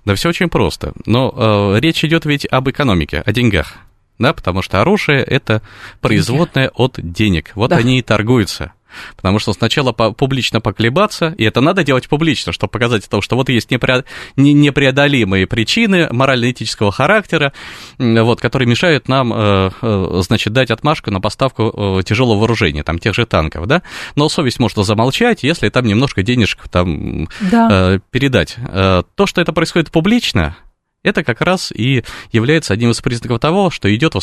Да 0.05 0.15
все 0.15 0.29
очень 0.29 0.49
просто. 0.49 0.93
Но 1.07 1.33
э, 1.77 1.81
речь 1.81 2.05
идет 2.05 2.25
ведь 2.25 2.47
об 2.51 2.69
экономике, 2.69 3.23
о 3.25 3.33
деньгах. 3.33 3.75
Да, 4.19 4.35
потому 4.35 4.61
что 4.61 4.81
оружие 4.83 5.23
это 5.23 5.63
производное 6.03 6.69
от 6.75 6.99
денег. 6.99 7.53
Вот 7.55 7.71
Да. 7.71 7.77
они 7.77 7.99
и 7.99 8.03
торгуются. 8.03 8.73
Потому 9.17 9.39
что 9.39 9.53
сначала 9.53 9.93
по- 9.93 10.13
публично 10.13 10.61
поколебаться, 10.61 11.35
и 11.39 11.45
это 11.45 11.61
надо 11.61 11.85
делать 11.85 12.09
публично, 12.09 12.53
чтобы 12.53 12.71
показать 12.71 13.09
то, 13.09 13.21
что 13.21 13.37
вот 13.37 13.49
есть 13.49 13.71
непре- 13.71 14.05
не- 14.37 14.53
непреодолимые 14.53 15.47
причины 15.47 16.09
морально-этического 16.11 16.93
характера, 16.93 17.53
вот, 17.99 18.41
которые 18.41 18.69
мешают 18.69 19.09
нам, 19.09 19.33
э, 19.35 19.71
э, 19.83 20.21
значит, 20.27 20.53
дать 20.53 20.71
отмашку 20.71 21.11
на 21.11 21.21
поставку 21.21 21.99
э, 22.01 22.03
тяжелого 22.05 22.39
вооружения, 22.39 22.83
там, 22.83 22.99
тех 22.99 23.15
же 23.15 23.27
танков, 23.27 23.67
да. 23.67 23.83
Но 24.17 24.29
совесть 24.29 24.59
можно 24.59 24.83
замолчать, 24.85 25.43
если 25.43 25.69
там 25.69 25.87
немножко 25.87 26.23
денежек 26.23 26.69
там 26.69 27.29
Да. 27.41 28.01
передать. 28.11 28.57
То, 29.15 29.27
что 29.27 29.41
это 29.41 29.53
происходит 29.53 29.91
публично, 29.91 30.57
это 31.03 31.25
как 31.25 31.41
раз 31.41 31.73
и 31.73 32.05
является 32.33 32.75
одним 32.75 32.91
из 32.91 33.01
признаков 33.01 33.41
того, 33.41 33.71
что 33.71 33.95
идет, 33.95 34.15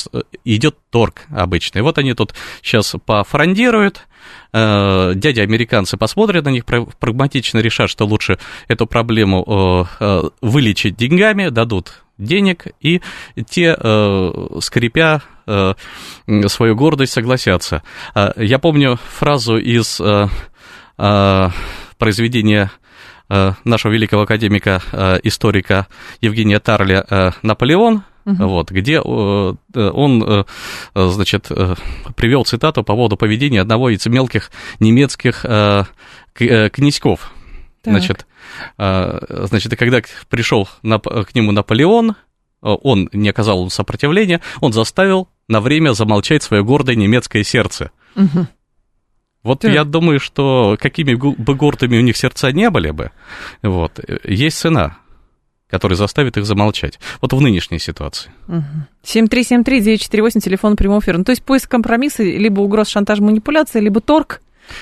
идет 0.45 0.75
торг 0.91 1.23
обычный. 1.35 1.81
Вот 1.81 1.97
они 1.97 2.13
тут 2.13 2.33
сейчас 2.61 2.95
пофрондируют, 3.05 4.06
э, 4.53 5.13
дяди 5.15 5.39
американцы 5.39 5.97
посмотрят 5.97 6.45
на 6.45 6.49
них, 6.49 6.65
пра- 6.65 6.87
прагматично 6.99 7.59
решат, 7.59 7.89
что 7.89 8.05
лучше 8.05 8.37
эту 8.67 8.87
проблему 8.87 9.87
э, 9.99 10.03
э, 10.03 10.29
вылечить 10.41 10.95
деньгами, 10.95 11.49
дадут 11.49 12.03
денег, 12.17 12.65
и 12.81 13.01
те, 13.47 13.77
скрипя 14.59 15.21
свою 15.45 16.75
гордость, 16.75 17.13
согласятся. 17.13 17.83
Я 18.35 18.57
помню 18.57 18.97
фразу 19.19 19.57
из 19.57 20.01
произведения 20.95 22.71
нашего 23.29 23.91
великого 23.91 24.23
академика, 24.23 24.81
э, 24.91 25.19
историка 25.23 25.87
Евгения 26.21 26.59
Тарля 26.59 27.33
«Наполеон», 27.43 28.03
вот, 28.27 28.71
где 28.71 28.95
э, 28.95 28.99
э, 28.99 29.89
он, 29.89 30.23
э, 30.23 30.43
значит, 30.93 31.49
привел 32.15 32.43
цитату 32.43 32.83
по 32.83 32.93
поводу 32.93 33.15
поведения 33.15 33.61
одного 33.61 33.89
из 33.89 34.05
мелких 34.05 34.51
немецких 34.79 35.45
князьков. 36.33 37.31
Так. 37.83 37.93
Значит, 37.93 38.27
значит, 38.77 39.73
и 39.73 39.75
когда 39.75 40.01
пришел 40.29 40.67
нап- 40.83 41.25
к 41.25 41.33
нему 41.35 41.51
Наполеон, 41.51 42.15
он 42.61 43.09
не 43.13 43.29
оказал 43.29 43.59
ему 43.59 43.69
сопротивления, 43.69 44.41
он 44.59 44.73
заставил 44.73 45.29
на 45.47 45.61
время 45.61 45.93
замолчать 45.93 46.43
свое 46.43 46.63
гордое 46.63 46.95
немецкое 46.95 47.43
сердце. 47.43 47.91
Мгм. 48.15 48.49
Вот 49.43 49.61
Так. 49.61 49.73
я 49.73 49.85
думаю, 49.85 50.19
что 50.19 50.75
какими 50.79 51.13
бы 51.13 51.55
гордыми 51.55 51.97
у 51.97 52.01
них 52.01 52.17
сердца 52.17 52.51
не 52.51 52.69
были 52.69 52.91
бы, 52.91 53.11
вот, 53.63 53.99
есть 54.25 54.57
цена, 54.57 54.97
которая 55.69 55.95
заставит 55.95 56.37
их 56.37 56.45
замолчать. 56.45 56.99
Вот 57.21 57.33
в 57.33 57.41
нынешней 57.41 57.79
ситуации. 57.79 58.31
7373948, 59.03 60.39
телефон 60.39 60.75
прямого 60.75 60.99
эфира. 60.99 61.17
Ну, 61.17 61.23
то 61.23 61.31
есть 61.31 61.43
поиск 61.45 61.69
компромисса, 61.69 62.23
либо 62.23 62.61
угроз, 62.61 62.89
шантаж, 62.89 63.19
манипуляция, 63.19 63.81
либо 63.81 64.01
торг. 64.01 64.41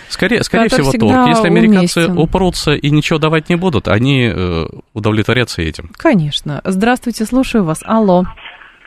Скорее, 0.10 0.44
скорее 0.44 0.70
Который 0.70 0.84
всего, 0.84 1.10
торг. 1.10 1.28
Если 1.28 1.48
американцы 1.48 2.06
уместен. 2.06 2.18
упрутся 2.18 2.74
и 2.74 2.90
ничего 2.90 3.20
давать 3.20 3.50
не 3.50 3.56
будут, 3.56 3.88
они 3.88 4.32
э, 4.34 4.66
удовлетворятся 4.94 5.62
этим. 5.62 5.90
Конечно. 5.98 6.62
Здравствуйте, 6.64 7.26
слушаю 7.26 7.64
вас. 7.64 7.84
Алло. 7.86 8.24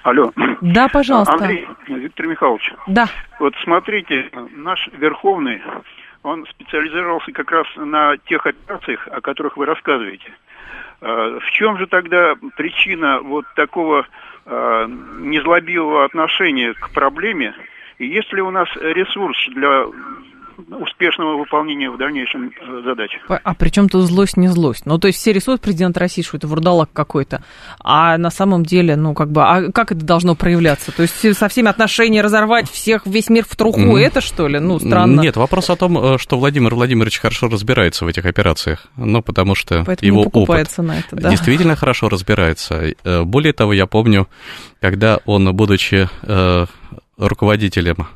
Алло. 0.03 0.32
Да, 0.61 0.88
пожалуйста. 0.88 1.34
Андрей, 1.34 1.66
Виктор 1.88 2.26
Михайлович, 2.26 2.72
Да. 2.88 3.07
вот 3.38 3.53
смотрите, 3.62 4.28
наш 4.57 4.88
Верховный, 4.99 5.61
он 6.24 6.44
специализировался 6.51 7.30
как 7.32 7.51
раз 7.51 7.66
на 7.76 8.16
тех 8.28 8.44
операциях, 8.44 9.07
о 9.12 9.20
которых 9.20 9.57
вы 9.57 9.66
рассказываете. 9.66 10.32
Э, 11.01 11.38
В 11.40 11.51
чем 11.53 11.78
же 11.78 11.86
тогда 11.86 12.34
причина 12.57 13.20
вот 13.20 13.44
такого 13.55 14.07
э, 14.46 14.86
незлобивого 15.20 16.05
отношения 16.05 16.74
к 16.74 16.90
проблеме? 16.90 17.55
И 17.99 18.07
есть 18.07 18.32
ли 18.32 18.40
у 18.42 18.51
нас 18.51 18.68
ресурс 18.76 19.36
для 19.55 19.86
успешного 20.80 21.36
выполнения 21.36 21.90
в 21.90 21.98
дальнейшем 21.98 22.48
э, 22.48 22.82
задач. 22.84 23.11
А 23.28 23.54
при 23.54 23.68
чем 23.70 23.88
тут 23.88 24.04
злость, 24.04 24.36
не 24.36 24.48
злость? 24.48 24.86
Ну, 24.86 24.98
то 24.98 25.06
есть 25.06 25.18
все 25.18 25.32
рисуют 25.32 25.61
президент 25.61 25.96
России, 25.96 26.22
что 26.22 26.36
это 26.36 26.48
вурдалак 26.48 26.90
какой-то, 26.92 27.42
а 27.80 28.18
на 28.18 28.30
самом 28.30 28.64
деле, 28.64 28.96
ну, 28.96 29.14
как 29.14 29.30
бы, 29.30 29.42
а 29.42 29.70
как 29.72 29.92
это 29.92 30.04
должно 30.04 30.34
проявляться? 30.34 30.92
То 30.92 31.02
есть 31.02 31.36
со 31.36 31.48
всеми 31.48 31.68
отношения 31.68 32.22
разорвать 32.22 32.70
всех, 32.70 33.06
весь 33.06 33.28
мир 33.28 33.44
в 33.48 33.54
труху, 33.56 33.96
mm. 33.96 34.00
это 34.00 34.20
что 34.20 34.48
ли? 34.48 34.59
Ну, 34.59 34.78
странно. 34.78 35.20
Нет, 35.20 35.36
вопрос 35.36 35.70
о 35.70 35.76
том, 35.76 35.98
э, 35.98 36.18
что 36.18 36.38
Владимир 36.38 36.74
Владимирович 36.74 37.18
хорошо 37.20 37.48
разбирается 37.48 38.04
в 38.04 38.09
этих 38.09 38.24
операциях, 38.26 38.86
ну, 38.96 39.22
потому 39.22 39.54
что 39.54 39.84
Поэтому 39.84 40.20
его 40.20 40.22
опыт 40.22 40.76
на 40.78 40.98
это, 40.98 41.16
да. 41.16 41.30
действительно 41.30 41.76
хорошо 41.76 42.09
разбирается. 42.09 42.94
Э, 43.04 43.22
более 43.22 43.52
того, 43.52 43.72
я 43.72 43.86
помню, 43.86 44.28
когда 44.80 45.18
он, 45.24 45.54
будучи 45.54 46.09
руководителем 47.16 48.06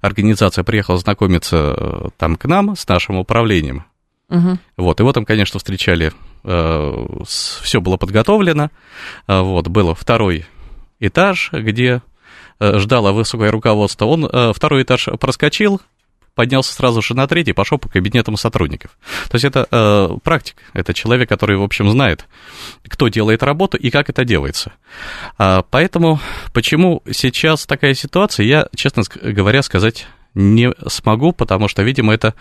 организация 0.00 0.64
приехала 0.64 0.98
знакомиться 0.98 1.74
э, 1.76 2.08
там 2.16 2.36
к 2.36 2.46
нам 2.46 2.76
с 2.76 2.86
нашим 2.88 3.16
управлением. 3.16 3.84
Угу. 4.28 4.58
Вот, 4.78 5.00
его 5.00 5.12
там, 5.12 5.24
конечно, 5.24 5.58
встречали, 5.58 6.12
э, 6.44 7.06
все 7.24 7.80
было 7.80 7.96
подготовлено. 7.96 8.70
Э, 9.28 9.40
вот, 9.40 9.68
был 9.68 9.94
второй 9.94 10.46
этаж, 11.00 11.50
где 11.52 12.02
э, 12.58 12.78
ждало 12.78 13.12
высокое 13.12 13.50
руководство. 13.50 14.06
Он 14.06 14.24
э, 14.24 14.52
второй 14.54 14.82
этаж 14.84 15.08
проскочил, 15.20 15.80
поднялся 16.34 16.72
сразу 16.72 17.02
же 17.02 17.14
на 17.14 17.26
третий, 17.26 17.52
пошел 17.52 17.78
по 17.78 17.88
кабинетам 17.88 18.36
сотрудников. 18.36 18.98
То 19.28 19.34
есть 19.34 19.44
это 19.44 19.66
э, 19.70 20.08
практик, 20.22 20.56
это 20.72 20.94
человек, 20.94 21.28
который, 21.28 21.56
в 21.56 21.62
общем, 21.62 21.90
знает, 21.90 22.26
кто 22.88 23.08
делает 23.08 23.42
работу 23.42 23.76
и 23.76 23.90
как 23.90 24.08
это 24.10 24.24
делается. 24.24 24.72
А, 25.38 25.62
поэтому 25.70 26.20
почему 26.52 27.02
сейчас 27.10 27.66
такая 27.66 27.94
ситуация, 27.94 28.46
я, 28.46 28.68
честно 28.74 29.02
говоря, 29.22 29.62
сказать 29.62 30.06
не 30.34 30.72
смогу, 30.86 31.32
потому 31.32 31.68
что, 31.68 31.82
видимо, 31.82 32.14
это 32.14 32.34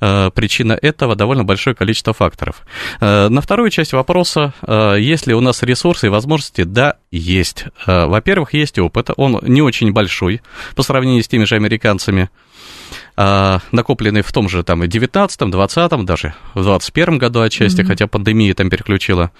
э, 0.00 0.30
причина 0.34 0.78
этого 0.80 1.16
довольно 1.16 1.44
большое 1.44 1.74
количество 1.74 2.12
факторов. 2.12 2.66
Э, 3.00 3.28
на 3.28 3.40
вторую 3.40 3.70
часть 3.70 3.92
вопроса, 3.92 4.52
э, 4.62 4.96
есть 4.98 5.26
ли 5.26 5.34
у 5.34 5.40
нас 5.40 5.62
ресурсы 5.62 6.06
и 6.06 6.10
возможности? 6.10 6.64
Да, 6.64 6.96
есть. 7.10 7.64
Э, 7.86 8.06
во-первых, 8.06 8.52
есть 8.52 8.78
опыт, 8.78 9.10
он 9.16 9.40
не 9.42 9.62
очень 9.62 9.92
большой 9.92 10.42
по 10.76 10.82
сравнению 10.82 11.22
с 11.22 11.28
теми 11.28 11.44
же 11.44 11.56
американцами. 11.56 12.28
А, 13.20 13.58
накопленные 13.72 14.22
в 14.22 14.30
том 14.30 14.48
же 14.48 14.62
там 14.62 14.84
и 14.84 14.86
19-м, 14.86 15.50
20-м, 15.50 16.06
даже 16.06 16.34
в 16.54 16.60
21-м 16.60 17.18
году 17.18 17.40
отчасти, 17.40 17.80
mm-hmm. 17.80 17.84
хотя 17.84 18.06
пандемия 18.06 18.54
там 18.54 18.70
переключила 18.70 19.32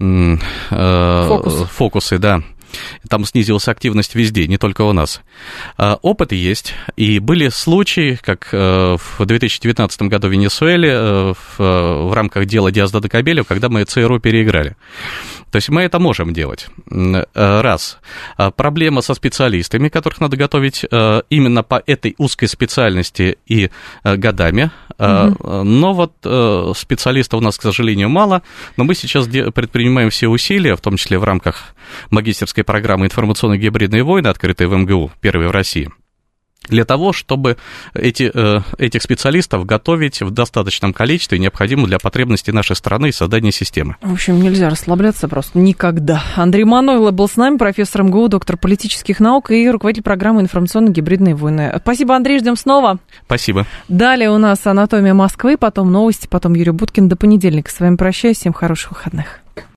э, 0.00 0.36
Фокус. 1.28 1.68
фокусы, 1.70 2.18
да. 2.18 2.42
Там 3.08 3.24
снизилась 3.24 3.68
активность 3.68 4.16
везде, 4.16 4.48
не 4.48 4.58
только 4.58 4.82
у 4.82 4.92
нас. 4.92 5.22
А, 5.76 6.00
опыт 6.02 6.32
есть, 6.32 6.74
и 6.96 7.20
были 7.20 7.50
случаи, 7.50 8.18
как 8.20 8.48
э, 8.50 8.96
в 8.96 9.24
2019 9.24 10.02
году 10.02 10.26
в 10.26 10.32
Венесуэле 10.32 10.90
э, 10.90 11.34
в, 11.34 12.08
в 12.08 12.12
рамках 12.12 12.46
дела 12.46 12.72
Диазда 12.72 13.00
де 13.00 13.08
Кабелю, 13.08 13.44
когда 13.44 13.68
мы 13.68 13.84
ЦРУ 13.84 14.18
переиграли. 14.18 14.74
То 15.50 15.56
есть 15.56 15.68
мы 15.68 15.82
это 15.82 15.98
можем 15.98 16.32
делать. 16.32 16.68
Э, 16.90 17.24
раз. 17.60 17.98
А 18.36 18.50
проблема 18.50 19.00
со 19.00 19.14
специалистами, 19.14 19.88
которых 19.88 20.20
надо 20.20 20.36
готовить 20.36 20.84
э, 20.90 21.22
именно 21.28 21.62
по 21.62 21.82
этой 21.86 22.14
узкой 22.18 22.46
специальности 22.46 23.38
и 23.46 23.70
э, 24.04 24.16
годами. 24.16 24.70
Угу. 24.98 25.64
Но 25.64 25.94
вот 25.94 26.76
специалистов 26.76 27.40
у 27.40 27.42
нас, 27.42 27.56
к 27.56 27.62
сожалению, 27.62 28.10
мало, 28.10 28.42
но 28.76 28.84
мы 28.84 28.94
сейчас 28.94 29.26
предпринимаем 29.26 30.10
все 30.10 30.28
усилия, 30.28 30.76
в 30.76 30.82
том 30.82 30.98
числе 30.98 31.18
в 31.18 31.24
рамках 31.24 31.74
магистерской 32.10 32.64
программы 32.64 33.06
«Информационные 33.06 33.58
гибридные 33.58 34.02
войны», 34.02 34.28
открытой 34.28 34.66
в 34.66 34.76
МГУ, 34.76 35.10
первой 35.22 35.48
в 35.48 35.52
России– 35.52 35.88
для 36.68 36.84
того, 36.84 37.12
чтобы 37.12 37.56
эти, 37.94 38.30
э, 38.32 38.60
этих 38.78 39.02
специалистов 39.02 39.66
готовить 39.66 40.22
в 40.22 40.30
достаточном 40.30 40.92
количестве, 40.92 41.38
необходимом 41.38 41.86
для 41.86 41.98
потребностей 41.98 42.52
нашей 42.52 42.76
страны 42.76 43.08
и 43.08 43.12
создания 43.12 43.52
системы. 43.52 43.96
В 44.02 44.12
общем, 44.12 44.40
нельзя 44.40 44.68
расслабляться 44.70 45.28
просто 45.28 45.58
никогда. 45.58 46.22
Андрей 46.36 46.64
Манойло 46.64 47.10
был 47.10 47.28
с 47.28 47.36
нами, 47.36 47.56
профессор 47.56 48.02
МГУ, 48.02 48.28
доктор 48.28 48.56
политических 48.56 49.20
наук 49.20 49.50
и 49.50 49.68
руководитель 49.68 50.02
программы 50.02 50.42
«Информационно-гибридные 50.42 51.34
войны». 51.34 51.72
Спасибо, 51.82 52.14
Андрей, 52.14 52.38
ждем 52.38 52.56
снова. 52.56 52.98
Спасибо. 53.24 53.66
Далее 53.88 54.30
у 54.30 54.38
нас 54.38 54.66
«Анатомия 54.66 55.14
Москвы», 55.14 55.56
потом 55.56 55.90
новости, 55.90 56.26
потом 56.28 56.54
Юрий 56.54 56.72
Буткин. 56.72 57.08
До 57.08 57.16
понедельника. 57.16 57.70
С 57.70 57.80
вами 57.80 57.96
прощаюсь. 57.96 58.38
Всем 58.38 58.52
хороших 58.52 58.92
выходных. 58.92 59.40